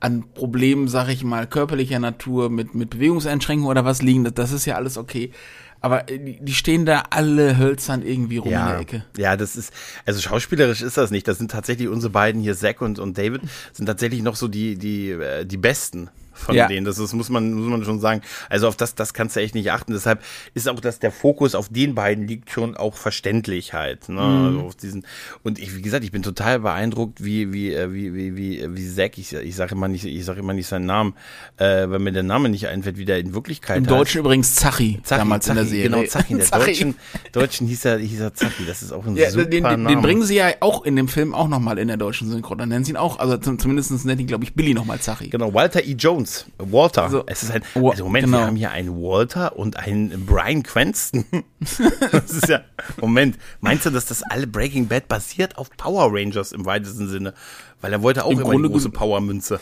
an 0.00 0.24
Problemen, 0.34 0.88
sag 0.88 1.08
ich 1.08 1.24
mal, 1.24 1.46
körperlicher 1.46 1.98
Natur 1.98 2.50
mit, 2.50 2.74
mit 2.74 2.90
Bewegungseinschränkungen 2.90 3.70
oder 3.70 3.84
was 3.84 4.02
liegen, 4.02 4.24
das, 4.24 4.34
das 4.34 4.52
ist 4.52 4.66
ja 4.66 4.76
alles 4.76 4.96
okay. 4.96 5.32
Aber 5.80 6.10
äh, 6.10 6.38
die 6.40 6.52
stehen 6.52 6.84
da 6.84 7.04
alle 7.10 7.58
hölzern 7.58 8.02
irgendwie 8.02 8.38
rum 8.38 8.52
ja, 8.52 8.62
in 8.62 8.68
der 8.68 8.80
Ecke. 8.80 9.04
Ja, 9.16 9.36
das 9.36 9.56
ist, 9.56 9.72
also 10.04 10.20
schauspielerisch 10.20 10.82
ist 10.82 10.96
das 10.96 11.10
nicht. 11.10 11.26
Das 11.26 11.38
sind 11.38 11.50
tatsächlich 11.50 11.88
unsere 11.88 12.10
beiden 12.10 12.40
hier, 12.40 12.56
Zack 12.56 12.80
und, 12.82 12.98
und 12.98 13.16
David, 13.16 13.42
sind 13.72 13.86
tatsächlich 13.86 14.22
noch 14.22 14.36
so 14.36 14.48
die, 14.48 14.76
die, 14.76 15.10
äh, 15.10 15.44
die 15.46 15.56
Besten 15.56 16.10
von 16.40 16.54
ja. 16.54 16.66
denen. 16.66 16.84
Das 16.84 16.98
ist, 16.98 17.12
muss 17.12 17.28
man, 17.28 17.52
muss 17.52 17.68
man 17.68 17.84
schon 17.84 18.00
sagen. 18.00 18.22
Also 18.48 18.68
auf 18.68 18.76
das, 18.76 18.94
das 18.94 19.14
kannst 19.14 19.36
du 19.36 19.40
echt 19.40 19.54
nicht 19.54 19.70
achten. 19.70 19.92
Deshalb 19.92 20.22
ist 20.54 20.68
auch, 20.68 20.80
dass 20.80 20.98
der 20.98 21.12
Fokus 21.12 21.54
auf 21.54 21.68
den 21.68 21.94
beiden 21.94 22.26
liegt 22.26 22.50
schon 22.50 22.76
auch 22.76 22.96
verständlich 22.96 23.72
halt. 23.72 24.08
Ne? 24.08 24.20
Mhm. 24.20 24.46
Also 24.46 24.60
auf 24.60 24.74
diesen, 24.74 25.06
und 25.42 25.58
ich, 25.58 25.76
wie 25.76 25.82
gesagt, 25.82 26.04
ich 26.04 26.12
bin 26.12 26.22
total 26.22 26.60
beeindruckt, 26.60 27.22
wie, 27.24 27.52
wie, 27.52 27.72
äh, 27.72 27.92
wie, 27.92 28.14
wie, 28.14 28.36
wie, 28.36 28.76
wie 28.76 28.94
Zack, 28.94 29.18
ich, 29.18 29.32
ich 29.32 29.56
sage 29.56 29.74
immer 29.74 29.88
nicht, 29.88 30.04
ich 30.04 30.24
sage 30.24 30.40
immer 30.40 30.52
nicht 30.52 30.66
seinen 30.66 30.86
Namen, 30.86 31.14
äh, 31.56 31.88
weil 31.88 31.98
mir 31.98 32.12
der 32.12 32.22
Name 32.22 32.48
nicht 32.48 32.68
einfällt, 32.68 32.96
wie 32.96 33.04
der 33.04 33.18
in 33.18 33.34
Wirklichkeit 33.34 33.78
Im 33.78 33.86
Deutschen 33.86 34.20
übrigens 34.20 34.54
Zachi, 34.54 35.00
Zachi, 35.02 35.20
damals 35.20 35.46
Zachi, 35.46 35.50
in 35.50 35.56
der 35.56 35.66
Serie. 35.66 35.90
Genau, 35.90 36.02
Zachi. 36.04 36.32
In 36.32 36.38
der 36.38 36.46
Zachi. 36.50 36.66
Deutschen, 36.66 36.94
Deutschen 37.32 37.66
hieß 37.66 37.84
er, 37.84 37.98
hieß 37.98 38.20
er 38.20 38.34
Zachi. 38.34 38.66
Das 38.66 38.82
ist 38.82 38.92
auch 38.92 39.06
ein 39.06 39.16
ja, 39.16 39.30
super 39.30 39.44
den, 39.44 39.50
den, 39.50 39.62
Name. 39.62 39.88
den 39.88 40.02
bringen 40.02 40.22
sie 40.22 40.36
ja 40.36 40.48
auch 40.60 40.84
in 40.84 40.96
dem 40.96 41.08
Film 41.08 41.34
auch 41.34 41.48
nochmal 41.48 41.78
in 41.78 41.88
der 41.88 41.96
deutschen 41.96 42.30
Synchro. 42.30 42.54
Dann 42.54 42.68
nennen 42.68 42.84
sie 42.84 42.92
ihn 42.92 42.96
auch, 42.96 43.18
also 43.18 43.36
zumindest 43.36 44.04
nennen 44.04 44.20
ihn, 44.20 44.26
glaube 44.26 44.44
ich, 44.44 44.54
Billy 44.54 44.74
nochmal 44.74 45.00
Zachi. 45.00 45.28
Genau, 45.28 45.54
Walter 45.54 45.84
E. 45.84 45.92
Jones. 45.92 46.29
Walter. 46.58 47.04
Also, 47.04 47.24
es 47.26 47.42
ist 47.42 47.50
ein, 47.50 47.62
also 47.74 48.04
Moment, 48.04 48.26
genau. 48.26 48.38
wir 48.38 48.46
haben 48.46 48.56
hier 48.56 48.70
einen 48.70 49.00
Walter 49.00 49.56
und 49.56 49.76
einen 49.76 50.26
Brian 50.26 50.62
Cranston. 50.62 51.24
das 52.12 52.30
ist 52.30 52.48
ja, 52.48 52.62
Moment, 53.00 53.38
meinst 53.60 53.86
du, 53.86 53.90
dass 53.90 54.06
das 54.06 54.22
alle 54.22 54.46
Breaking 54.46 54.88
Bad 54.88 55.08
basiert 55.08 55.58
auf 55.58 55.70
Power 55.76 56.08
Rangers 56.12 56.52
im 56.52 56.64
weitesten 56.64 57.08
Sinne? 57.08 57.34
Weil 57.80 57.92
er 57.92 58.02
wollte 58.02 58.24
auch 58.24 58.30
Im 58.30 58.40
immer 58.40 58.50
Grunde 58.50 58.68
eine 58.68 58.72
große 58.72 58.90
Powermünze 58.90 59.60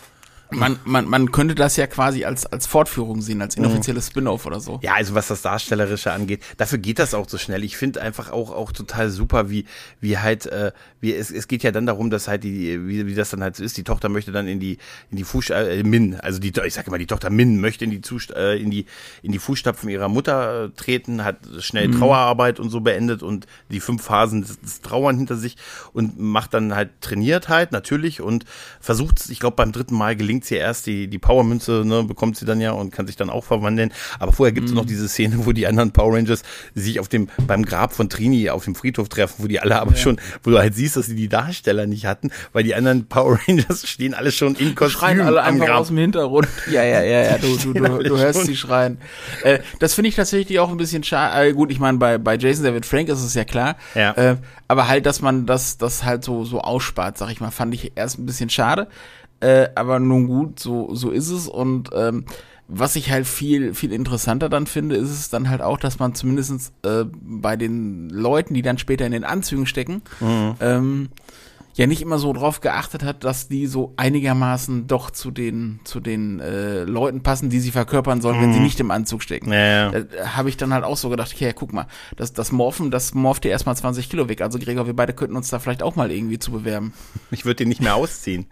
man, 0.51 0.79
man, 0.85 1.07
man 1.07 1.33
könnte 1.33 1.55
das 1.55 1.77
ja 1.77 1.87
quasi 1.87 2.25
als, 2.25 2.47
als 2.47 2.67
Fortführung 2.67 3.21
sehen, 3.21 3.43
als 3.43 3.57
inoffizielles 3.57 4.07
mhm. 4.07 4.11
Spin-off 4.11 4.47
oder 4.47 4.61
so. 4.61 4.81
Ja, 4.83 4.95
also 4.95 5.15
was 5.15 5.29
das 5.29 5.43
Darstellerische 5.43 6.13
angeht, 6.13 6.43
dafür 6.57 6.79
geht 6.79 6.99
das 6.99 7.15
auch 7.15 7.29
so 7.29 7.39
schnell. 7.39 7.65
Ich 7.65 7.77
finde 7.77 8.01
einfach 8.01 8.31
auch, 8.31 8.51
auch 8.51 8.73
total 8.73 9.11
super, 9.11 9.51
wie, 9.51 9.67
wie 10.01 10.19
halt, 10.19 10.47
äh, 10.47 10.73
wie 11.01 11.15
es, 11.15 11.31
es 11.31 11.49
geht 11.49 11.63
ja 11.63 11.71
dann 11.71 11.87
darum, 11.87 12.11
dass 12.11 12.29
halt 12.29 12.45
die, 12.45 12.87
wie, 12.87 13.07
wie 13.07 13.15
das 13.15 13.31
dann 13.31 13.43
halt 13.43 13.57
so 13.57 13.65
ist, 13.65 13.77
die 13.77 13.85
Tochter 13.85 14.09
möchte 14.09 14.33
dann 14.33 14.49
in 14.49 14.61
die, 14.61 14.79
in 15.11 15.17
die 15.17 15.25
Fuß, 15.25 15.51
äh, 15.51 15.83
Min, 15.85 16.15
also 16.17 16.39
die, 16.39 16.53
ich 16.65 16.75
sag 16.75 16.87
immer, 16.87 16.99
die 16.99 17.07
Tochter 17.07 17.31
Min 17.31 17.61
möchte 17.61 17.85
in 17.85 17.91
die, 17.91 18.01
Zust 18.01 18.31
äh, 18.31 18.57
in 18.57 18.71
die, 18.71 18.87
in 19.23 19.33
die 19.33 19.39
Fußstapfen 19.39 19.89
ihrer 19.89 20.09
Mutter 20.09 20.65
äh, 20.65 20.71
treten, 20.71 21.25
hat 21.25 21.37
schnell 21.61 21.89
mhm. 21.89 21.99
Trauerarbeit 21.99 22.59
und 22.59 22.71
so 22.71 22.81
beendet 22.81 23.23
und 23.23 23.47
die 23.71 23.81
fünf 23.81 24.03
Phasen 24.03 24.43
des, 24.43 24.61
des 24.61 24.81
Trauern 24.81 25.17
hinter 25.19 25.37
sich 25.37 25.57
und 25.93 26.19
macht 26.19 26.55
dann 26.55 26.75
halt, 26.75 27.01
trainiert 27.01 27.49
halt, 27.49 27.73
natürlich 27.73 28.21
und 28.21 28.45
versucht, 28.81 29.29
ich 29.29 29.41
glaube 29.41 29.57
beim 29.57 29.73
dritten 29.73 29.95
Mal 29.95 30.17
gelingt 30.17 30.38
sie 30.45 30.57
erst 30.57 30.87
die, 30.87 31.09
die 31.09 31.19
Powermünze, 31.19 31.83
ne, 31.85 32.03
bekommt 32.05 32.37
sie 32.37 32.45
dann 32.45 32.61
ja 32.61 32.73
und 32.73 32.93
kann 32.93 33.07
sich 33.07 33.17
dann 33.17 33.31
auch 33.31 33.45
verwandeln. 33.45 33.93
Aber 34.19 34.33
vorher 34.33 34.53
gibt 34.53 34.67
es 34.67 34.73
mhm. 34.73 34.79
noch 34.79 34.87
diese 34.87 35.09
Szene, 35.09 35.47
wo 35.47 35.53
die 35.53 35.67
anderen 35.67 35.93
Power 35.93 36.15
Rangers 36.15 36.43
sich 36.75 37.01
auf 37.01 37.09
dem, 37.09 37.29
beim 37.47 37.65
Grab 37.65 37.93
von 37.93 38.09
Trini 38.09 38.51
auf 38.51 38.65
dem 38.65 38.75
Friedhof 38.75 39.09
treffen, 39.09 39.37
wo 39.39 39.47
die 39.47 39.61
alle 39.61 39.81
aber 39.81 39.93
ja. 39.93 39.97
schon, 39.97 40.21
wo 40.43 40.51
du 40.51 40.59
halt 40.59 40.75
siehst, 40.75 40.97
dass 40.97 41.07
sie 41.07 41.17
die 41.17 41.29
Darsteller 41.29 41.87
nicht 41.87 42.07
hatten, 42.07 42.31
weil 42.53 42.65
die 42.65 42.75
anderen 42.75 43.07
Power 43.07 43.39
Rangers 43.49 43.87
stehen 43.89 44.15
alle 44.15 44.33
schon 44.33 44.55
in 44.57 44.75
Kostüm. 44.75 45.01
Schreien 45.01 45.21
alle 45.21 45.43
einfach 45.43 45.67
Grab. 45.67 45.81
aus 45.81 45.89
dem 45.89 45.99
Hintergrund. 45.99 46.49
Ja, 46.69 46.83
ja, 46.83 47.03
ja, 47.03 47.23
ja, 47.23 47.39
du, 47.39 47.57
du, 47.57 47.73
du, 47.73 48.03
du 48.03 48.19
hörst 48.19 48.45
sie 48.45 48.57
schreien. 48.57 48.99
Äh, 49.43 49.61
das 49.79 49.95
finde 49.95 50.09
ich 50.09 50.17
tatsächlich 50.17 50.59
auch 50.59 50.71
ein 50.71 50.77
bisschen 50.77 51.03
schade. 51.03 51.49
Äh, 51.49 51.53
gut, 51.53 51.71
ich 51.71 51.81
meine, 51.81 51.97
bei, 51.99 52.19
bei 52.19 52.37
Jason 52.37 52.65
David 52.65 52.85
Frank 52.85 53.09
ist 53.09 53.23
es 53.23 53.35
ja 53.35 53.45
klar. 53.45 53.77
Ja. 53.95 54.13
Äh, 54.13 54.37
aber 54.69 54.87
halt, 54.87 55.07
dass 55.07 55.23
man 55.23 55.47
das, 55.47 55.79
das 55.79 56.05
halt 56.05 56.25
so, 56.25 56.45
so 56.45 56.61
ausspart, 56.61 57.17
sag 57.17 57.31
ich 57.31 57.41
mal, 57.41 57.51
fand 57.51 57.75
ich 57.75 57.93
erst 57.97 58.19
ein 58.19 58.27
bisschen 58.27 58.51
schade. 58.51 58.89
Äh, 59.41 59.69
aber 59.75 59.99
nun 60.01 60.27
gut, 60.27 60.59
so, 60.59 60.95
so 60.95 61.11
ist 61.11 61.31
es. 61.31 61.49
Und 61.49 61.91
ähm, 61.95 62.25
was 62.69 62.97
ich 62.97 63.11
halt 63.11 63.27
viel, 63.27 63.73
viel 63.73 63.93
interessanter 63.93 64.49
dann 64.49 64.67
finde, 64.67 64.97
ist 64.97 65.11
es 65.11 65.31
dann 65.31 65.49
halt 65.49 65.63
auch, 65.63 65.79
dass 65.79 65.99
man 65.99 66.15
zumindest 66.15 66.73
äh, 66.85 67.05
bei 67.05 67.57
den 67.57 68.11
Leuten, 68.11 68.53
die 68.55 68.63
dann 68.63 68.79
später 68.79 69.07
in 69.07 69.13
den 69.13 69.25
Anzügen 69.25 69.67
stecken, 69.67 70.03
mhm. 70.21 70.55
ähm, 70.61 71.09
ja 71.79 71.87
nicht 71.87 72.03
immer 72.03 72.19
so 72.19 72.33
drauf 72.33 72.61
geachtet 72.61 73.05
hat, 73.05 73.23
dass 73.23 73.47
die 73.47 73.69
so 73.69 73.95
einigermaßen 73.97 74.89
doch 74.89 75.13
zu 75.13 75.31
den 75.31 75.79
zu 75.85 76.01
den 76.01 76.41
äh, 76.41 76.83
Leuten 76.83 77.23
passen, 77.23 77.51
die 77.51 77.61
sie 77.61 77.71
verkörpern 77.71 78.21
sollen, 78.21 78.39
mhm. 78.39 78.43
wenn 78.43 78.53
sie 78.53 78.59
mhm. 78.59 78.65
nicht 78.65 78.81
im 78.81 78.91
Anzug 78.91 79.23
stecken. 79.23 79.53
Ja, 79.53 79.93
ja. 79.93 80.01
Da 80.01 80.37
habe 80.37 80.49
ich 80.49 80.57
dann 80.57 80.75
halt 80.75 80.85
auch 80.85 80.97
so 80.97 81.09
gedacht, 81.09 81.33
okay, 81.33 81.53
guck 81.55 81.73
mal, 81.73 81.87
das, 82.17 82.33
das 82.33 82.51
Morphen, 82.51 82.91
das 82.91 83.15
morpht 83.15 83.45
dir 83.45 83.51
erstmal 83.51 83.77
20 83.77 84.11
Kilo 84.11 84.29
weg. 84.29 84.41
Also 84.41 84.59
Gregor, 84.59 84.87
wir 84.87 84.97
beide 84.97 85.13
könnten 85.13 85.37
uns 85.37 85.51
da 85.51 85.61
vielleicht 85.61 85.85
auch 85.85 85.95
mal 85.95 86.11
irgendwie 86.11 86.41
zu 86.41 86.51
bewerben. 86.51 86.93
Ich 87.31 87.45
würde 87.45 87.57
den 87.57 87.69
nicht 87.69 87.81
mehr 87.81 87.95
ausziehen. 87.95 88.47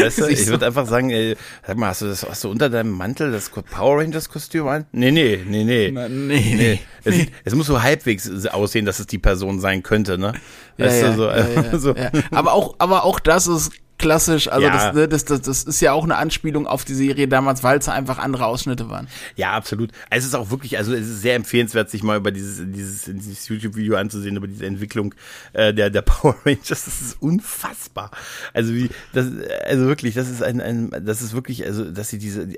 Weißt 0.00 0.18
du, 0.18 0.26
ich 0.28 0.46
würde 0.48 0.66
einfach 0.66 0.86
sagen, 0.86 1.08
ey, 1.08 1.36
sag 1.66 1.78
mal, 1.78 1.88
hast 1.88 2.02
du 2.02 2.06
das, 2.06 2.28
hast 2.28 2.44
du 2.44 2.50
unter 2.50 2.68
deinem 2.68 2.90
Mantel 2.90 3.32
das 3.32 3.48
Power 3.48 4.02
Rangers 4.02 4.28
Kostüm 4.28 4.68
an? 4.68 4.84
Nee, 4.92 5.10
nee, 5.10 5.42
nee, 5.46 5.64
nee. 5.64 5.90
Na, 5.90 6.08
nee, 6.08 6.54
nee. 6.54 6.80
Es, 7.04 7.16
nee. 7.16 7.28
es, 7.44 7.54
muss 7.54 7.66
so 7.66 7.82
halbwegs 7.82 8.46
aussehen, 8.46 8.84
dass 8.84 8.98
es 8.98 9.06
die 9.06 9.18
Person 9.18 9.60
sein 9.60 9.82
könnte, 9.82 10.18
ne? 10.18 10.34
Weißt 10.78 11.02
ja, 11.02 11.10
du, 11.10 11.16
so, 11.16 11.28
ja, 11.28 11.48
ja, 11.48 11.78
so. 11.78 11.94
Aber 12.30 12.52
auch, 12.52 12.76
aber 12.78 13.04
auch 13.04 13.18
das 13.20 13.46
ist 13.46 13.72
klassisch. 13.98 14.48
Also 14.48 14.66
ja. 14.66 14.92
Ne, 14.92 15.08
das, 15.08 15.24
das, 15.24 15.42
das 15.42 15.64
ist 15.64 15.80
ja 15.80 15.92
auch 15.92 16.04
eine 16.04 16.16
Anspielung 16.16 16.66
auf 16.66 16.84
die 16.84 16.94
Serie 16.94 17.28
damals, 17.28 17.62
weil 17.62 17.78
es 17.78 17.88
einfach 17.88 18.18
andere 18.18 18.46
Ausschnitte 18.46 18.88
waren. 18.88 19.08
Ja, 19.36 19.52
absolut. 19.52 19.90
Also 20.10 20.24
es 20.24 20.32
ist 20.32 20.34
auch 20.34 20.50
wirklich, 20.50 20.78
also 20.78 20.94
es 20.94 21.08
ist 21.08 21.22
sehr 21.22 21.34
empfehlenswert, 21.34 21.90
sich 21.90 22.02
mal 22.02 22.16
über 22.16 22.30
dieses, 22.30 22.62
dieses, 22.64 23.04
dieses 23.04 23.48
YouTube-Video 23.48 23.96
anzusehen, 23.96 24.36
über 24.36 24.46
diese 24.46 24.66
Entwicklung 24.66 25.14
äh, 25.52 25.74
der, 25.74 25.90
der 25.90 26.02
Power 26.08 26.36
Rangers. 26.44 26.68
Das 26.68 27.00
ist 27.00 27.16
unfassbar. 27.20 28.10
Also 28.54 28.74
wie, 28.74 28.90
das, 29.12 29.26
also 29.66 29.86
wirklich, 29.86 30.14
das 30.14 30.28
ist 30.28 30.42
ein, 30.42 30.60
ein 30.60 30.90
das 31.04 31.22
ist 31.22 31.32
wirklich, 31.32 31.64
also 31.64 31.90
dass 31.90 32.08
sie 32.08 32.18
diese, 32.18 32.48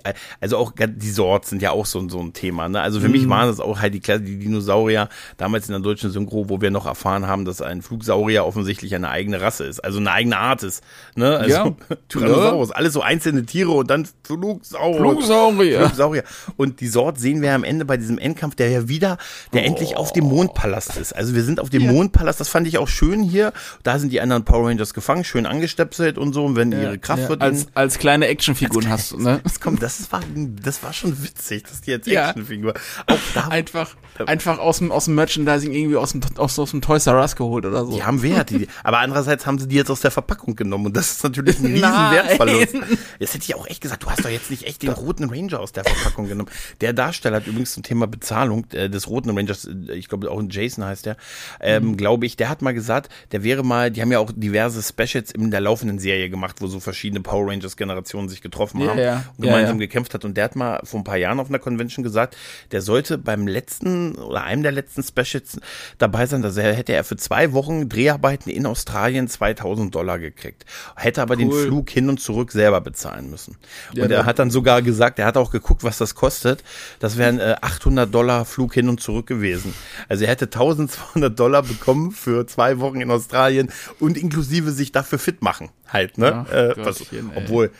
also 0.40 0.56
auch 0.58 0.72
die 0.76 1.10
Sorts 1.10 1.50
sind 1.50 1.62
ja 1.62 1.70
auch 1.70 1.86
so, 1.86 2.06
so 2.08 2.20
ein 2.20 2.32
Thema. 2.32 2.68
Ne? 2.68 2.80
Also 2.80 3.00
für 3.00 3.06
mhm. 3.06 3.12
mich 3.12 3.28
waren 3.28 3.48
das 3.48 3.60
auch 3.60 3.80
halt 3.80 3.94
die, 3.94 4.00
die 4.00 4.38
Dinosaurier 4.38 5.08
damals 5.36 5.68
in 5.68 5.72
der 5.72 5.80
deutschen 5.80 6.10
Synchro, 6.10 6.48
wo 6.48 6.60
wir 6.60 6.70
noch 6.70 6.86
erfahren 6.86 7.26
haben, 7.26 7.44
dass 7.44 7.62
ein 7.62 7.82
Flugsaurier 7.82 8.44
offensichtlich 8.44 8.94
eine 8.94 9.08
eigene 9.08 9.40
Rasse 9.40 9.64
ist, 9.64 9.80
also 9.80 9.98
eine 9.98 10.12
eigene 10.12 10.36
Art 10.36 10.62
ist. 10.62 10.82
Ne? 11.14 11.29
Also 11.38 11.56
ja. 11.56 11.76
Tyrannosaurus, 12.08 12.70
alles 12.70 12.92
so 12.92 13.02
einzelne 13.02 13.44
Tiere 13.44 13.70
und 13.70 13.90
dann 13.90 14.08
Flugsaurus. 14.24 14.96
Flugsaurier. 14.96 15.80
Flugsaurier. 15.80 16.24
Und 16.56 16.80
die 16.80 16.88
Sort 16.88 17.18
sehen 17.18 17.42
wir 17.42 17.54
am 17.54 17.64
Ende 17.64 17.84
bei 17.84 17.96
diesem 17.96 18.18
Endkampf, 18.18 18.54
der 18.54 18.70
ja 18.70 18.88
wieder, 18.88 19.18
der 19.52 19.62
oh. 19.62 19.66
endlich 19.66 19.96
auf 19.96 20.12
dem 20.12 20.24
Mondpalast 20.24 20.96
ist. 20.96 21.14
Also 21.14 21.34
wir 21.34 21.42
sind 21.42 21.60
auf 21.60 21.70
dem 21.70 21.82
ja. 21.82 21.92
Mondpalast, 21.92 22.40
das 22.40 22.48
fand 22.48 22.66
ich 22.66 22.78
auch 22.78 22.88
schön 22.88 23.22
hier. 23.22 23.52
Da 23.82 23.98
sind 23.98 24.12
die 24.12 24.20
anderen 24.20 24.44
Power 24.44 24.68
Rangers 24.68 24.94
gefangen, 24.94 25.24
schön 25.24 25.46
angestöpselt 25.46 26.18
und 26.18 26.32
so, 26.32 26.44
und 26.44 26.56
wenn 26.56 26.72
ja, 26.72 26.82
ihre 26.82 26.98
Kraft 26.98 27.28
wird. 27.28 27.42
Als, 27.42 27.66
als 27.74 27.98
kleine 27.98 28.26
Actionfiguren 28.26 28.88
hast 28.88 29.12
du, 29.12 29.18
ne? 29.18 29.40
Das 29.42 29.60
kommt, 29.60 29.82
das 29.82 30.10
war, 30.12 30.20
das 30.62 30.82
war 30.82 30.92
schon 30.92 31.22
witzig, 31.22 31.64
dass 31.64 31.80
die 31.80 31.90
jetzt 31.90 32.08
Actionfigur. 32.08 32.74
Auch 33.06 33.18
da. 33.34 33.48
Einfach, 33.48 33.96
einfach 34.26 34.58
aus 34.58 34.78
dem, 34.78 34.92
aus 34.92 35.06
dem 35.06 35.14
Merchandising 35.14 35.72
irgendwie 35.72 35.96
aus 35.96 36.12
dem, 36.12 36.20
aus, 36.36 36.58
aus 36.58 36.70
dem 36.70 36.80
Toys 36.80 37.06
R 37.06 37.20
Us 37.20 37.36
geholt 37.36 37.66
oder 37.66 37.84
so. 37.84 37.92
Die 37.92 38.02
haben 38.02 38.22
Wert, 38.22 38.50
die, 38.50 38.68
aber 38.84 38.98
andererseits 38.98 39.46
haben 39.46 39.58
sie 39.58 39.68
die 39.68 39.76
jetzt 39.76 39.90
aus 39.90 40.00
der 40.00 40.10
Verpackung 40.10 40.56
genommen 40.56 40.86
und 40.86 40.96
das 40.96 41.18
ist 41.20 41.24
natürlich 41.24 41.58
ein 41.58 41.66
riesen 41.72 41.82
Wertverlust. 41.82 42.74
Jetzt 43.18 43.34
hätte 43.34 43.44
ich 43.44 43.54
auch 43.54 43.66
echt 43.66 43.80
gesagt, 43.80 44.02
du 44.02 44.10
hast 44.10 44.24
doch 44.24 44.30
jetzt 44.30 44.50
nicht 44.50 44.64
echt 44.64 44.82
den 44.82 44.90
roten 44.90 45.30
Ranger 45.30 45.60
aus 45.60 45.72
der 45.72 45.84
Verpackung 45.84 46.28
genommen. 46.28 46.50
Der 46.80 46.92
Darsteller 46.92 47.36
hat 47.36 47.46
übrigens 47.46 47.72
zum 47.72 47.82
Thema 47.82 48.06
Bezahlung 48.06 48.66
äh, 48.72 48.88
des 48.88 49.08
roten 49.08 49.30
Rangers, 49.30 49.66
äh, 49.66 49.94
ich 49.94 50.08
glaube 50.08 50.30
auch 50.30 50.42
Jason 50.48 50.84
heißt 50.84 51.06
der, 51.06 51.16
ähm, 51.60 51.88
mhm. 51.88 51.96
glaube 51.96 52.26
ich, 52.26 52.36
der 52.36 52.48
hat 52.48 52.62
mal 52.62 52.72
gesagt, 52.72 53.10
der 53.32 53.44
wäre 53.44 53.62
mal, 53.62 53.90
die 53.90 54.00
haben 54.00 54.12
ja 54.12 54.18
auch 54.18 54.30
diverse 54.34 54.82
Specials 54.82 55.30
in 55.30 55.50
der 55.50 55.60
laufenden 55.60 55.98
Serie 55.98 56.30
gemacht, 56.30 56.56
wo 56.60 56.66
so 56.66 56.80
verschiedene 56.80 57.20
Power 57.20 57.48
Rangers 57.48 57.76
Generationen 57.76 58.28
sich 58.28 58.40
getroffen 58.40 58.88
haben 58.88 58.98
ja, 58.98 59.24
und 59.36 59.44
gemeinsam 59.44 59.76
ja, 59.76 59.86
gekämpft 59.86 60.14
hat. 60.14 60.24
Und 60.24 60.36
der 60.36 60.44
hat 60.44 60.56
mal 60.56 60.80
vor 60.84 61.00
ein 61.00 61.04
paar 61.04 61.16
Jahren 61.16 61.40
auf 61.40 61.48
einer 61.48 61.58
Convention 61.58 62.02
gesagt, 62.02 62.36
der 62.72 62.80
sollte 62.80 63.18
beim 63.18 63.46
letzten 63.46 64.14
oder 64.16 64.44
einem 64.44 64.62
der 64.62 64.72
letzten 64.72 65.02
Specials 65.02 65.60
dabei 65.98 66.26
sein. 66.26 66.44
Also 66.44 66.60
hätte 66.60 66.92
er 66.92 67.04
für 67.04 67.16
zwei 67.16 67.52
Wochen 67.52 67.88
Dreharbeiten 67.88 68.50
in 68.50 68.66
Australien 68.66 69.28
2000 69.28 69.94
Dollar 69.94 70.18
gekriegt. 70.18 70.64
Hätte 70.96 71.09
aber 71.18 71.34
cool. 71.34 71.38
den 71.38 71.52
Flug 71.52 71.90
hin 71.90 72.08
und 72.08 72.20
zurück 72.20 72.52
selber 72.52 72.80
bezahlen 72.80 73.30
müssen. 73.30 73.56
Ja, 73.92 74.04
und 74.04 74.10
er 74.10 74.24
hat 74.24 74.38
dann 74.38 74.50
sogar 74.50 74.82
gesagt, 74.82 75.18
er 75.18 75.26
hat 75.26 75.36
auch 75.36 75.50
geguckt, 75.50 75.84
was 75.84 75.98
das 75.98 76.14
kostet. 76.14 76.62
Das 76.98 77.16
wären 77.16 77.40
äh, 77.40 77.56
800 77.60 78.12
Dollar 78.12 78.44
Flug 78.44 78.74
hin 78.74 78.88
und 78.88 79.00
zurück 79.00 79.26
gewesen. 79.26 79.74
Also 80.08 80.24
er 80.24 80.30
hätte 80.30 80.46
1200 80.46 81.38
Dollar 81.38 81.62
bekommen 81.62 82.12
für 82.12 82.46
zwei 82.46 82.78
Wochen 82.80 83.00
in 83.00 83.10
Australien 83.10 83.70
und 83.98 84.16
inklusive 84.16 84.72
sich 84.72 84.92
dafür 84.92 85.18
fit 85.18 85.42
machen. 85.42 85.70
Halt, 85.86 86.18
ne? 86.18 86.46
Äh, 86.50 86.84
was, 86.84 87.04
obwohl, 87.34 87.70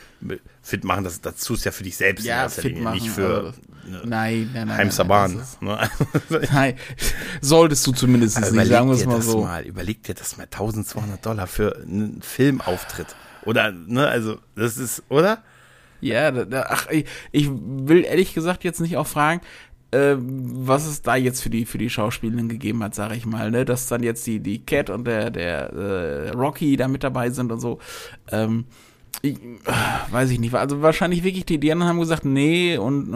fit 0.62 0.84
machen, 0.84 1.04
das, 1.04 1.20
das 1.20 1.36
tust 1.36 1.64
ja 1.64 1.72
für 1.72 1.84
dich 1.84 1.96
selbst 1.96 2.24
ja, 2.26 2.48
fit 2.48 2.78
machen, 2.78 2.94
nicht 2.94 3.08
für 3.08 3.42
ne, 3.42 3.52
nein, 4.04 4.50
nein, 4.52 4.68
nein, 4.68 4.76
Heimsabahn. 4.76 5.42
Ne? 5.60 5.90
nein, 6.52 6.74
solltest 7.40 7.86
du 7.86 7.92
zumindest 7.92 8.36
also 8.36 8.54
nicht, 8.54 8.68
sagen 8.68 8.88
wir 8.88 8.94
es 8.94 9.06
mal 9.06 9.22
so. 9.22 9.42
Mal, 9.42 9.64
überleg 9.64 10.02
dir 10.02 10.14
das 10.14 10.36
mal, 10.36 10.44
1200 10.44 11.24
Dollar 11.24 11.46
für 11.46 11.76
einen 11.76 12.22
Filmauftritt. 12.22 13.14
Oder, 13.44 13.72
ne, 13.72 14.06
also, 14.06 14.38
das 14.54 14.76
ist, 14.76 15.02
oder? 15.08 15.42
Ja, 16.00 16.30
da, 16.30 16.66
ach, 16.68 16.88
ich, 16.90 17.06
ich 17.32 17.48
will 17.50 18.04
ehrlich 18.04 18.34
gesagt 18.34 18.64
jetzt 18.64 18.80
nicht 18.80 18.96
auch 18.96 19.06
fragen, 19.06 19.40
äh, 19.90 20.14
was 20.16 20.86
es 20.86 21.02
da 21.02 21.16
jetzt 21.16 21.42
für 21.42 21.50
die 21.50 21.66
für 21.66 21.78
die 21.78 21.90
Schauspielerin 21.90 22.48
gegeben 22.48 22.82
hat, 22.82 22.94
sage 22.94 23.16
ich 23.16 23.26
mal, 23.26 23.50
ne, 23.50 23.64
dass 23.64 23.86
dann 23.86 24.02
jetzt 24.02 24.26
die 24.26 24.40
die 24.40 24.64
Cat 24.64 24.88
und 24.88 25.04
der 25.04 25.30
der 25.30 25.72
äh, 25.72 26.30
Rocky 26.30 26.76
da 26.76 26.88
mit 26.88 27.04
dabei 27.04 27.30
sind 27.30 27.50
und 27.52 27.60
so. 27.60 27.78
Ähm, 28.30 28.66
ich, 29.22 29.38
weiß 30.10 30.30
ich 30.30 30.38
nicht. 30.38 30.54
Also 30.54 30.80
wahrscheinlich 30.80 31.22
wirklich 31.22 31.44
die, 31.44 31.58
die 31.58 31.70
anderen 31.70 31.90
haben 31.90 32.00
gesagt, 32.00 32.24
nee 32.24 32.78
und 32.78 33.12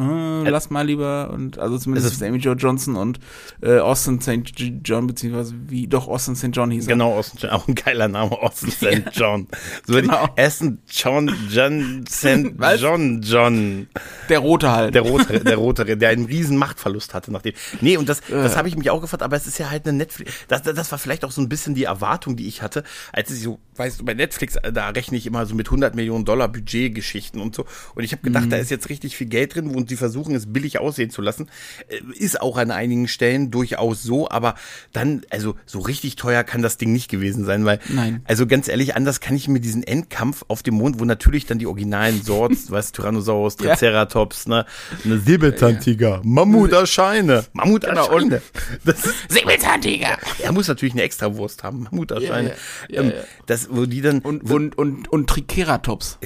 äh, 0.46 0.50
lass 0.50 0.68
mal 0.68 0.86
lieber 0.86 1.30
und 1.32 1.58
also 1.58 1.78
zumindest 1.78 2.22
Amy 2.22 2.38
Jo 2.38 2.52
Johnson 2.52 2.96
und 2.96 3.18
äh, 3.62 3.78
Austin 3.78 4.20
St. 4.20 4.52
John 4.84 5.06
beziehungsweise 5.06 5.54
wie 5.68 5.86
doch 5.86 6.06
Austin 6.06 6.36
St. 6.36 6.50
John 6.52 6.70
hieß. 6.70 6.86
Genau, 6.86 7.14
Austin 7.14 7.40
John, 7.40 7.50
auch 7.50 7.68
ein 7.68 7.74
geiler 7.74 8.08
Name, 8.08 8.32
Austin 8.32 8.70
St. 8.72 9.10
John. 9.12 9.48
So 9.86 9.94
genau. 9.94 10.28
die 10.36 10.42
Aston 10.42 10.78
John 10.88 11.34
John 11.50 12.04
St. 12.06 12.52
John 12.78 13.22
John. 13.22 13.86
Der 14.28 14.40
rote 14.40 14.70
halt. 14.70 14.94
Der 14.94 15.02
rote, 15.02 15.40
der 15.40 15.56
rote, 15.56 15.96
der 15.96 16.08
einen 16.10 16.26
riesen 16.26 16.58
Machtverlust 16.58 17.14
hatte 17.14 17.32
nachdem. 17.32 17.54
Nee, 17.80 17.96
und 17.96 18.08
das, 18.08 18.20
das 18.28 18.56
habe 18.56 18.68
ich 18.68 18.76
mich 18.76 18.90
auch 18.90 19.00
gefragt, 19.00 19.22
aber 19.22 19.36
es 19.36 19.46
ist 19.46 19.58
ja 19.58 19.70
halt 19.70 19.86
eine 19.86 19.96
Netflix. 19.96 20.32
Das, 20.48 20.62
das 20.62 20.90
war 20.92 20.98
vielleicht 20.98 21.24
auch 21.24 21.30
so 21.30 21.40
ein 21.40 21.48
bisschen 21.48 21.74
die 21.74 21.84
Erwartung, 21.84 22.36
die 22.36 22.46
ich 22.46 22.60
hatte, 22.60 22.84
als 23.12 23.30
ich 23.30 23.42
so, 23.42 23.58
weißt 23.76 24.00
du, 24.00 24.04
bei 24.04 24.14
Netflix, 24.14 24.56
da 24.72 24.90
rechne 24.90 25.16
ich 25.16 25.26
immer 25.26 25.46
so 25.46 25.54
mit 25.54 25.68
100 25.68 25.83
Millionen 25.92 26.24
Dollar 26.24 26.48
Budgetgeschichten 26.48 27.40
und 27.40 27.54
so. 27.54 27.64
Und 27.94 28.04
ich 28.04 28.12
habe 28.12 28.22
gedacht, 28.22 28.46
mhm. 28.46 28.50
da 28.50 28.56
ist 28.56 28.70
jetzt 28.70 28.88
richtig 28.88 29.16
viel 29.16 29.26
Geld 29.26 29.54
drin 29.54 29.74
und 29.74 29.88
sie 29.88 29.96
versuchen 29.96 30.34
es 30.34 30.52
billig 30.52 30.78
aussehen 30.78 31.10
zu 31.10 31.22
lassen. 31.22 31.48
Äh, 31.88 32.00
ist 32.18 32.40
auch 32.40 32.56
an 32.56 32.70
einigen 32.70 33.08
Stellen 33.08 33.50
durchaus 33.50 34.02
so, 34.02 34.28
aber 34.28 34.54
dann, 34.92 35.22
also 35.30 35.56
so 35.66 35.80
richtig 35.80 36.16
teuer 36.16 36.44
kann 36.44 36.62
das 36.62 36.76
Ding 36.76 36.92
nicht 36.92 37.10
gewesen 37.10 37.44
sein, 37.44 37.64
weil, 37.64 37.80
Nein. 37.88 38.22
also 38.24 38.46
ganz 38.46 38.68
ehrlich, 38.68 38.96
anders 38.96 39.20
kann 39.20 39.36
ich 39.36 39.48
mir 39.48 39.60
diesen 39.60 39.82
Endkampf 39.82 40.44
auf 40.48 40.62
dem 40.62 40.74
Mond, 40.74 41.00
wo 41.00 41.04
natürlich 41.04 41.46
dann 41.46 41.58
die 41.58 41.66
originalen 41.66 42.22
Sorts, 42.22 42.70
was 42.70 42.92
Tyrannosaurus, 42.92 43.56
Triceratops, 43.56 44.46
ne, 44.46 44.66
eine 45.04 45.18
Säbelzahntiger, 45.18 46.08
ja. 46.08 46.20
Mammuterscheine, 46.22 47.44
Mammuterscheine. 47.52 48.42
Genau, 48.84 48.94
Säbelzahntiger. 49.28 50.18
Er 50.42 50.52
muss 50.52 50.68
natürlich 50.68 50.94
eine 50.94 51.02
Extrawurst 51.02 51.62
haben, 51.62 51.84
Mammuterscheine. 51.84 52.54
Ja, 52.88 53.02
ja, 53.02 53.10
ähm, 53.10 53.12
das, 53.46 53.68
wo 53.70 53.86
die 53.86 54.00
dann 54.00 54.20
und 54.20 54.50
und 54.50 54.76
und, 54.78 55.08
und 55.12 55.28
Triceratops. 55.28 55.73
Triceratops. 55.78 56.18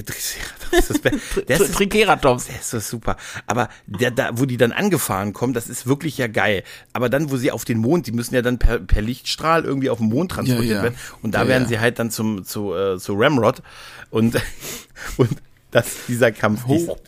Der 1.49 1.61
ist, 1.61 1.75
Triceratops. 1.75 2.47
Der 2.47 2.57
ist 2.57 2.71
so 2.71 2.81
super. 2.81 3.17
Aber 3.47 3.69
der, 3.87 4.11
da, 4.11 4.31
wo 4.35 4.45
die 4.45 4.57
dann 4.57 4.73
angefahren 4.73 5.33
kommen, 5.33 5.53
das 5.53 5.69
ist 5.69 5.87
wirklich 5.87 6.19
ja 6.19 6.27
geil. 6.27 6.65
Aber 6.93 7.09
dann, 7.09 7.31
wo 7.31 7.37
sie 7.37 7.51
auf 7.51 7.65
den 7.65 7.79
Mond, 7.79 8.07
die 8.07 8.13
müssen 8.13 8.35
ja 8.35 8.43
dann 8.43 8.59
per, 8.59 8.79
per 8.79 9.03
Lichtstrahl 9.03 9.65
irgendwie 9.65 9.91
auf 9.91 9.99
den 9.99 10.09
Mond 10.09 10.33
transportiert 10.33 10.71
ja, 10.71 10.77
ja. 10.77 10.83
werden. 10.83 10.97
Und 11.23 11.35
da 11.35 11.43
ja, 11.43 11.49
werden 11.49 11.69
sie 11.69 11.81
halt 11.81 11.99
dann 11.99 12.11
zum, 12.11 12.45
zu, 12.45 12.75
äh, 12.75 12.99
zu 12.99 13.15
Ramrod. 13.15 13.63
Und, 14.11 14.37
und 15.17 15.31
dass 15.71 16.07
dieser 16.07 16.33
Kampf 16.33 16.67
Hoch 16.67 16.99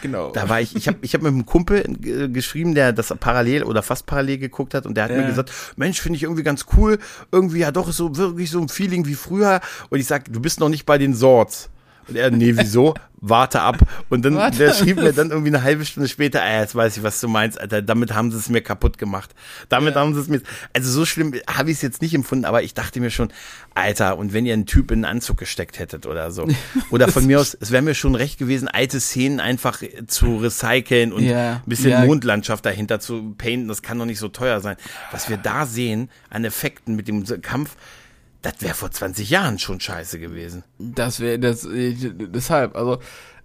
genau. 0.00 0.30
Da 0.30 0.48
war 0.48 0.60
ich, 0.60 0.74
ich 0.74 0.88
habe 0.88 0.98
ich 1.02 1.14
hab 1.14 1.22
mit 1.22 1.32
einem 1.32 1.44
Kumpel 1.44 1.84
äh, 2.04 2.28
geschrieben, 2.28 2.74
der 2.74 2.92
das 2.92 3.14
parallel 3.20 3.64
oder 3.64 3.82
fast 3.82 4.06
parallel 4.06 4.38
geguckt 4.38 4.74
hat 4.74 4.86
und 4.86 4.94
der 4.94 5.04
hat 5.04 5.10
ja. 5.10 5.18
mir 5.18 5.26
gesagt, 5.26 5.52
Mensch, 5.76 6.00
finde 6.00 6.16
ich 6.16 6.22
irgendwie 6.22 6.42
ganz 6.42 6.66
cool, 6.76 6.98
irgendwie 7.30 7.58
ja 7.60 7.72
doch 7.72 7.92
so 7.92 8.16
wirklich 8.16 8.50
so 8.50 8.60
ein 8.60 8.68
Feeling 8.68 9.06
wie 9.06 9.14
früher 9.14 9.60
und 9.90 9.98
ich 9.98 10.06
sag, 10.06 10.32
du 10.32 10.40
bist 10.40 10.60
noch 10.60 10.68
nicht 10.68 10.86
bei 10.86 10.98
den 10.98 11.14
Swords. 11.14 11.70
Und 12.10 12.16
er, 12.16 12.30
nee, 12.30 12.52
wieso? 12.56 12.94
Warte 13.22 13.60
ab. 13.60 13.76
Und 14.08 14.24
dann, 14.24 14.36
Warte. 14.36 14.58
der 14.58 14.72
schrieb 14.72 14.96
mir 14.96 15.12
dann 15.12 15.30
irgendwie 15.30 15.50
eine 15.50 15.62
halbe 15.62 15.84
Stunde 15.84 16.08
später, 16.08 16.42
ah, 16.42 16.60
jetzt 16.60 16.74
weiß 16.74 16.96
ich, 16.96 17.02
was 17.02 17.20
du 17.20 17.28
meinst, 17.28 17.60
Alter, 17.60 17.82
damit 17.82 18.14
haben 18.14 18.30
sie 18.30 18.38
es 18.38 18.48
mir 18.48 18.62
kaputt 18.62 18.96
gemacht. 18.96 19.34
Damit 19.68 19.94
ja. 19.94 20.00
haben 20.00 20.14
sie 20.14 20.20
es 20.20 20.28
mir, 20.28 20.40
also 20.72 20.90
so 20.90 21.04
schlimm 21.04 21.34
habe 21.46 21.70
ich 21.70 21.76
es 21.76 21.82
jetzt 21.82 22.00
nicht 22.00 22.14
empfunden, 22.14 22.46
aber 22.46 22.62
ich 22.62 22.72
dachte 22.72 22.98
mir 22.98 23.10
schon, 23.10 23.30
Alter, 23.74 24.16
und 24.16 24.32
wenn 24.32 24.46
ihr 24.46 24.54
einen 24.54 24.64
Typ 24.64 24.90
in 24.90 25.04
einen 25.04 25.16
Anzug 25.16 25.36
gesteckt 25.36 25.78
hättet 25.78 26.06
oder 26.06 26.30
so. 26.30 26.48
Oder 26.90 27.08
von 27.08 27.26
mir 27.26 27.40
aus, 27.40 27.56
es 27.60 27.70
wäre 27.70 27.82
mir 27.82 27.94
schon 27.94 28.14
recht 28.14 28.38
gewesen, 28.38 28.68
alte 28.68 29.00
Szenen 29.00 29.38
einfach 29.38 29.82
zu 30.06 30.38
recyceln 30.38 31.12
und 31.12 31.22
ja. 31.22 31.56
ein 31.56 31.62
bisschen 31.66 31.90
ja. 31.90 32.04
Mondlandschaft 32.04 32.64
dahinter 32.64 33.00
zu 33.00 33.34
painten, 33.36 33.68
das 33.68 33.82
kann 33.82 33.98
doch 33.98 34.06
nicht 34.06 34.18
so 34.18 34.28
teuer 34.28 34.60
sein. 34.60 34.76
Was 35.12 35.28
wir 35.28 35.36
da 35.36 35.66
sehen 35.66 36.10
an 36.30 36.44
Effekten 36.44 36.96
mit 36.96 37.06
dem 37.06 37.24
Kampf, 37.42 37.76
das 38.42 38.54
wäre 38.60 38.74
vor 38.74 38.90
20 38.90 39.28
Jahren 39.28 39.58
schon 39.58 39.80
scheiße 39.80 40.18
gewesen. 40.18 40.64
Das 40.78 41.20
wäre 41.20 41.38
das 41.38 41.66
deshalb, 41.70 42.76
also 42.76 42.98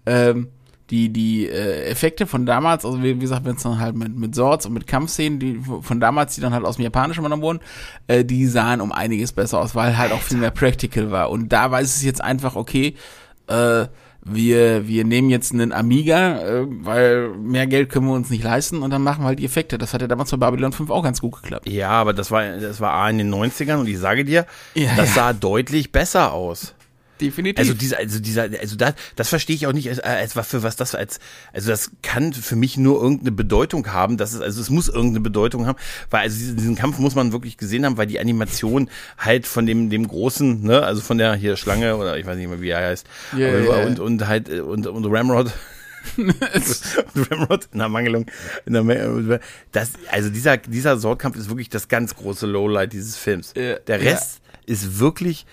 ähm, 0.06 0.50
die 0.90 1.12
die 1.12 1.48
äh, 1.48 1.86
Effekte 1.90 2.28
von 2.28 2.46
damals, 2.46 2.86
also 2.86 3.02
wie, 3.02 3.16
wie 3.16 3.20
gesagt, 3.20 3.46
wenn 3.46 3.56
es 3.56 3.64
dann 3.64 3.80
halt 3.80 3.96
mit 3.96 4.16
mit 4.16 4.36
Swords 4.36 4.66
und 4.66 4.74
mit 4.74 4.88
Kampfszenen, 4.88 5.40
die 5.40 5.62
von 5.82 6.00
damals, 6.00 6.36
die 6.36 6.42
dann 6.42 6.54
halt 6.54 6.64
aus 6.64 6.76
dem 6.76 6.84
Japanischen 6.84 7.22
übernommen 7.22 7.42
wurden, 7.42 7.60
äh, 8.08 8.24
die 8.24 8.46
sahen 8.46 8.82
um 8.82 8.92
einiges 8.92 9.32
besser 9.32 9.60
aus, 9.60 9.74
weil 9.76 9.98
halt 9.98 10.12
Alter. 10.12 10.16
auch 10.16 10.26
viel 10.26 10.38
mehr 10.38 10.52
practical 10.52 11.12
war. 11.12 11.30
Und 11.32 11.50
da 11.50 11.72
war 11.72 11.82
es 11.82 12.04
jetzt 12.04 12.24
einfach 12.24 12.56
okay. 12.56 12.96
Äh, 13.48 13.88
wir, 14.26 14.88
wir 14.88 15.06
nehmen 15.06 15.30
jetzt 15.30 15.54
einen 15.54 15.72
Amiga, 15.72 16.40
äh, 16.42 16.66
weil 16.68 17.30
mehr 17.30 17.68
Geld 17.68 17.90
können 17.90 18.08
wir 18.08 18.14
uns 18.14 18.32
nicht 18.32 18.44
leisten 18.44 18.82
und 18.82 18.90
dann 18.90 19.04
machen 19.04 19.24
wir 19.24 19.28
halt 19.28 19.40
die 19.40 19.46
Effekte. 19.46 19.78
Das 19.78 19.94
hat 19.94 20.02
ja 20.02 20.08
damals 20.08 20.32
bei 20.32 20.38
Babylon 20.38 20.72
5 20.72 20.90
auch 20.90 21.04
ganz 21.04 21.22
gut 21.22 21.44
geklappt. 21.44 21.70
Ja, 21.70 21.90
aber 21.90 22.14
das 22.14 22.32
war, 22.32 22.44
das 22.58 22.82
war 22.82 22.94
A 22.94 23.10
in 23.10 23.20
den 23.20 23.34
90ern 23.34 23.78
und 23.78 23.88
ich 23.88 24.00
sage 24.00 24.26
dir, 24.26 24.48
ja, 24.74 24.96
das 24.96 25.14
sah 25.14 25.32
deutlich 25.34 25.92
besser 25.92 26.34
aus. 26.34 26.74
Definitiv. 27.22 27.60
Also 27.60 27.74
dieser, 27.74 27.98
also 27.98 28.20
dieser, 28.20 28.50
also 28.60 28.76
das, 28.76 28.94
das 29.16 29.30
verstehe 29.30 29.56
ich 29.56 29.68
auch 29.68 29.74
nicht 29.74 29.90
als, 29.90 30.00
als 30.00 30.34
für 30.48 30.64
was 30.64 30.76
das 30.76 30.96
als, 30.96 31.20
also 31.54 31.70
das 31.70 31.92
kann 32.02 32.34
für 32.34 32.56
mich 32.56 32.78
nur 32.78 33.02
irgendeine 33.02 33.32
Bedeutung 33.32 33.92
haben. 33.94 34.18
Das 34.18 34.34
ist, 34.34 34.42
also 34.42 34.60
es 34.60 34.70
muss 34.70 34.90
irgendeine 34.90 35.22
Bedeutung 35.22 35.66
haben, 35.66 35.78
weil 36.10 36.22
also 36.22 36.38
diesen, 36.38 36.58
diesen 36.58 36.76
Kampf 36.76 37.00
muss 37.00 37.16
man 37.16 37.32
wirklich 37.32 37.58
gesehen 37.58 37.86
haben, 37.86 37.98
weil 37.98 38.08
die 38.08 38.20
Animation 38.20 38.90
halt 39.18 39.48
von 39.48 39.66
dem 39.66 39.90
dem 39.90 40.08
großen, 40.08 40.62
ne, 40.64 40.84
also 40.84 41.02
von 41.02 41.18
der 41.18 41.36
hier 41.36 41.56
Schlange 41.56 41.96
oder 41.96 42.18
ich 42.18 42.26
weiß 42.26 42.36
nicht 42.36 42.50
mehr 42.50 42.62
wie 42.62 42.70
er 42.70 42.86
heißt, 42.86 43.08
yeah, 43.34 43.62
yeah. 43.62 43.86
und 43.86 44.00
und 44.00 44.28
halt 44.28 44.50
und 44.50 44.88
und 44.88 45.06
Ramrod. 45.06 45.52
Ramrod 47.16 47.68
in 47.72 47.80
der 47.80 47.90
Mangelung, 47.90 48.26
in 48.68 48.74
der, 48.74 49.40
das, 49.72 49.94
also 50.12 50.30
dieser, 50.30 50.58
dieser 50.58 51.00
Swordkampf 51.00 51.36
ist 51.36 51.50
wirklich 51.50 51.70
das 51.70 51.88
ganz 51.88 52.16
große 52.16 52.46
Lowlight 52.46 52.94
dieses 52.94 53.18
Films. 53.18 53.54
Yeah, 53.56 53.80
der 53.80 54.02
Rest 54.02 54.42
ist 54.68 55.00
wirklich, 55.00 55.48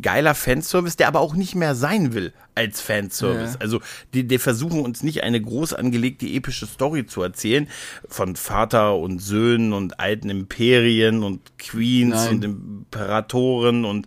geiler 0.00 0.34
Fanservice, 0.34 0.96
der 0.96 1.08
aber 1.08 1.20
auch 1.20 1.34
nicht 1.34 1.54
mehr 1.54 1.74
sein 1.74 2.12
will 2.12 2.32
als 2.54 2.80
Fanservice. 2.80 3.54
Ja. 3.54 3.60
Also 3.60 3.80
die, 4.14 4.26
die 4.26 4.38
versuchen 4.38 4.80
uns 4.80 5.02
nicht 5.02 5.22
eine 5.22 5.40
groß 5.40 5.74
angelegte 5.74 6.26
epische 6.26 6.66
Story 6.66 7.06
zu 7.06 7.22
erzählen 7.22 7.68
von 8.08 8.36
Vater 8.36 8.96
und 8.96 9.20
Söhnen 9.20 9.72
und 9.72 10.00
alten 10.00 10.30
Imperien 10.30 11.22
und 11.22 11.58
Queens 11.58 12.14
Nein. 12.14 12.34
und 12.34 12.44
Imperatoren 12.44 13.84
und 13.84 14.06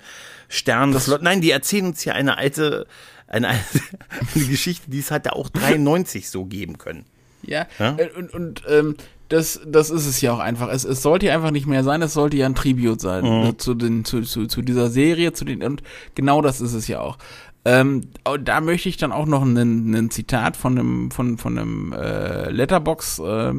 Sternenflotten. 0.49 1.23
Nein, 1.23 1.41
die 1.41 1.51
erzählen 1.51 1.85
uns 1.85 2.01
hier 2.01 2.15
eine 2.15 2.37
alte, 2.37 2.85
eine, 3.27 3.49
alte, 3.49 3.79
eine 4.35 4.45
Geschichte, 4.45 4.91
die 4.91 4.99
es 4.99 5.11
halt 5.11 5.29
auch 5.29 5.49
93 5.53 6.29
so 6.29 6.45
geben 6.45 6.77
können. 6.77 7.05
Ja, 7.43 7.67
ja? 7.79 7.95
Äh, 7.97 8.09
und, 8.15 8.33
und 8.33 8.63
ähm, 8.67 8.95
das, 9.31 9.61
das 9.65 9.89
ist 9.89 10.05
es 10.05 10.19
ja 10.21 10.33
auch 10.33 10.39
einfach. 10.39 10.69
Es, 10.69 10.83
es 10.83 11.01
sollte 11.01 11.31
einfach 11.31 11.51
nicht 11.51 11.65
mehr 11.65 11.83
sein, 11.83 12.01
es 12.01 12.13
sollte 12.13 12.37
ja 12.37 12.45
ein 12.45 12.55
Tribute 12.55 12.99
sein 12.99 13.23
mhm. 13.23 13.43
ne, 13.43 13.57
zu, 13.57 13.73
den, 13.73 14.03
zu, 14.03 14.21
zu, 14.21 14.45
zu 14.45 14.61
dieser 14.61 14.89
Serie, 14.89 15.31
zu 15.31 15.45
den, 15.45 15.63
und 15.63 15.81
genau 16.15 16.41
das 16.41 16.59
ist 16.59 16.73
es 16.73 16.87
ja 16.87 16.99
auch. 16.99 17.17
Ähm, 17.63 18.01
da 18.43 18.59
möchte 18.59 18.89
ich 18.89 18.97
dann 18.97 19.11
auch 19.11 19.27
noch 19.27 19.43
ein 19.43 20.09
Zitat 20.09 20.57
von 20.57 20.77
einem, 20.77 21.11
von, 21.11 21.37
von 21.37 21.57
einem 21.57 21.93
äh, 21.93 22.49
Letterbox, 22.49 23.19
äh, 23.19 23.53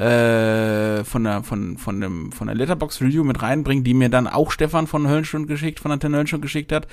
äh, 0.00 1.04
von 1.04 1.24
der 1.24 1.42
von 1.42 1.76
von 1.76 2.00
dem 2.00 2.32
von 2.32 2.46
der 2.46 2.56
Letterbox 2.56 3.02
Review 3.02 3.22
mit 3.22 3.42
reinbringen, 3.42 3.84
die 3.84 3.92
mir 3.92 4.08
dann 4.08 4.26
auch 4.26 4.50
Stefan 4.50 4.86
von 4.86 5.06
Höllenstund 5.06 5.46
geschickt, 5.46 5.80
von 5.80 5.92
Antenne 5.92 6.16
Höllenstund 6.16 6.42
geschickt 6.42 6.72
hat. 6.72 6.86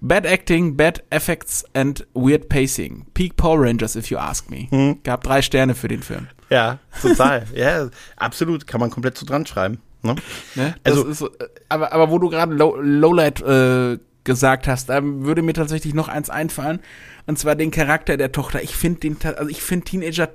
Bad 0.00 0.24
Acting, 0.24 0.76
Bad 0.76 1.04
Effects 1.10 1.64
and 1.74 2.06
Weird 2.14 2.48
Pacing. 2.48 3.04
Peak 3.12 3.36
Power 3.36 3.60
Rangers, 3.60 3.94
if 3.94 4.10
you 4.10 4.16
ask 4.16 4.48
me. 4.48 4.68
Mhm. 4.70 5.00
Gab 5.02 5.22
drei 5.24 5.42
Sterne 5.42 5.74
für 5.74 5.88
den 5.88 6.02
Film. 6.02 6.28
Ja, 6.50 6.78
total. 7.00 7.46
ja, 7.54 7.88
absolut. 8.16 8.66
Kann 8.66 8.80
man 8.80 8.90
komplett 8.90 9.18
so 9.18 9.26
dran 9.26 9.46
schreiben. 9.46 9.78
Ne? 10.02 10.16
Ne? 10.54 10.74
Also, 10.84 11.04
ist, 11.04 11.24
aber, 11.68 11.92
aber 11.92 12.10
wo 12.10 12.18
du 12.18 12.28
gerade 12.28 12.54
Low, 12.54 12.76
Lowlight 12.76 13.40
äh, 13.42 13.98
gesagt 14.24 14.68
hast, 14.68 14.88
da 14.88 15.00
würde 15.02 15.42
mir 15.42 15.54
tatsächlich 15.54 15.94
noch 15.94 16.08
eins 16.08 16.30
einfallen. 16.30 16.80
Und 17.26 17.38
zwar 17.38 17.54
den 17.54 17.70
Charakter 17.70 18.16
der 18.16 18.32
Tochter. 18.32 18.62
Ich 18.62 18.76
finde 18.76 19.00
den, 19.00 19.16
also 19.22 19.48
ich 19.48 19.62
finde 19.62 19.86
Teenager 19.86 20.28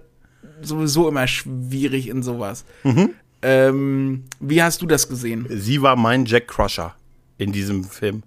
sowieso 0.62 1.08
immer 1.08 1.28
schwierig 1.28 2.08
in 2.08 2.24
sowas. 2.24 2.66
Mhm. 2.84 3.12
Ähm, 3.42 4.24
wie 4.40 4.62
hast 4.62 4.82
du 4.82 4.86
das 4.86 5.10
gesehen? 5.10 5.48
Sie 5.50 5.82
war 5.82 5.96
mein 5.96 6.26
Jack 6.26 6.48
Crusher 6.48 6.96
in 7.38 7.52
diesem 7.52 7.84
Film. 7.84 8.24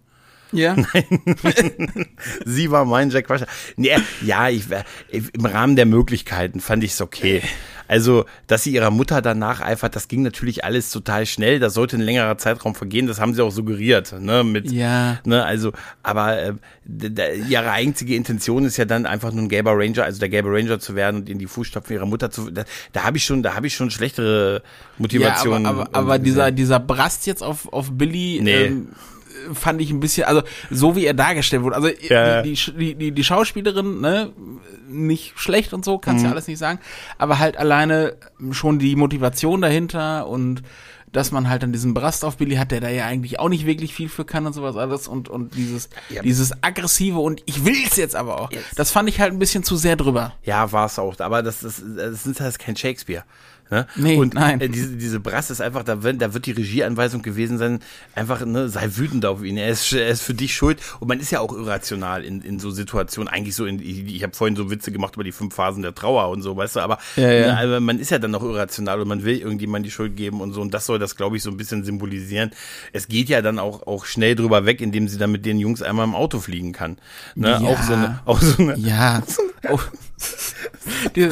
Ja. 0.55 0.77
Nein. 0.95 2.09
Sie 2.45 2.71
war 2.71 2.85
mein 2.85 3.11
Jack 3.11 3.27
Crusher. 3.27 3.47
Nee, 3.77 3.97
ja, 4.23 4.49
ich, 4.49 4.64
im 5.11 5.45
Rahmen 5.45 5.77
der 5.77 5.87
Möglichkeiten 5.87 6.61
fand 6.61 6.85
ich 6.85 6.93
es 6.93 7.01
okay. 7.01 7.43
Also, 7.87 8.25
dass 8.47 8.62
sie 8.62 8.73
ihrer 8.73 8.90
Mutter 8.90 9.21
danach 9.21 9.61
eifert, 9.61 9.95
das 9.95 10.09
ging 10.09 10.23
natürlich 10.23 10.64
alles 10.64 10.90
total 10.90 11.27
schnell. 11.27 11.61
Das 11.61 11.75
sollte 11.75 11.97
ein 11.97 12.01
längerer 12.01 12.38
Zeitraum 12.38 12.75
vergehen. 12.75 13.07
Das 13.07 13.21
haben 13.21 13.35
sie 13.35 13.43
auch 13.43 13.51
suggeriert, 13.51 14.19
ne? 14.19 14.43
Mit, 14.43 14.73
ja. 14.73 15.21
Ne, 15.25 15.45
also, 15.45 15.73
aber 16.03 16.38
äh, 16.38 16.55
ihre 17.49 17.71
einzige 17.71 18.14
Intention 18.14 18.64
ist 18.64 18.79
ja 18.79 18.87
dann 18.87 19.05
einfach 19.05 19.33
nur 19.33 19.45
ein 19.45 19.49
gelber 19.49 19.73
Ranger, 19.75 20.05
also 20.05 20.19
der 20.19 20.31
gelbe 20.31 20.51
Ranger 20.51 20.81
zu 20.81 20.95
werden 20.95 21.21
und 21.21 21.29
in 21.29 21.38
die 21.38 21.47
Fußstapfen 21.47 21.95
ihrer 21.95 22.07
Mutter 22.07 22.31
zu. 22.31 22.51
Da, 22.51 22.64
da 22.93 23.05
habe 23.05 23.19
ich 23.19 23.25
schon, 23.25 23.43
da 23.43 23.55
habe 23.55 23.67
ich 23.67 23.75
schon 23.75 23.90
schlechtere 23.90 24.62
Motivationen. 24.97 25.64
Ja, 25.64 25.71
aber, 25.71 25.83
aber, 25.88 25.97
aber 25.97 26.19
dieser 26.19 26.51
dieser 26.53 26.81
Brast 26.81 27.27
jetzt 27.27 27.43
auf 27.43 27.71
auf 27.73 27.90
Billy. 27.93 28.40
Nee. 28.43 28.64
Ähm, 28.64 28.88
fand 29.53 29.81
ich 29.81 29.91
ein 29.91 30.01
bisschen, 30.01 30.25
also 30.25 30.43
so 30.71 30.97
wie 30.97 31.07
er 31.07 31.15
dargestellt 31.15 31.63
wurde. 31.63 31.77
Also 31.77 31.89
ja. 31.89 32.43
die, 32.43 32.55
die, 32.55 32.95
die, 32.95 33.13
die 33.13 33.25
Schauspielerin, 33.25 34.01
ne, 34.01 34.33
nicht 34.89 35.33
schlecht 35.37 35.73
und 35.73 35.85
so, 35.85 35.99
kannst 35.99 36.23
mhm. 36.23 36.29
ja 36.29 36.33
alles 36.33 36.47
nicht 36.47 36.59
sagen, 36.59 36.79
aber 37.19 37.39
halt 37.39 37.57
alleine 37.57 38.17
schon 38.53 38.79
die 38.79 38.97
Motivation 38.97 39.61
dahinter 39.61 40.27
und 40.27 40.63
dass 41.15 41.31
man 41.31 41.49
halt 41.49 41.63
dann 41.63 41.73
diesen 41.73 41.95
Brast 41.95 42.25
auf 42.25 42.37
Billy 42.39 42.57
hat, 42.57 42.73
der 42.73 42.81
da 42.81 42.89
ja 42.89 43.07
eigentlich 43.07 43.39
auch 43.39 43.49
nicht 43.49 43.67
wirklich 43.67 43.95
viel 43.95 44.09
für 44.09 44.25
kann 44.25 44.47
und 44.47 44.53
sowas 44.53 44.77
alles 44.77 45.07
und, 45.07 45.29
und 45.29 45.55
dieses, 45.55 45.89
ja. 46.11 46.23
dieses 46.23 46.63
aggressive 46.63 47.21
und 47.21 47.41
ich 47.47 47.65
will's 47.65 47.97
jetzt 47.97 48.17
aber 48.17 48.41
auch. 48.41 48.51
Yes. 48.51 48.65
Das 48.75 48.91
fand 48.91 49.09
ich 49.09 49.21
halt 49.21 49.33
ein 49.33 49.39
bisschen 49.39 49.63
zu 49.63 49.77
sehr 49.77 49.95
drüber. 49.95 50.35
Ja, 50.43 50.73
war 50.73 50.87
es 50.87 50.99
auch, 50.99 51.19
aber 51.21 51.43
das, 51.43 51.61
das, 51.61 51.83
das 51.97 52.27
ist 52.27 52.41
halt 52.41 52.59
kein 52.59 52.77
Shakespeare. 52.77 53.25
Ne? 53.70 53.87
Nee, 53.96 54.16
und 54.16 54.35
nein. 54.35 54.61
Äh, 54.61 54.68
diese, 54.68 54.96
diese 54.96 55.20
Brass 55.20 55.50
ist 55.50 55.61
einfach, 55.61 55.85
da 55.85 56.03
wird, 56.03 56.20
da 56.20 56.35
wird 56.35 56.46
die 56.46 56.53
Regieanweisung 56.53 57.22
gewesen 57.22 57.59
sein, 57.59 57.81
einfach, 58.14 58.44
ne, 58.44 58.68
sei 58.68 58.88
wütend 58.96 59.24
auf 59.27 59.42
ihn. 59.42 59.57
Er 59.57 59.70
ist, 59.70 59.92
er 59.92 60.09
ist 60.09 60.22
für 60.22 60.35
dich 60.35 60.55
schuld. 60.55 60.81
Und 61.00 61.09
man 61.09 61.20
ist 61.20 61.31
ja 61.31 61.40
auch 61.40 61.53
irrational 61.53 62.24
in, 62.24 62.42
in 62.42 62.59
so 62.59 62.70
Situationen. 62.70 63.29
Eigentlich 63.29 63.55
so 63.55 63.66
in, 63.66 63.81
ich, 63.81 64.14
ich 64.14 64.22
habe 64.22 64.35
vorhin 64.35 64.57
so 64.57 64.70
Witze 64.70 64.92
gemacht 64.92 65.14
über 65.14 65.24
die 65.24 65.33
fünf 65.33 65.55
Phasen 65.55 65.83
der 65.83 65.94
Trauer 65.94 66.31
und 66.31 66.42
so, 66.42 66.57
weißt 66.57 66.77
du, 66.77 66.81
aber 66.81 66.98
ja, 67.16 67.33
ja. 67.33 67.66
Ne, 67.66 67.81
man 67.81 67.98
ist 67.98 68.11
ja 68.11 68.18
dann 68.18 68.31
noch 68.31 68.42
irrational 68.42 69.00
und 69.00 69.09
man 69.09 69.24
will 69.24 69.38
irgendjemand 69.38 69.87
die 69.87 69.90
Schuld 69.90 70.16
geben 70.16 70.40
und 70.40 70.53
so. 70.53 70.61
Und 70.61 70.74
das 70.74 70.87
soll 70.87 70.98
das, 70.98 71.16
glaube 71.16 71.37
ich, 71.37 71.42
so 71.42 71.50
ein 71.50 71.57
bisschen 71.57 71.85
symbolisieren. 71.85 72.50
Es 72.92 73.09
geht 73.09 73.29
ja 73.29 73.42
dann 73.42 73.59
auch, 73.59 73.87
auch 73.87 74.05
schnell 74.05 74.35
drüber 74.35 74.67
weg, 74.67 74.81
indem 74.81 75.08
sie 75.08 75.19
dann 75.19 75.33
mit 75.33 75.46
den 75.46 75.58
Jungs 75.58 75.83
einmal 75.83 76.04
im 76.04 76.15
Auto 76.15 76.38
fliegen 76.38 76.73
kann. 76.73 76.98
Ne? 77.35 77.48
Ja. 77.48 77.60
Auch 77.60 77.83
so 77.83 77.92
eine, 77.94 78.21
auch 78.25 78.40
so 78.40 78.62
eine. 78.62 78.77
Ja. 78.79 79.23
So 79.27 79.42
eine, 79.69 79.79
die, 81.17 81.31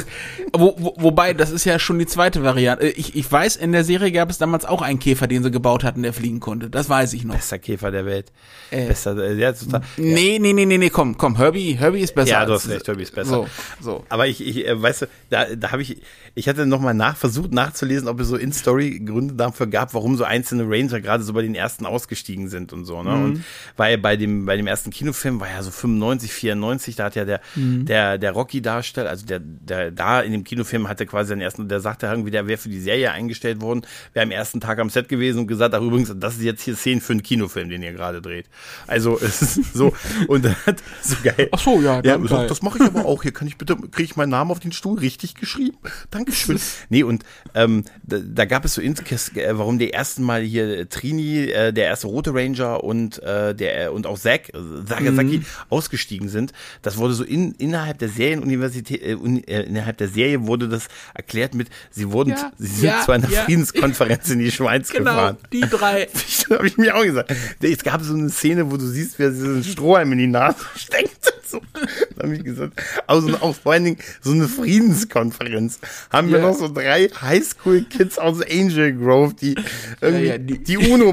wo, 0.52 0.74
wo, 0.78 0.94
wobei, 0.98 1.34
das 1.34 1.50
ist 1.50 1.64
ja 1.64 1.78
schon 1.78 1.98
die 1.98 2.06
zweite 2.06 2.21
Variante. 2.42 2.88
Ich, 2.88 3.16
ich 3.16 3.30
weiß, 3.30 3.56
in 3.56 3.72
der 3.72 3.84
Serie 3.84 4.12
gab 4.12 4.30
es 4.30 4.38
damals 4.38 4.64
auch 4.64 4.82
einen 4.82 4.98
Käfer, 4.98 5.26
den 5.26 5.42
sie 5.42 5.50
gebaut 5.50 5.84
hatten, 5.84 6.02
der 6.02 6.12
fliegen 6.12 6.40
konnte. 6.40 6.70
Das 6.70 6.88
weiß 6.88 7.12
ich 7.14 7.24
noch. 7.24 7.34
Bester 7.34 7.58
Käfer 7.58 7.90
der 7.90 8.06
Welt. 8.06 8.32
Äh, 8.70 8.86
Bester, 8.86 9.16
äh, 9.16 9.34
ja, 9.34 9.52
total, 9.52 9.82
nee, 9.96 10.38
nee, 10.40 10.52
nee, 10.52 10.64
nee, 10.64 10.78
nee, 10.78 10.90
komm, 10.90 11.16
komm, 11.18 11.36
Herbie, 11.36 11.74
Herbie 11.74 12.00
ist 12.00 12.14
besser. 12.14 12.30
Ja, 12.30 12.46
du 12.46 12.54
hast 12.54 12.68
recht, 12.68 12.86
Herbie 12.86 13.02
ist 13.02 13.14
besser. 13.14 13.30
So, 13.30 13.48
so. 13.80 14.04
Aber 14.08 14.26
ich, 14.26 14.46
ich 14.46 14.66
äh, 14.66 14.80
weißt 14.80 15.02
du, 15.02 15.06
da, 15.30 15.46
da 15.54 15.72
habe 15.72 15.82
ich, 15.82 15.98
ich 16.34 16.48
hatte 16.48 16.66
nochmal 16.66 16.94
nach, 16.94 17.16
versucht 17.16 17.52
nachzulesen, 17.52 18.08
ob 18.08 18.20
es 18.20 18.28
so 18.28 18.36
In-Story 18.36 19.00
Gründe 19.04 19.34
dafür 19.34 19.66
gab, 19.66 19.92
warum 19.92 20.16
so 20.16 20.24
einzelne 20.24 20.64
Ranger 20.64 21.00
gerade 21.00 21.22
so 21.22 21.32
bei 21.32 21.42
den 21.42 21.54
ersten 21.54 21.84
ausgestiegen 21.84 22.48
sind 22.48 22.72
und 22.72 22.84
so, 22.84 23.02
ne? 23.02 23.10
Mhm. 23.10 23.24
Und 23.24 23.44
weil 23.76 23.98
bei 23.98 24.16
dem, 24.16 24.46
bei 24.46 24.56
dem 24.56 24.66
ersten 24.66 24.90
Kinofilm 24.90 25.40
war 25.40 25.50
ja 25.50 25.62
so 25.62 25.70
95, 25.70 26.32
94, 26.32 26.96
da 26.96 27.04
hat 27.04 27.16
ja 27.16 27.24
der, 27.24 27.40
mhm. 27.54 27.84
der, 27.84 28.16
der 28.16 28.32
Rocky-Darsteller, 28.32 29.10
also 29.10 29.26
der, 29.26 29.40
der 29.40 29.90
da 29.90 30.20
in 30.20 30.32
dem 30.32 30.44
Kinofilm 30.44 30.88
hatte 30.88 31.04
quasi 31.04 31.30
seinen 31.30 31.42
ersten, 31.42 31.68
der 31.68 31.80
sagte 31.80 32.06
irgendwie, 32.06 32.30
der 32.30 32.46
wäre 32.46 32.58
für 32.58 32.70
die 32.70 32.80
Serie 32.80 33.12
eingestellt 33.12 33.60
worden, 33.60 33.82
wäre 34.14 34.24
am 34.24 34.30
ersten 34.30 34.60
Tag 34.60 34.78
am 34.78 34.88
Set 34.88 35.08
gewesen 35.08 35.40
und 35.40 35.46
gesagt, 35.48 35.74
ach 35.74 35.82
übrigens, 35.82 36.12
das 36.16 36.36
ist 36.36 36.42
jetzt 36.42 36.62
hier 36.62 36.76
Szenen 36.76 37.00
für 37.00 37.12
einen 37.12 37.22
Kinofilm, 37.22 37.68
den 37.68 37.82
ihr 37.82 37.92
gerade 37.92 38.22
dreht. 38.22 38.46
Also 38.86 39.18
es 39.22 39.42
ist 39.42 39.74
so 39.74 39.92
und 40.28 40.44
dann 40.44 40.56
hat 40.66 40.82
so 41.02 41.16
geil. 41.22 41.48
Ach 41.52 41.58
so, 41.58 41.80
ja, 41.80 42.00
ja 42.02 42.18
so, 42.18 42.46
das 42.46 42.62
mache 42.62 42.78
ich 42.78 42.84
aber 42.84 43.04
auch. 43.04 43.22
Hier 43.22 43.32
kann 43.32 43.48
ich 43.48 43.58
bitte, 43.58 43.76
kriege 43.76 44.04
ich 44.04 44.16
meinen 44.16 44.30
Namen 44.30 44.50
auf 44.50 44.60
den 44.60 44.72
Stuhl 44.72 44.98
richtig 44.98 45.34
geschrieben? 45.34 45.76
Dankeschön. 46.24 46.58
nee, 46.88 47.02
und 47.02 47.24
ähm, 47.54 47.84
da, 48.02 48.18
da 48.18 48.44
gab 48.44 48.64
es 48.64 48.74
so 48.74 48.80
Inskes, 48.80 49.34
äh, 49.36 49.58
warum 49.58 49.78
die 49.78 49.92
ersten 49.92 50.22
Mal 50.22 50.42
hier 50.42 50.88
Trini, 50.88 51.50
äh, 51.50 51.72
der 51.72 51.86
erste 51.86 52.06
rote 52.06 52.34
Ranger 52.34 52.82
und 52.84 53.22
äh, 53.22 53.54
der 53.54 53.92
und 53.92 54.06
auch 54.06 54.18
Zack, 54.18 54.50
äh, 54.50 54.58
Sagasaki 54.86 55.38
mhm. 55.38 55.44
ausgestiegen 55.68 56.28
sind. 56.28 56.52
Das 56.82 56.96
wurde 56.96 57.14
so 57.14 57.24
in, 57.24 57.52
innerhalb 57.52 57.98
der 57.98 58.08
Serienuniversität, 58.08 59.02
äh, 59.02 59.12
äh, 59.12 59.66
innerhalb 59.66 59.98
der 59.98 60.08
Serie 60.08 60.46
wurde 60.46 60.68
das 60.68 60.88
erklärt 61.14 61.54
mit, 61.54 61.68
sie 61.90 62.12
wurden, 62.12 62.30
ja, 62.30 62.52
sie 62.58 62.66
sind 62.66 62.84
ja, 62.84 63.02
zu 63.04 63.12
einer 63.12 63.28
ja. 63.28 63.42
Friedenskonferenz 63.44 64.30
in 64.30 64.38
die 64.38 64.50
Schweiz 64.52 64.90
genau, 64.90 65.10
gefahren. 65.10 65.36
die 65.52 65.60
drei. 65.60 66.08
Das 66.42 66.58
habe 66.58 66.66
ich 66.66 66.76
mir 66.76 66.94
auch 66.94 67.02
gesagt. 67.02 67.34
Es 67.60 67.82
gab 67.82 68.02
so 68.02 68.14
eine 68.14 68.28
Szene, 68.28 68.70
wo 68.70 68.76
du 68.76 68.86
siehst, 68.86 69.18
wer 69.18 69.32
so 69.32 69.44
einen 69.46 69.64
Strohhalm 69.64 70.12
in 70.12 70.18
die 70.18 70.26
Nase 70.26 70.58
steckt. 70.76 71.31
So. 71.52 71.60
Da 72.16 72.24
habe 72.24 72.36
ich 72.36 72.44
gesagt, 72.44 72.80
also 73.06 73.34
auch 73.36 73.54
vor 73.54 73.72
allen 73.72 73.84
Dingen 73.84 73.98
so 74.20 74.32
eine 74.32 74.48
Friedenskonferenz. 74.48 75.80
Haben 76.10 76.30
wir 76.30 76.40
noch 76.40 76.54
so 76.54 76.68
drei 76.68 77.08
Highschool-Kids 77.08 78.18
aus 78.18 78.40
Angel 78.42 78.92
Grove, 78.94 79.34
die 79.34 79.54
irgendwie, 80.00 80.38
die, 80.38 80.58
die 80.58 80.78
UNO 80.78 81.12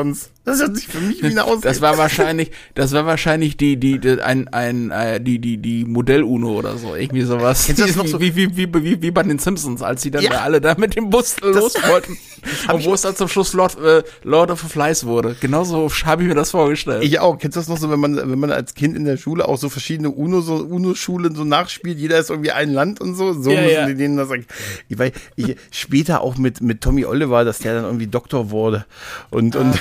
uns. 0.00 0.30
Das 0.44 0.58
hört 0.60 0.74
sich 0.74 0.88
für 0.88 1.00
mich 1.00 1.22
wie 1.22 1.26
eine 1.26 1.44
Ausrede. 1.44 1.68
Das 1.68 1.80
war 1.82 1.98
wahrscheinlich, 1.98 2.50
das 2.74 2.92
war 2.92 3.04
wahrscheinlich 3.04 3.58
die, 3.58 3.76
die, 3.76 3.98
die 3.98 4.22
ein, 4.22 4.48
ein, 4.48 4.90
äh, 4.90 5.20
die, 5.20 5.38
die, 5.38 5.58
die 5.58 5.84
Modell-UNO 5.84 6.58
oder 6.58 6.78
so, 6.78 6.94
irgendwie 6.94 7.22
sowas. 7.22 7.66
Kennst 7.66 7.82
du 7.82 7.86
das 7.86 7.96
noch 7.96 8.06
so? 8.06 8.20
Wie, 8.20 8.34
wie, 8.34 8.56
wie, 8.56 8.72
wie, 8.72 9.02
wie 9.02 9.10
bei 9.10 9.22
den 9.22 9.38
Simpsons, 9.38 9.82
als 9.82 10.00
sie 10.00 10.10
dann 10.10 10.22
ja. 10.22 10.30
da 10.30 10.40
alle 10.40 10.62
da 10.62 10.74
mit 10.78 10.96
dem 10.96 11.10
Bus 11.10 11.36
das 11.36 11.54
los 11.54 11.74
wollten. 11.86 12.16
Und 12.72 12.84
wo 12.86 12.94
es 12.94 13.02
dann 13.02 13.14
zum 13.14 13.28
Schluss 13.28 13.52
Lord, 13.52 13.78
äh, 13.80 14.02
Lord 14.22 14.50
of 14.50 14.62
the 14.62 14.68
Flies 14.68 15.04
wurde. 15.04 15.36
Genauso 15.38 15.90
habe 16.04 16.22
ich 16.22 16.28
mir 16.28 16.34
das 16.34 16.52
vorgestellt. 16.52 17.04
Ich 17.04 17.18
auch. 17.18 17.38
Kennst 17.38 17.56
du 17.56 17.60
das 17.60 17.68
noch 17.68 17.76
so, 17.76 17.90
wenn 17.90 18.00
man, 18.00 18.16
wenn 18.16 18.38
man 18.38 18.50
als 18.50 18.74
Kind 18.74 18.96
in 18.96 19.04
der 19.04 19.18
Schule 19.18 19.46
auch 19.46 19.58
so 19.58 19.68
verschiedene 19.68 20.10
UNO, 20.10 20.40
so 20.40 20.54
UNO-Schulen 20.54 21.34
so 21.34 21.44
nachspielt, 21.44 21.98
jeder 21.98 22.18
ist 22.18 22.30
irgendwie 22.30 22.52
ein 22.52 22.72
Land 22.72 23.00
und 23.00 23.14
so, 23.14 23.34
so 23.34 23.50
ja, 23.50 23.60
müssen 23.60 23.74
ja. 23.74 23.86
die 23.86 23.94
denen 23.94 24.16
das 24.16 24.28
sagen. 24.28 24.46
Ich, 24.88 24.98
weil 24.98 25.12
ich, 25.36 25.56
später 25.70 26.22
auch 26.22 26.38
mit, 26.38 26.62
mit 26.62 26.80
Tommy 26.80 27.04
Oliver, 27.04 27.44
dass 27.44 27.58
der 27.58 27.74
dann 27.74 27.84
irgendwie 27.84 28.06
Doktor 28.06 28.50
wurde. 28.50 28.86
Und, 29.28 29.54
ah, 29.54 29.72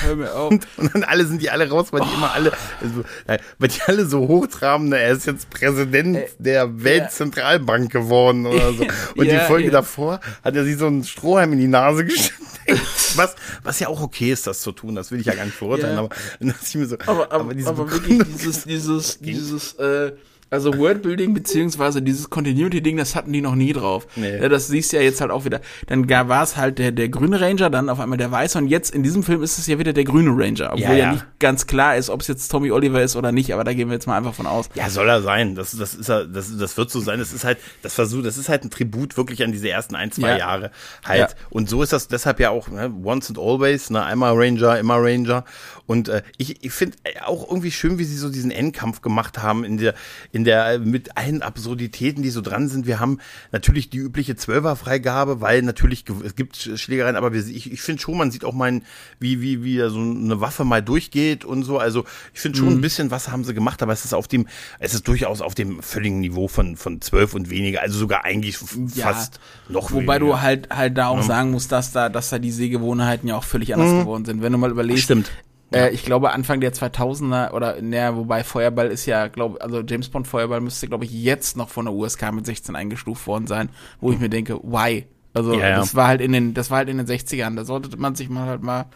und, 0.49 0.67
und, 0.77 0.93
dann 0.93 1.03
alle 1.03 1.25
sind 1.25 1.41
die 1.41 1.49
alle 1.49 1.69
raus, 1.69 1.87
weil 1.91 2.01
die 2.01 2.07
oh. 2.11 2.17
immer 2.17 2.33
alle, 2.33 2.51
also, 2.81 3.03
weil 3.57 3.69
die 3.69 3.81
alle 3.85 4.05
so 4.05 4.27
hochtraben, 4.27 4.91
er 4.91 5.11
ist 5.11 5.25
jetzt 5.25 5.49
Präsident 5.49 6.17
äh, 6.17 6.27
der 6.39 6.83
Weltzentralbank 6.83 7.91
geworden 7.91 8.45
oder 8.45 8.73
so. 8.73 8.85
Und 9.15 9.25
ja, 9.25 9.39
die 9.39 9.45
Folge 9.45 9.65
ja. 9.65 9.71
davor 9.71 10.19
hat 10.43 10.55
er 10.55 10.63
sich 10.63 10.77
so 10.77 10.87
einen 10.87 11.03
Strohhalm 11.03 11.53
in 11.53 11.59
die 11.59 11.67
Nase 11.67 12.05
gesteckt. 12.05 12.39
Was, 13.15 13.35
was 13.63 13.79
ja 13.79 13.87
auch 13.87 14.01
okay 14.01 14.31
ist, 14.31 14.45
das 14.45 14.61
zu 14.61 14.71
tun, 14.71 14.95
das 14.95 15.11
will 15.11 15.19
ich 15.19 15.25
ja 15.25 15.33
gar 15.33 15.45
nicht 15.45 15.57
verurteilen, 15.57 15.97
aber, 15.97 16.09
so, 16.61 16.79
aber, 17.05 17.31
aber, 17.31 17.51
aber, 17.51 17.67
aber 17.67 17.91
wirklich 17.91 18.21
dieses, 18.35 18.63
dieses, 18.63 19.19
dieses, 19.19 19.73
äh, 19.73 20.11
also 20.49 20.77
Worldbuilding 20.77 21.33
beziehungsweise 21.33 22.01
dieses 22.01 22.29
Continuity-Ding, 22.29 22.97
das 22.97 23.15
hatten 23.15 23.31
die 23.31 23.41
noch 23.41 23.55
nie 23.55 23.73
drauf. 23.73 24.07
Nee. 24.15 24.39
Ja, 24.39 24.49
das 24.49 24.67
siehst 24.67 24.93
du 24.93 24.97
ja 24.97 25.03
jetzt 25.03 25.21
halt 25.21 25.31
auch 25.31 25.45
wieder. 25.45 25.61
Dann 25.87 26.09
war 26.09 26.43
es 26.43 26.57
halt 26.57 26.79
der, 26.79 26.91
der 26.91 27.09
grüne 27.09 27.39
Ranger, 27.39 27.69
dann 27.69 27.89
auf 27.89 27.99
einmal 27.99 28.17
der 28.17 28.31
weiße 28.31 28.57
und 28.57 28.67
jetzt 28.67 28.93
in 28.93 29.03
diesem 29.03 29.23
Film 29.23 29.43
ist 29.43 29.57
es 29.59 29.67
ja 29.67 29.77
wieder 29.77 29.93
der 29.93 30.03
grüne 30.03 30.31
Ranger. 30.31 30.73
Obwohl 30.73 30.81
ja, 30.81 30.91
ja. 30.91 30.97
ja 30.97 31.11
nicht 31.13 31.25
ganz 31.39 31.67
klar 31.67 31.97
ist, 31.97 32.09
ob 32.09 32.21
es 32.21 32.27
jetzt 32.27 32.49
Tommy 32.49 32.71
Oliver 32.71 33.01
ist 33.01 33.15
oder 33.15 33.31
nicht, 33.31 33.53
aber 33.53 33.63
da 33.63 33.73
gehen 33.73 33.89
wir 33.89 33.93
jetzt 33.93 34.07
mal 34.07 34.17
einfach 34.17 34.33
von 34.33 34.47
aus. 34.47 34.69
Ja, 34.73 34.89
soll 34.89 35.07
er 35.07 35.21
sein. 35.21 35.55
Das, 35.55 35.77
das 35.77 35.93
ist 35.93 36.09
das, 36.09 36.57
das 36.57 36.77
wird 36.77 36.89
so 36.89 36.99
sein. 36.99 37.19
Das 37.19 37.31
ist 37.31 37.43
halt, 37.43 37.59
das 37.83 37.93
Versuch, 37.93 38.23
das 38.23 38.37
ist 38.37 38.49
halt 38.49 38.63
ein 38.63 38.71
Tribut 38.71 39.17
wirklich 39.17 39.43
an 39.43 39.51
diese 39.51 39.69
ersten 39.69 39.95
ein, 39.95 40.11
zwei 40.11 40.29
ja. 40.29 40.37
Jahre 40.37 40.71
halt. 41.05 41.35
Und 41.49 41.69
so 41.69 41.83
ist 41.83 41.93
das 41.93 42.07
deshalb 42.07 42.39
ja 42.39 42.49
auch, 42.49 42.69
ne, 42.69 42.91
once 43.03 43.29
and 43.29 43.37
always, 43.37 43.89
ne, 43.89 44.03
einmal 44.03 44.33
Ranger, 44.35 44.79
immer 44.79 44.97
Ranger. 44.97 45.43
Und 45.89 46.07
äh, 46.07 46.21
ich, 46.37 46.63
ich 46.63 46.71
finde 46.71 46.97
auch 47.25 47.49
irgendwie 47.49 47.71
schön, 47.71 47.97
wie 47.97 48.03
sie 48.03 48.15
so 48.15 48.29
diesen 48.29 48.51
Endkampf 48.51 49.01
gemacht 49.01 49.41
haben 49.41 49.63
in 49.63 49.77
der, 49.77 49.95
in 50.31 50.43
der, 50.43 50.77
mit 50.77 51.17
allen 51.17 51.41
Absurditäten, 51.41 52.21
die 52.21 52.29
so 52.29 52.41
dran 52.41 52.67
sind. 52.67 52.85
Wir 52.85 52.99
haben 52.99 53.17
natürlich 53.51 53.89
die 53.89 53.97
übliche 53.97 54.35
Zwölferfreigabe, 54.35 55.41
weil 55.41 55.63
natürlich 55.63 56.05
es 56.23 56.35
gibt 56.35 56.57
Schlägereien, 56.57 57.15
aber 57.15 57.33
wir, 57.33 57.43
ich, 57.43 57.71
ich 57.71 57.81
finde 57.81 58.03
schon, 58.03 58.19
man 58.19 58.29
sieht 58.29 58.45
auch 58.45 58.53
mal, 58.53 58.81
wie, 59.19 59.41
wie, 59.41 59.63
wie 59.63 59.79
so 59.89 59.99
eine 59.99 60.39
Waffe 60.39 60.63
mal 60.63 60.83
durchgeht 60.83 61.43
und 61.43 61.63
so. 61.63 61.79
Also 61.79 62.05
ich 62.35 62.39
finde 62.39 62.59
schon 62.59 62.67
mhm. 62.69 62.75
ein 62.75 62.81
bisschen, 62.81 63.09
was 63.09 63.29
haben 63.29 63.43
sie 63.43 63.55
gemacht, 63.55 63.81
aber 63.81 63.91
es 63.91 64.05
ist 64.05 64.13
auf 64.13 64.27
dem, 64.27 64.45
es 64.77 64.93
ist 64.93 65.07
durchaus 65.07 65.41
auf 65.41 65.55
dem 65.55 65.81
völligen 65.81 66.19
Niveau 66.19 66.47
von, 66.47 66.77
von 66.77 67.01
zwölf 67.01 67.33
und 67.33 67.49
weniger, 67.49 67.81
also 67.81 67.97
sogar 67.97 68.25
eigentlich 68.25 68.59
ja, 68.93 69.11
fast 69.11 69.39
noch 69.67 69.89
Wobei 69.89 70.19
weniger. 70.19 70.19
du 70.19 70.41
halt, 70.41 70.69
halt 70.69 70.95
da 70.99 71.07
auch 71.07 71.17
ja. 71.17 71.23
sagen 71.23 71.49
musst, 71.49 71.71
dass 71.71 71.91
da, 71.91 72.09
dass 72.09 72.29
da 72.29 72.37
die 72.37 72.51
Sehgewohnheiten 72.51 73.27
ja 73.27 73.35
auch 73.35 73.43
völlig 73.43 73.73
anders 73.73 73.91
mhm. 73.91 73.99
geworden 74.01 74.25
sind. 74.25 74.43
Wenn 74.43 74.51
du 74.51 74.59
mal 74.59 74.69
überlegst, 74.69 75.05
Stimmt. 75.05 75.31
Äh, 75.71 75.91
ich 75.91 76.03
glaube 76.03 76.31
Anfang 76.31 76.61
der 76.61 76.73
2000er 76.73 77.51
oder 77.51 77.81
naja, 77.81 78.15
wobei 78.15 78.43
Feuerball 78.43 78.87
ist 78.87 79.05
ja, 79.05 79.27
glaube 79.27 79.61
also 79.61 79.81
James 79.81 80.09
Bond 80.09 80.27
Feuerball 80.27 80.61
müsste 80.61 80.87
glaube 80.87 81.05
ich 81.05 81.11
jetzt 81.11 81.57
noch 81.57 81.69
von 81.69 81.85
der 81.85 81.93
USK 81.93 82.31
mit 82.31 82.45
16 82.45 82.75
eingestuft 82.75 83.27
worden 83.27 83.47
sein, 83.47 83.69
wo 84.01 84.11
ich 84.11 84.19
mir 84.19 84.29
denke, 84.29 84.59
why? 84.63 85.05
Also 85.39 85.53
ja, 85.53 85.77
das 85.77 85.95
war 85.95 86.07
halt 86.07 86.19
in 86.19 86.33
den, 86.33 86.53
das 86.53 86.69
war 86.69 86.79
halt 86.79 86.89
in 86.89 86.97
den 86.97 87.07
60ern. 87.07 87.55
Da 87.55 87.63
sollte 87.63 87.95
man 87.97 88.15
sich 88.15 88.29
mal 88.29 88.45
halt 88.45 88.61
mal 88.61 88.87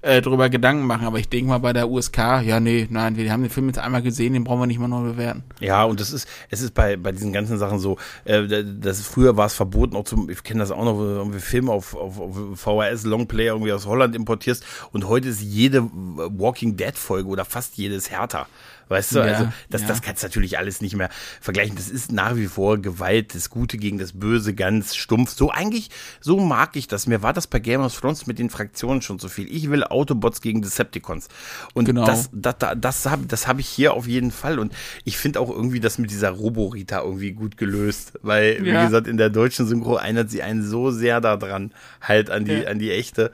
äh, 0.00 0.22
drüber 0.22 0.48
Gedanken 0.48 0.86
machen. 0.86 1.06
Aber 1.06 1.18
ich 1.18 1.28
denke 1.28 1.48
mal 1.48 1.58
bei 1.58 1.72
der 1.72 1.90
USK, 1.90 2.18
ja, 2.44 2.60
nee, 2.60 2.86
nein, 2.88 3.16
wir 3.16 3.32
haben 3.32 3.42
den 3.42 3.50
Film 3.50 3.66
jetzt 3.66 3.80
einmal 3.80 4.02
gesehen, 4.02 4.32
den 4.32 4.44
brauchen 4.44 4.60
wir 4.60 4.66
nicht 4.68 4.78
mal 4.78 4.86
neu 4.86 5.02
bewerten. 5.02 5.42
Ja, 5.58 5.82
und 5.84 5.98
das 5.98 6.12
ist, 6.12 6.28
es 6.50 6.60
ist 6.60 6.72
bei, 6.74 6.96
bei 6.96 7.10
diesen 7.10 7.32
ganzen 7.32 7.58
Sachen 7.58 7.80
so, 7.80 7.96
äh, 8.24 8.64
das 8.64 9.02
früher 9.02 9.36
war 9.36 9.46
es 9.46 9.54
verboten, 9.54 9.96
auch 9.96 10.04
zum, 10.04 10.30
ich 10.30 10.44
kenne 10.44 10.60
das 10.60 10.70
auch 10.70 10.84
noch, 10.84 10.98
wenn 11.00 11.32
wir 11.32 11.40
Filme 11.40 11.72
auf, 11.72 11.96
auf, 11.96 12.20
auf 12.20 12.36
VHS 12.54 13.04
Longplayer 13.04 13.54
irgendwie 13.54 13.72
aus 13.72 13.86
Holland 13.86 14.14
importierst 14.14 14.64
und 14.92 15.08
heute 15.08 15.28
ist 15.28 15.42
jede 15.42 15.82
Walking 15.92 16.76
Dead 16.76 16.96
Folge 16.96 17.28
oder 17.28 17.44
fast 17.44 17.76
jedes 17.76 18.10
härter. 18.10 18.46
Weißt 18.88 19.14
du, 19.14 19.18
ja, 19.18 19.24
also 19.24 19.52
das, 19.68 19.82
ja. 19.82 19.88
das 19.88 20.02
kannst 20.02 20.22
du 20.22 20.26
natürlich 20.26 20.58
alles 20.58 20.80
nicht 20.80 20.96
mehr 20.96 21.10
vergleichen. 21.40 21.76
Das 21.76 21.88
ist 21.88 22.12
nach 22.12 22.36
wie 22.36 22.46
vor 22.46 22.78
Gewalt, 22.78 23.34
das 23.34 23.50
Gute 23.50 23.76
gegen 23.76 23.98
das 23.98 24.12
Böse, 24.12 24.54
ganz 24.54 24.96
stumpf. 24.96 25.30
So 25.30 25.50
eigentlich, 25.50 25.90
so 26.20 26.38
mag 26.40 26.76
ich 26.76 26.88
das. 26.88 27.06
Mir 27.06 27.22
war 27.22 27.32
das 27.32 27.46
bei 27.46 27.58
Game 27.58 27.80
of 27.80 27.98
Thrones 27.98 28.26
mit 28.26 28.38
den 28.38 28.50
Fraktionen 28.50 29.02
schon 29.02 29.18
zu 29.18 29.28
viel. 29.28 29.54
Ich 29.54 29.70
will 29.70 29.84
Autobots 29.84 30.40
gegen 30.40 30.62
Decepticons. 30.62 31.28
Und 31.74 31.84
genau. 31.84 32.06
das, 32.06 32.30
das, 32.32 32.56
das, 32.76 33.06
habe 33.06 33.26
das 33.26 33.46
hab 33.46 33.58
ich 33.58 33.68
hier 33.68 33.94
auf 33.94 34.06
jeden 34.06 34.30
Fall. 34.30 34.58
Und 34.58 34.72
ich 35.04 35.18
finde 35.18 35.40
auch 35.40 35.50
irgendwie 35.50 35.80
das 35.80 35.98
mit 35.98 36.10
dieser 36.10 36.30
Roborita 36.30 37.02
irgendwie 37.02 37.32
gut 37.32 37.56
gelöst. 37.56 38.12
Weil, 38.22 38.64
wie 38.64 38.70
gesagt, 38.70 39.06
in 39.06 39.16
der 39.16 39.30
deutschen 39.30 39.66
Synchro 39.66 39.96
erinnert 39.96 40.30
sie 40.30 40.42
einen 40.42 40.62
so 40.62 40.90
sehr 40.90 41.20
daran, 41.20 41.72
halt 42.00 42.30
an 42.30 42.44
die, 42.44 42.66
an 42.66 42.78
die 42.78 42.90
echte. 42.90 43.32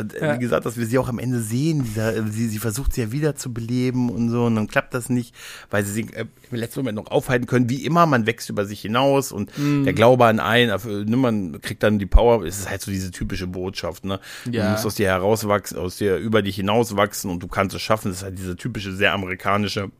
Und 0.00 0.14
äh, 0.14 0.26
ja. 0.26 0.34
wie 0.34 0.38
gesagt, 0.38 0.66
dass 0.66 0.76
wir 0.76 0.86
sie 0.86 0.98
auch 0.98 1.08
am 1.08 1.18
Ende 1.18 1.40
sehen, 1.40 1.84
dieser, 1.84 2.16
äh, 2.16 2.22
sie, 2.28 2.48
sie 2.48 2.58
versucht 2.58 2.92
sie 2.92 3.02
ja 3.02 3.12
wieder 3.12 3.36
zu 3.36 3.52
beleben 3.52 4.10
und 4.10 4.30
so, 4.30 4.44
und 4.44 4.56
dann 4.56 4.66
klappt 4.66 4.94
das 4.94 5.08
nicht, 5.08 5.34
weil 5.70 5.84
sie 5.84 5.92
sich 5.92 6.16
äh, 6.16 6.26
im 6.50 6.56
letzten 6.56 6.80
Moment 6.80 6.96
noch 6.96 7.10
aufhalten 7.10 7.46
können. 7.46 7.68
Wie 7.68 7.84
immer, 7.84 8.06
man 8.06 8.26
wächst 8.26 8.48
über 8.50 8.64
sich 8.64 8.80
hinaus 8.80 9.32
und 9.32 9.50
mm. 9.56 9.84
der 9.84 9.92
Glaube 9.92 10.26
an 10.26 10.40
einen, 10.40 10.70
ne, 11.08 11.16
man 11.16 11.60
kriegt 11.60 11.82
dann 11.82 11.98
die 11.98 12.06
Power, 12.06 12.44
es 12.44 12.60
ist 12.60 12.70
halt 12.70 12.80
so 12.80 12.90
diese 12.90 13.10
typische 13.10 13.46
Botschaft, 13.46 14.04
ne? 14.04 14.20
Ja. 14.50 14.64
Du 14.64 14.70
musst 14.72 14.86
aus 14.86 14.94
dir 14.94 15.08
herauswachsen, 15.08 15.78
aus 15.78 15.96
dir 15.96 16.16
über 16.16 16.42
dich 16.42 16.56
hinauswachsen 16.56 17.30
und 17.30 17.42
du 17.42 17.48
kannst 17.48 17.74
es 17.74 17.82
schaffen. 17.82 18.08
Das 18.08 18.18
ist 18.18 18.24
halt 18.24 18.38
diese 18.38 18.56
typische, 18.56 18.92
sehr 18.92 19.12
amerikanische 19.12 19.90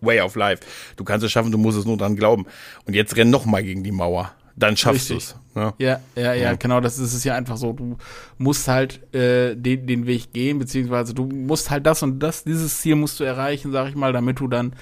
Way 0.00 0.20
of 0.20 0.36
Life. 0.36 0.62
Du 0.96 1.04
kannst 1.04 1.24
es 1.24 1.32
schaffen, 1.32 1.52
du 1.52 1.58
musst 1.58 1.78
es 1.78 1.84
nur 1.84 1.96
dran 1.96 2.16
glauben. 2.16 2.46
Und 2.84 2.94
jetzt 2.94 3.16
renn 3.16 3.30
noch 3.30 3.44
mal 3.44 3.62
gegen 3.62 3.82
die 3.82 3.92
Mauer 3.92 4.32
dann 4.56 4.76
schaffst 4.76 5.10
du 5.10 5.16
es. 5.16 5.36
Ja. 5.54 5.74
ja, 5.78 6.00
ja, 6.16 6.34
ja, 6.34 6.54
genau. 6.54 6.80
Das 6.80 6.98
ist 6.98 7.14
es 7.14 7.24
ja 7.24 7.34
einfach 7.34 7.56
so. 7.56 7.72
Du 7.72 7.96
musst 8.38 8.68
halt 8.68 9.14
äh, 9.14 9.54
den, 9.54 9.86
den 9.86 10.06
Weg 10.06 10.32
gehen, 10.32 10.58
beziehungsweise 10.58 11.14
du 11.14 11.26
musst 11.26 11.70
halt 11.70 11.86
das 11.86 12.02
und 12.02 12.20
das, 12.20 12.44
dieses 12.44 12.78
Ziel 12.80 12.96
musst 12.96 13.20
du 13.20 13.24
erreichen, 13.24 13.72
sag 13.72 13.88
ich 13.88 13.94
mal, 13.94 14.12
damit 14.12 14.40
du 14.40 14.48
dann 14.48 14.74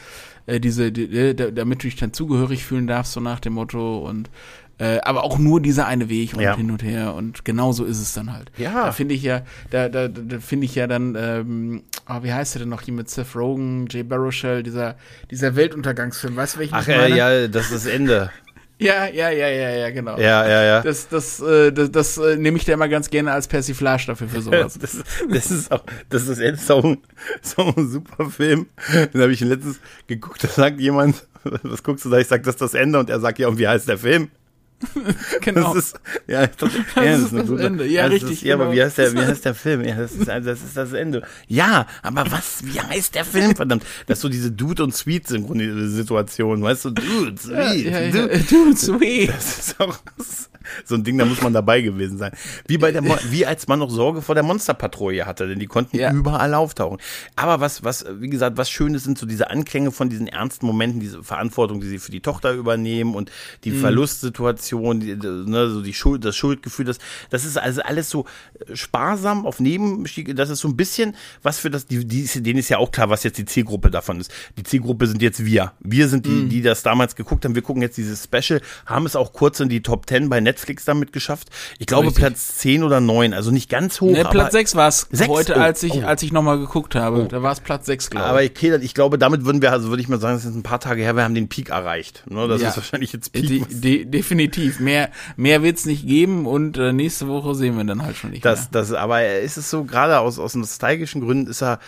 äh, 0.46 0.60
diese, 0.60 0.92
die, 0.92 1.04
äh, 1.04 1.34
damit 1.34 1.82
du 1.82 1.88
dich 1.88 1.96
dann 1.96 2.12
zugehörig 2.12 2.64
fühlen 2.64 2.86
darfst, 2.86 3.12
so 3.12 3.20
nach 3.20 3.40
dem 3.40 3.54
Motto 3.54 4.06
und 4.06 4.30
äh, 4.78 5.00
aber 5.02 5.22
auch 5.22 5.38
nur 5.38 5.60
dieser 5.60 5.86
eine 5.86 6.08
Weg 6.08 6.34
und 6.34 6.40
ja. 6.40 6.56
hin 6.56 6.70
und 6.70 6.82
her 6.82 7.14
und 7.14 7.44
genau 7.44 7.72
so 7.72 7.84
ist 7.84 8.00
es 8.00 8.14
dann 8.14 8.32
halt. 8.32 8.50
Ja. 8.56 8.86
Da 8.86 8.92
finde 8.92 9.14
ich 9.14 9.22
ja, 9.22 9.42
da, 9.70 9.88
da, 9.88 10.08
da 10.08 10.40
finde 10.40 10.64
ich 10.64 10.74
ja 10.74 10.86
dann, 10.86 11.14
ähm, 11.16 11.82
oh, 12.08 12.22
wie 12.22 12.32
heißt 12.32 12.54
der 12.54 12.60
denn 12.60 12.70
noch 12.70 12.82
hier 12.82 12.94
mit 12.94 13.08
Seth 13.08 13.36
Rogen, 13.36 13.86
Jay 13.88 14.02
Baruchel, 14.02 14.62
dieser, 14.62 14.96
dieser 15.30 15.54
Weltuntergangsfilm, 15.54 16.34
weißt 16.34 16.56
du 16.56 16.58
welchen 16.60 16.74
Ach 16.74 16.88
äh, 16.88 17.14
ja, 17.14 17.46
das 17.48 17.66
ist 17.66 17.86
das 17.86 17.86
Ende. 17.86 18.30
Ja, 18.82 19.06
ja, 19.06 19.30
ja, 19.30 19.48
ja, 19.48 19.70
ja, 19.70 19.90
genau. 19.90 20.18
Ja, 20.18 20.46
ja, 20.46 20.62
ja. 20.62 20.80
Das, 20.82 21.08
das, 21.08 21.40
äh, 21.40 21.72
das, 21.72 21.90
das 21.92 22.18
äh, 22.18 22.36
nehme 22.36 22.56
ich 22.56 22.64
da 22.64 22.72
immer 22.72 22.88
ganz 22.88 23.10
gerne 23.10 23.32
als 23.32 23.46
Persiflage 23.46 24.06
dafür 24.08 24.28
für 24.28 24.40
sowas. 24.40 24.78
das, 24.80 24.98
das 25.30 25.50
ist 25.50 25.70
auch, 25.70 25.84
das 26.08 26.26
ist 26.28 26.40
jetzt 26.40 26.66
so 26.66 26.82
ein, 26.82 26.98
so 27.42 27.62
ein 27.76 27.88
super 27.88 28.28
Film. 28.30 28.66
Den 29.14 29.22
habe 29.22 29.32
ich 29.32 29.40
letztens 29.40 29.80
geguckt, 30.08 30.42
da 30.42 30.48
sagt 30.48 30.80
jemand, 30.80 31.26
was 31.62 31.82
guckst 31.82 32.04
du 32.04 32.10
da? 32.10 32.18
Ich 32.18 32.26
sag, 32.26 32.42
das 32.42 32.56
ist 32.56 32.60
das 32.60 32.74
Ende 32.74 32.98
und 32.98 33.08
er 33.08 33.20
sagt, 33.20 33.38
ja, 33.38 33.48
und 33.48 33.58
wie 33.58 33.68
heißt 33.68 33.88
der 33.88 33.98
Film? 33.98 34.30
genau. 35.40 35.74
Das 35.74 35.84
ist, 35.84 36.00
ja, 36.26 36.46
das, 36.46 36.56
das, 36.56 36.72
ja, 36.96 37.02
das 37.04 37.20
ist, 37.20 37.32
das 37.32 37.46
gute, 37.46 37.62
Ende. 37.62 37.86
Ja, 37.86 38.06
richtig. 38.06 38.32
Ist, 38.32 38.42
ja, 38.42 38.54
genau. 38.54 38.66
aber 38.66 38.74
wie 38.74 38.82
heißt 38.82 38.98
der, 38.98 39.12
wie 39.14 39.18
heißt 39.18 39.44
der 39.44 39.54
Film? 39.54 39.84
Ja, 39.84 39.96
das 39.96 40.12
ist, 40.12 40.28
also, 40.28 40.50
das 40.50 40.62
ist 40.62 40.76
das 40.76 40.92
Ende. 40.92 41.22
Ja, 41.48 41.86
aber 42.02 42.30
was, 42.30 42.62
wie 42.64 42.80
heißt 42.80 43.14
der 43.14 43.24
Film? 43.24 43.56
Verdammt. 43.56 43.84
Das 44.06 44.18
ist 44.18 44.22
so 44.22 44.28
diese 44.28 44.50
Dude 44.50 44.84
und 44.84 44.94
Sweet 44.94 45.28
Situation, 45.28 46.62
weißt 46.62 46.86
du? 46.86 46.90
Dude, 46.90 47.34
Sweet. 47.38 47.86
Ja, 47.86 48.00
ja, 48.00 48.10
Dude. 48.10 48.38
Dude, 48.40 48.76
Sweet. 48.76 49.28
Das 49.30 49.58
ist 49.58 49.80
auch, 49.80 49.98
so 50.84 50.94
ein 50.94 51.04
Ding, 51.04 51.18
da 51.18 51.24
muss 51.24 51.42
man 51.42 51.52
dabei 51.52 51.80
gewesen 51.80 52.18
sein. 52.18 52.32
Wie 52.66 52.78
bei 52.78 52.92
der, 52.92 53.02
Mo 53.02 53.16
wie 53.30 53.46
als 53.46 53.68
man 53.68 53.78
noch 53.78 53.90
Sorge 53.90 54.22
vor 54.22 54.34
der 54.34 54.44
Monsterpatrouille 54.44 55.26
hatte, 55.26 55.48
denn 55.48 55.58
die 55.58 55.66
konnten 55.66 55.96
ja. 55.96 56.12
überall 56.12 56.54
auftauchen. 56.54 56.98
Aber 57.36 57.60
was, 57.60 57.84
was, 57.84 58.04
wie 58.18 58.28
gesagt, 58.28 58.56
was 58.56 58.70
Schönes 58.70 59.04
sind 59.04 59.18
so 59.18 59.26
diese 59.26 59.50
Anklänge 59.50 59.90
von 59.90 60.08
diesen 60.08 60.26
ernsten 60.28 60.66
Momenten, 60.66 61.00
diese 61.00 61.22
Verantwortung, 61.22 61.80
die 61.80 61.88
sie 61.88 61.98
für 61.98 62.12
die 62.12 62.20
Tochter 62.20 62.52
übernehmen 62.52 63.14
und 63.14 63.30
die 63.64 63.70
mhm. 63.70 63.80
Verlustsituation, 63.80 64.71
die, 64.72 65.16
ne, 65.16 65.68
so 65.70 65.82
die 65.82 65.94
Schuld, 65.94 66.24
das 66.24 66.36
Schuldgefühl, 66.36 66.84
das, 66.84 66.98
das 67.30 67.44
ist 67.44 67.58
also 67.58 67.82
alles 67.82 68.10
so 68.10 68.26
sparsam 68.74 69.46
auf 69.46 69.60
Nebenstieg, 69.60 70.34
das 70.36 70.50
ist 70.50 70.60
so 70.60 70.68
ein 70.68 70.76
bisschen 70.76 71.16
was 71.42 71.58
für 71.58 71.70
das, 71.70 71.86
die, 71.86 72.04
die, 72.04 72.26
denen 72.42 72.58
ist 72.58 72.68
ja 72.68 72.78
auch 72.78 72.90
klar, 72.90 73.10
was 73.10 73.22
jetzt 73.24 73.38
die 73.38 73.44
Zielgruppe 73.44 73.90
davon 73.90 74.20
ist. 74.20 74.32
Die 74.56 74.62
Zielgruppe 74.62 75.06
sind 75.06 75.22
jetzt 75.22 75.44
wir. 75.44 75.72
Wir 75.80 76.08
sind 76.08 76.26
die, 76.26 76.30
mhm. 76.30 76.48
die 76.48 76.62
das 76.62 76.82
damals 76.82 77.16
geguckt 77.16 77.44
haben. 77.44 77.54
Wir 77.54 77.62
gucken 77.62 77.82
jetzt 77.82 77.96
dieses 77.96 78.24
Special, 78.24 78.60
haben 78.86 79.06
es 79.06 79.16
auch 79.16 79.32
kurz 79.32 79.60
in 79.60 79.68
die 79.68 79.82
Top 79.82 80.06
Ten 80.06 80.28
bei 80.28 80.40
Netflix 80.40 80.84
damit 80.84 81.12
geschafft. 81.12 81.48
Ich 81.78 81.86
glaube 81.86 82.08
Richtig. 82.08 82.24
Platz 82.24 82.56
10 82.58 82.82
oder 82.82 83.00
9, 83.00 83.34
also 83.34 83.50
nicht 83.50 83.68
ganz 83.68 84.00
hoch. 84.00 84.12
Nee, 84.12 84.24
Platz 84.24 84.52
6 84.52 84.74
war 84.76 84.88
es 84.88 85.08
heute, 85.26 85.54
oh, 85.56 85.60
als 85.60 85.82
ich, 85.82 85.92
oh. 85.92 86.02
als 86.02 86.22
ich 86.22 86.32
nochmal 86.32 86.58
geguckt 86.58 86.94
habe. 86.94 87.22
Oh. 87.22 87.26
Da 87.26 87.42
war 87.42 87.52
es 87.52 87.60
Platz 87.60 87.86
6, 87.86 88.10
glaube 88.10 88.24
ich. 88.24 88.30
Aber 88.30 88.40
okay, 88.42 88.84
ich 88.84 88.94
glaube, 88.94 89.18
damit 89.18 89.44
würden 89.44 89.62
wir, 89.62 89.72
also 89.72 89.88
würde 89.88 90.02
ich 90.02 90.08
mal 90.08 90.20
sagen, 90.20 90.36
das 90.36 90.44
ist 90.44 90.54
ein 90.54 90.62
paar 90.62 90.80
Tage 90.80 91.02
her, 91.02 91.16
wir 91.16 91.24
haben 91.24 91.34
den 91.34 91.48
Peak 91.48 91.70
erreicht. 91.70 92.24
Ne, 92.28 92.46
das 92.48 92.62
ja. 92.62 92.70
ist 92.70 92.76
wahrscheinlich 92.76 93.12
jetzt 93.12 93.32
Peak. 93.32 93.42
De 93.48 93.62
de 93.68 94.04
definitiv. 94.04 94.61
Mehr, 94.80 95.10
mehr 95.36 95.62
wird 95.62 95.78
es 95.78 95.86
nicht 95.86 96.06
geben 96.06 96.46
und 96.46 96.78
äh, 96.78 96.92
nächste 96.92 97.28
Woche 97.28 97.54
sehen 97.54 97.76
wir 97.76 97.84
dann 97.84 98.02
halt 98.02 98.16
schon 98.16 98.30
nicht 98.30 98.44
das, 98.44 98.60
mehr. 98.60 98.68
Das, 98.72 98.92
aber 98.92 99.26
ist 99.26 99.56
es 99.56 99.70
so, 99.70 99.84
gerade 99.84 100.18
aus, 100.18 100.38
aus 100.38 100.54
nostalgischen 100.54 101.20
Gründen 101.20 101.50
ist 101.50 101.62
er, 101.62 101.78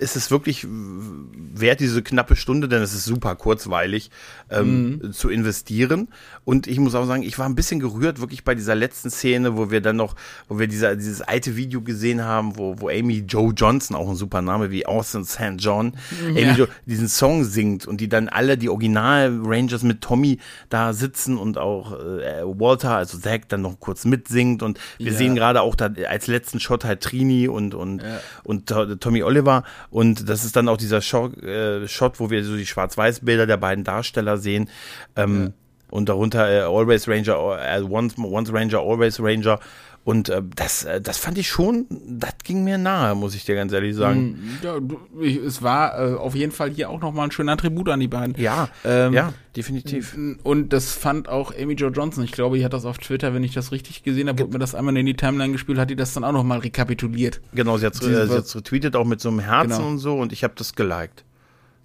ist 0.00 0.16
es 0.16 0.30
wirklich 0.30 0.66
wert, 0.66 1.80
diese 1.80 2.02
knappe 2.02 2.34
Stunde, 2.34 2.68
denn 2.68 2.82
es 2.82 2.94
ist 2.94 3.04
super 3.04 3.34
kurzweilig, 3.36 4.10
ähm, 4.50 5.00
mhm. 5.02 5.12
zu 5.12 5.28
investieren. 5.28 6.08
Und 6.44 6.66
ich 6.66 6.78
muss 6.78 6.94
auch 6.94 7.04
sagen, 7.06 7.22
ich 7.22 7.38
war 7.38 7.46
ein 7.46 7.54
bisschen 7.54 7.80
gerührt, 7.80 8.20
wirklich 8.20 8.42
bei 8.42 8.54
dieser 8.54 8.74
letzten 8.74 9.10
Szene, 9.10 9.56
wo 9.56 9.70
wir 9.70 9.80
dann 9.80 9.96
noch, 9.96 10.16
wo 10.48 10.58
wir 10.58 10.68
dieser, 10.68 10.96
dieses 10.96 11.20
alte 11.20 11.56
Video 11.56 11.82
gesehen 11.82 12.24
haben, 12.24 12.56
wo, 12.56 12.76
wo 12.78 12.88
Amy 12.88 13.24
Joe 13.28 13.52
Johnson, 13.54 13.94
auch 13.94 14.08
ein 14.08 14.16
super 14.16 14.40
Name 14.40 14.70
wie 14.70 14.86
Austin 14.86 15.24
St. 15.24 15.56
John, 15.58 15.92
ja. 16.22 16.28
Amy 16.28 16.58
Joe, 16.58 16.68
diesen 16.86 17.08
Song 17.08 17.44
singt 17.44 17.86
und 17.86 18.00
die 18.00 18.08
dann 18.08 18.28
alle, 18.28 18.56
die 18.56 18.70
Original-Rangers 18.70 19.82
mit 19.82 20.00
Tommy 20.00 20.38
da 20.70 20.94
sitzen 20.94 21.36
und 21.36 21.58
auch 21.58 21.92
äh, 21.92 22.42
Walter, 22.44 22.96
also 22.96 23.18
Zack, 23.18 23.48
dann 23.48 23.62
noch 23.62 23.78
kurz 23.80 24.06
mitsingt. 24.06 24.62
Und 24.62 24.80
wir 24.98 25.12
ja. 25.12 25.18
sehen 25.18 25.34
gerade 25.34 25.60
auch 25.60 25.74
da 25.74 25.90
als 26.08 26.26
letzten 26.26 26.58
Shot 26.58 26.84
halt 26.84 27.02
Trini 27.02 27.48
und, 27.48 27.74
und, 27.74 28.02
ja. 28.02 28.20
und 28.44 28.66
Tommy 29.00 29.22
Oliver. 29.22 29.64
Und 29.90 30.28
das 30.28 30.44
ist 30.44 30.56
dann 30.56 30.68
auch 30.68 30.76
dieser 30.76 31.00
Shot, 31.00 31.42
äh, 31.42 31.86
Shot 31.88 32.20
wo 32.20 32.30
wir 32.30 32.44
so 32.44 32.56
die 32.56 32.66
Schwarz-Weiß-Bilder 32.66 33.46
der 33.46 33.56
beiden 33.56 33.84
Darsteller 33.84 34.38
sehen. 34.38 34.68
Ähm, 35.16 35.42
ja. 35.42 35.52
Und 35.90 36.08
darunter 36.08 36.48
äh, 36.48 36.60
Always 36.60 37.08
Ranger, 37.08 37.58
äh, 37.60 37.82
once, 37.82 38.16
once 38.16 38.52
Ranger, 38.52 38.78
Always 38.78 39.20
Ranger. 39.20 39.58
Und 40.02 40.30
äh, 40.30 40.42
das, 40.56 40.84
äh, 40.84 41.00
das 41.00 41.18
fand 41.18 41.36
ich 41.36 41.48
schon, 41.48 41.86
das 41.90 42.34
ging 42.42 42.64
mir 42.64 42.78
nahe, 42.78 43.14
muss 43.14 43.34
ich 43.34 43.44
dir 43.44 43.54
ganz 43.54 43.72
ehrlich 43.72 43.94
sagen. 43.94 44.30
Mm, 44.30 44.64
ja, 44.64 44.78
ich, 45.20 45.36
es 45.36 45.62
war 45.62 45.98
äh, 45.98 46.14
auf 46.14 46.34
jeden 46.34 46.52
Fall 46.52 46.70
hier 46.70 46.88
auch 46.88 47.00
nochmal 47.00 47.26
ein 47.26 47.30
schöner 47.30 47.56
Tribut 47.58 47.88
an 47.90 48.00
die 48.00 48.08
beiden. 48.08 48.34
Ja, 48.38 48.70
ähm, 48.84 49.12
ja, 49.12 49.34
definitiv. 49.54 50.16
Und 50.42 50.72
das 50.72 50.92
fand 50.92 51.28
auch 51.28 51.52
Amy 51.54 51.74
Jo 51.74 51.90
Johnson. 51.90 52.24
Ich 52.24 52.32
glaube, 52.32 52.56
die 52.56 52.64
hat 52.64 52.72
das 52.72 52.86
auf 52.86 52.96
Twitter, 52.96 53.34
wenn 53.34 53.44
ich 53.44 53.52
das 53.52 53.72
richtig 53.72 54.02
gesehen 54.02 54.28
habe, 54.28 54.40
wurde 54.40 54.52
mir 54.54 54.58
das 54.58 54.74
einmal 54.74 54.96
in 54.96 55.04
die 55.04 55.14
Timeline 55.14 55.52
gespielt, 55.52 55.78
hat 55.78 55.90
die 55.90 55.96
das 55.96 56.14
dann 56.14 56.24
auch 56.24 56.32
nochmal 56.32 56.60
rekapituliert. 56.60 57.42
Genau, 57.52 57.76
sie 57.76 57.84
hat 57.84 57.94
es 57.94 58.56
retweetet 58.56 58.96
auch 58.96 59.04
mit 59.04 59.20
so 59.20 59.28
einem 59.28 59.40
Herzen 59.40 59.70
genau. 59.70 59.88
und 59.88 59.98
so 59.98 60.18
und 60.18 60.32
ich 60.32 60.44
habe 60.44 60.54
das 60.56 60.74
geliked. 60.74 61.24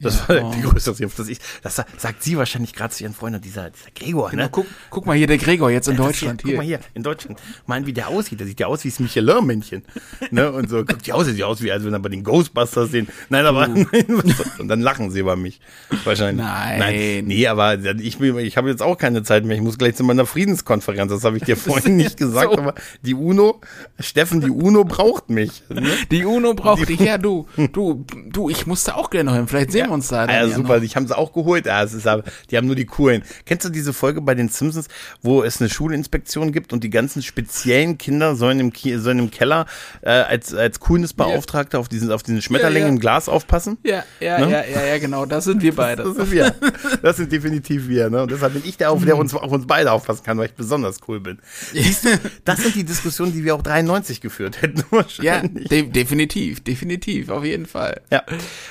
Das 0.01 0.27
ja, 0.27 0.35
war 0.41 0.49
oh. 0.49 0.53
die 0.53 0.61
größte. 0.61 0.93
Das, 0.93 1.27
ich, 1.29 1.39
das 1.61 1.75
sagt 1.75 2.21
sie 2.21 2.37
wahrscheinlich 2.37 2.73
gerade 2.73 2.93
zu 2.93 3.03
ihren 3.03 3.13
Freunden, 3.13 3.39
dieser, 3.39 3.69
dieser 3.69 3.91
Gregor, 3.95 4.29
genau, 4.29 4.43
ne? 4.43 4.49
Guck, 4.51 4.65
guck 4.89 5.05
mal 5.05 5.15
hier, 5.15 5.27
der 5.27 5.37
Gregor 5.37 5.71
jetzt 5.71 5.87
in 5.87 5.95
Deutschland. 5.95 6.41
Hier, 6.41 6.49
hier. 6.49 6.57
Guck 6.57 6.57
mal 6.57 6.67
hier, 6.67 6.79
in 6.93 7.03
Deutschland. 7.03 7.39
Mal, 7.65 7.85
wie 7.85 7.93
der 7.93 8.09
aussieht. 8.09 8.39
Der 8.39 8.47
sieht 8.47 8.59
ja 8.59 8.67
aus 8.67 8.83
wie 8.83 8.89
das 8.89 8.99
Michelin-Männchen. 8.99 9.83
ne? 10.31 10.51
Und 10.51 10.69
so, 10.69 10.83
guckt 10.83 11.07
ja 11.07 11.15
aus, 11.15 11.27
sieht 11.27 11.37
ja 11.37 11.45
aus 11.45 11.61
wie, 11.61 11.71
als 11.71 11.85
wenn 11.85 11.93
er 11.93 11.99
bei 11.99 12.09
den 12.09 12.23
Ghostbusters 12.23 12.91
sehen. 12.91 13.07
Nein, 13.29 13.45
aber, 13.45 13.69
uh. 13.69 13.85
und 14.59 14.67
dann 14.67 14.81
lachen 14.81 15.11
sie 15.11 15.19
über 15.19 15.37
mich. 15.37 15.61
Wahrscheinlich. 16.03 16.45
Nein. 16.45 16.79
Nein. 16.79 17.25
Nee, 17.25 17.47
aber 17.47 17.79
ich, 17.79 18.19
ich 18.19 18.57
habe 18.57 18.69
jetzt 18.69 18.81
auch 18.81 18.97
keine 18.97 19.23
Zeit 19.23 19.45
mehr. 19.45 19.55
Ich 19.55 19.63
muss 19.63 19.77
gleich 19.77 19.95
zu 19.95 20.03
meiner 20.03 20.25
Friedenskonferenz. 20.25 21.09
Das 21.11 21.23
habe 21.23 21.37
ich 21.37 21.43
dir 21.43 21.55
vorhin 21.57 21.95
nicht 21.95 22.17
gesagt, 22.17 22.51
so. 22.51 22.57
aber 22.57 22.75
die 23.01 23.13
UNO, 23.13 23.61
Steffen, 23.99 24.41
die 24.41 24.49
UNO 24.49 24.83
braucht 24.83 25.29
mich. 25.29 25.63
Ne? 25.69 25.89
Die 26.11 26.25
UNO 26.25 26.53
braucht 26.53 26.89
dich. 26.89 26.99
Ja, 26.99 27.17
du, 27.17 27.47
du, 27.71 28.05
du, 28.29 28.49
ich 28.49 28.67
musste 28.67 28.95
auch 28.95 29.09
gerne 29.09 29.29
noch 29.29 29.37
hin. 29.37 29.47
Vielleicht 29.47 29.71
sehen 29.71 29.84
ja. 29.85 29.89
wir 29.89 29.93
uns 29.93 30.07
da. 30.07 30.25
Ja, 30.27 30.47
super. 30.47 30.81
Ich 30.81 30.95
haben 30.95 31.07
sie 31.07 31.17
auch 31.17 31.33
geholt. 31.33 31.65
Ja, 31.65 31.83
es 31.83 31.93
ist 31.93 32.07
aber, 32.07 32.23
die 32.51 32.57
haben 32.57 32.67
nur 32.67 32.75
die 32.75 32.85
coolen. 32.85 33.23
Kennst 33.45 33.65
du 33.65 33.69
diese 33.69 33.93
Folge 33.93 34.21
bei 34.21 34.35
den 34.35 34.49
Simpsons, 34.49 34.87
wo 35.21 35.43
es 35.43 35.59
eine 35.59 35.69
Schulinspektion 35.69 36.51
gibt 36.51 36.73
und 36.73 36.83
die 36.83 36.89
ganzen 36.89 37.21
speziellen 37.21 37.97
Kinder 37.97 38.35
sollen 38.35 38.59
im, 38.59 38.71
sollen 38.99 39.19
im 39.19 39.31
Keller 39.31 39.65
äh, 40.01 40.09
als, 40.09 40.53
als 40.53 40.79
Coolness-Beauftragter 40.79 41.79
auf 41.79 41.89
diesen, 41.89 42.11
auf 42.11 42.23
diesen 42.23 42.41
Schmetterling 42.41 42.83
ja, 42.83 42.87
ja. 42.87 42.93
im 42.93 42.99
Glas 42.99 43.29
aufpassen? 43.29 43.77
Ja, 43.83 44.03
ja, 44.19 44.39
ne? 44.39 44.51
ja, 44.51 44.63
ja, 44.65 44.85
ja, 44.85 44.97
genau. 44.97 45.25
Das 45.25 45.45
sind 45.45 45.61
wir 45.61 45.75
beide. 45.75 46.03
Das, 46.03 46.15
das 46.15 46.29
sind 46.29 46.31
wir. 46.31 46.55
Das 47.01 47.17
sind 47.17 47.31
definitiv 47.31 47.87
wir. 47.87 48.09
Ne? 48.09 48.23
Und 48.23 48.31
deshalb 48.31 48.53
bin 48.53 48.63
ich 48.65 48.77
der, 48.77 48.91
auf 48.91 49.03
der 49.03 49.17
uns, 49.17 49.33
auf 49.33 49.51
uns 49.51 49.67
beide 49.67 49.91
aufpassen 49.91 50.23
kann, 50.23 50.37
weil 50.37 50.47
ich 50.47 50.53
besonders 50.53 50.99
cool 51.07 51.19
bin. 51.19 51.39
Siehst 51.73 52.05
du, 52.05 52.09
das 52.43 52.61
sind 52.61 52.75
die 52.75 52.83
Diskussionen, 52.83 53.33
die 53.33 53.43
wir 53.43 53.55
auch 53.55 53.61
93 53.61 54.21
geführt 54.21 54.61
hätten. 54.61 54.83
Ja, 55.21 55.41
de 55.41 55.83
definitiv, 55.83 56.63
definitiv, 56.63 57.29
auf 57.29 57.43
jeden 57.43 57.65
Fall. 57.65 58.01
Ja. 58.11 58.23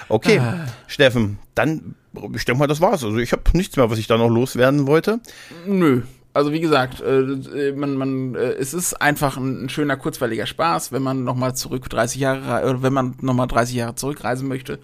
Okay, 0.09 0.39
ah. 0.39 0.67
Steffen, 1.05 1.39
dann, 1.55 1.97
ich 2.35 2.47
denke 2.47 2.59
mal, 2.59 2.67
das 2.67 2.81
war's. 2.81 3.05
Also 3.05 3.19
ich 3.19 3.33
habe 3.33 3.43
nichts 3.53 3.77
mehr, 3.77 3.91
was 3.91 3.99
ich 3.99 4.07
da 4.07 4.17
noch 4.17 4.31
loswerden 4.31 4.87
wollte. 4.87 5.21
Nö. 5.67 6.01
Also 6.33 6.51
wie 6.51 6.61
gesagt, 6.61 7.03
äh, 7.03 7.73
man, 7.73 7.95
man, 7.95 8.35
äh, 8.35 8.53
es 8.53 8.73
ist 8.73 8.95
einfach 8.95 9.37
ein, 9.37 9.69
schöner 9.69 9.99
kurzweiliger 9.99 10.47
Spaß, 10.47 10.93
wenn 10.93 11.03
man 11.03 11.23
nochmal 11.23 11.55
zurück 11.55 11.91
30 11.91 12.21
Jahre, 12.21 12.83
wenn 12.83 12.95
man 12.95 13.17
nochmal 13.21 13.49
30 13.49 13.77
Jahre 13.77 13.95
zurückreisen 13.97 14.49
möchte. 14.49 14.79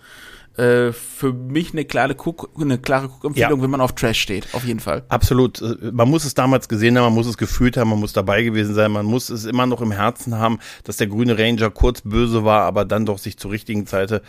Äh, 0.60 0.92
für 0.92 1.32
mich 1.32 1.72
eine 1.72 1.86
klare 1.86 2.14
Cook, 2.14 2.50
eine 2.60 2.76
klare 2.76 3.06
Cook-Empfehlung, 3.06 3.58
ja. 3.58 3.62
wenn 3.62 3.70
man 3.70 3.80
auf 3.80 3.94
Trash 3.94 4.20
steht, 4.20 4.48
auf 4.52 4.64
jeden 4.64 4.80
Fall. 4.80 5.04
Absolut. 5.08 5.62
Äh, 5.62 5.90
man 5.90 6.08
muss 6.08 6.24
es 6.24 6.34
damals 6.34 6.68
gesehen 6.68 6.98
haben, 6.98 7.04
man 7.04 7.14
muss 7.14 7.26
es 7.26 7.38
gefühlt 7.38 7.78
haben, 7.78 7.88
man 7.88 7.98
muss 7.98 8.12
dabei 8.12 8.42
gewesen 8.42 8.74
sein, 8.74 8.92
man 8.92 9.06
muss 9.06 9.30
es 9.30 9.46
immer 9.46 9.64
noch 9.66 9.80
im 9.80 9.90
Herzen 9.90 10.36
haben, 10.36 10.58
dass 10.84 10.98
der 10.98 11.06
grüne 11.06 11.38
Ranger 11.38 11.70
kurz 11.70 12.02
böse 12.02 12.44
war, 12.44 12.62
aber 12.64 12.84
dann 12.84 13.06
doch 13.06 13.18
sich 13.18 13.38
zur 13.38 13.52
richtigen 13.52 13.86
Zeit 13.86 14.22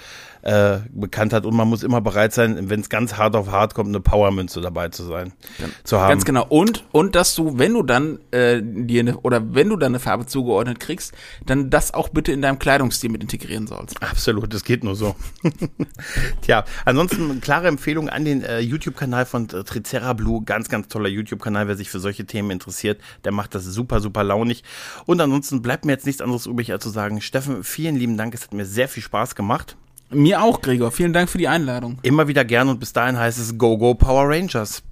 äh, 0.43 0.77
bekannt 0.89 1.33
hat 1.33 1.45
und 1.45 1.55
man 1.55 1.67
muss 1.67 1.83
immer 1.83 2.01
bereit 2.01 2.33
sein, 2.33 2.69
wenn 2.69 2.79
es 2.79 2.89
ganz 2.89 3.17
hart 3.17 3.35
auf 3.35 3.51
hart 3.51 3.75
kommt, 3.75 3.89
eine 3.89 3.99
Powermünze 3.99 4.61
dabei 4.61 4.89
zu 4.89 5.03
sein, 5.03 5.33
ja. 5.59 5.65
zu 5.83 5.99
haben. 5.99 6.09
Ganz 6.09 6.25
genau. 6.25 6.45
Und 6.47 6.85
und 6.91 7.15
dass 7.15 7.35
du, 7.35 7.57
wenn 7.57 7.73
du 7.73 7.83
dann 7.83 8.19
äh, 8.31 8.61
dir 8.63 9.01
eine, 9.01 9.17
oder 9.17 9.53
wenn 9.53 9.69
du 9.69 9.75
dann 9.75 9.91
eine 9.91 9.99
Farbe 9.99 10.25
zugeordnet 10.25 10.79
kriegst, 10.79 11.13
dann 11.45 11.69
das 11.69 11.93
auch 11.93 12.09
bitte 12.09 12.31
in 12.31 12.41
deinem 12.41 12.57
Kleidungsstil 12.57 13.09
mit 13.09 13.21
integrieren 13.21 13.67
sollst. 13.67 14.01
Absolut, 14.01 14.53
das 14.53 14.63
geht 14.63 14.83
nur 14.83 14.95
so. 14.95 15.15
Tja, 16.41 16.63
ansonsten 16.85 17.41
klare 17.41 17.67
Empfehlung 17.67 18.09
an 18.09 18.25
den 18.25 18.43
äh, 18.43 18.59
YouTube-Kanal 18.59 19.25
von 19.25 19.49
äh, 19.49 19.63
Tricera 19.63 20.13
Blue, 20.13 20.43
ganz 20.43 20.69
ganz 20.69 20.87
toller 20.87 21.09
YouTube-Kanal, 21.09 21.67
wer 21.67 21.75
sich 21.75 21.89
für 21.89 21.99
solche 21.99 22.25
Themen 22.25 22.51
interessiert, 22.51 22.99
der 23.23 23.31
macht 23.31 23.55
das 23.55 23.65
super 23.65 23.99
super 23.99 24.23
launig. 24.23 24.63
Und 25.05 25.21
ansonsten 25.21 25.61
bleibt 25.61 25.85
mir 25.85 25.93
jetzt 25.93 26.05
nichts 26.05 26.21
anderes 26.21 26.45
übrig 26.45 26.71
als 26.71 26.83
zu 26.83 26.89
sagen, 26.89 27.21
Steffen, 27.21 27.63
vielen 27.63 27.95
lieben 27.95 28.17
Dank, 28.17 28.33
es 28.33 28.43
hat 28.43 28.53
mir 28.53 28.65
sehr 28.65 28.87
viel 28.87 29.03
Spaß 29.03 29.35
gemacht. 29.35 29.75
Mir 30.13 30.43
auch, 30.43 30.61
Gregor. 30.61 30.91
Vielen 30.91 31.13
Dank 31.13 31.29
für 31.29 31.37
die 31.37 31.47
Einladung. 31.47 31.97
Immer 32.01 32.27
wieder 32.27 32.43
gern 32.43 32.67
und 32.67 32.79
bis 32.79 32.91
dahin 32.91 33.17
heißt 33.17 33.39
es 33.39 33.57
Go 33.57 33.77
Go 33.77 33.95
Power 33.95 34.27
Rangers. 34.27 34.83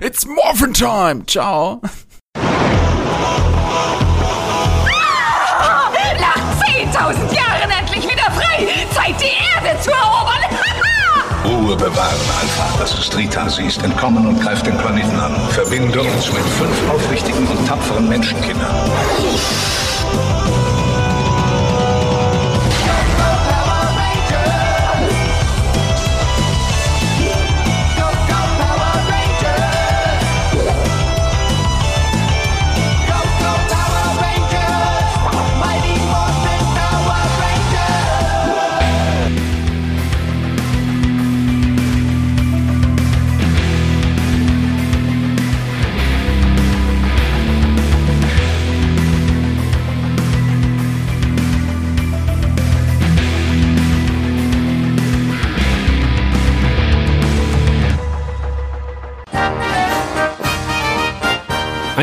It's 0.00 0.26
Morphin 0.26 0.72
Time. 0.72 1.24
Ciao. 1.26 1.80
Nach 6.20 6.36
10.000 6.64 7.34
Jahren 7.34 7.70
endlich 7.70 8.04
wieder 8.04 8.30
frei. 8.32 8.66
Zeit, 8.92 9.14
die 9.20 9.26
Erde 9.26 9.80
zu 9.80 9.90
erobern. 9.90 10.53
Ruhe 11.44 11.76
bewahren, 11.76 12.20
Alpha. 12.40 12.78
Das 12.78 12.98
ist 12.98 13.16
Rita. 13.16 13.48
Sie 13.48 13.64
ist 13.64 13.82
entkommen 13.82 14.26
und 14.26 14.40
greift 14.40 14.66
den 14.66 14.76
Planeten 14.78 15.18
an. 15.18 15.34
Verbinde 15.50 16.00
uns 16.00 16.32
mit 16.32 16.42
fünf 16.42 16.90
aufrichtigen 16.90 17.46
und 17.46 17.66
tapferen 17.66 18.08
Menschenkindern. 18.08 18.74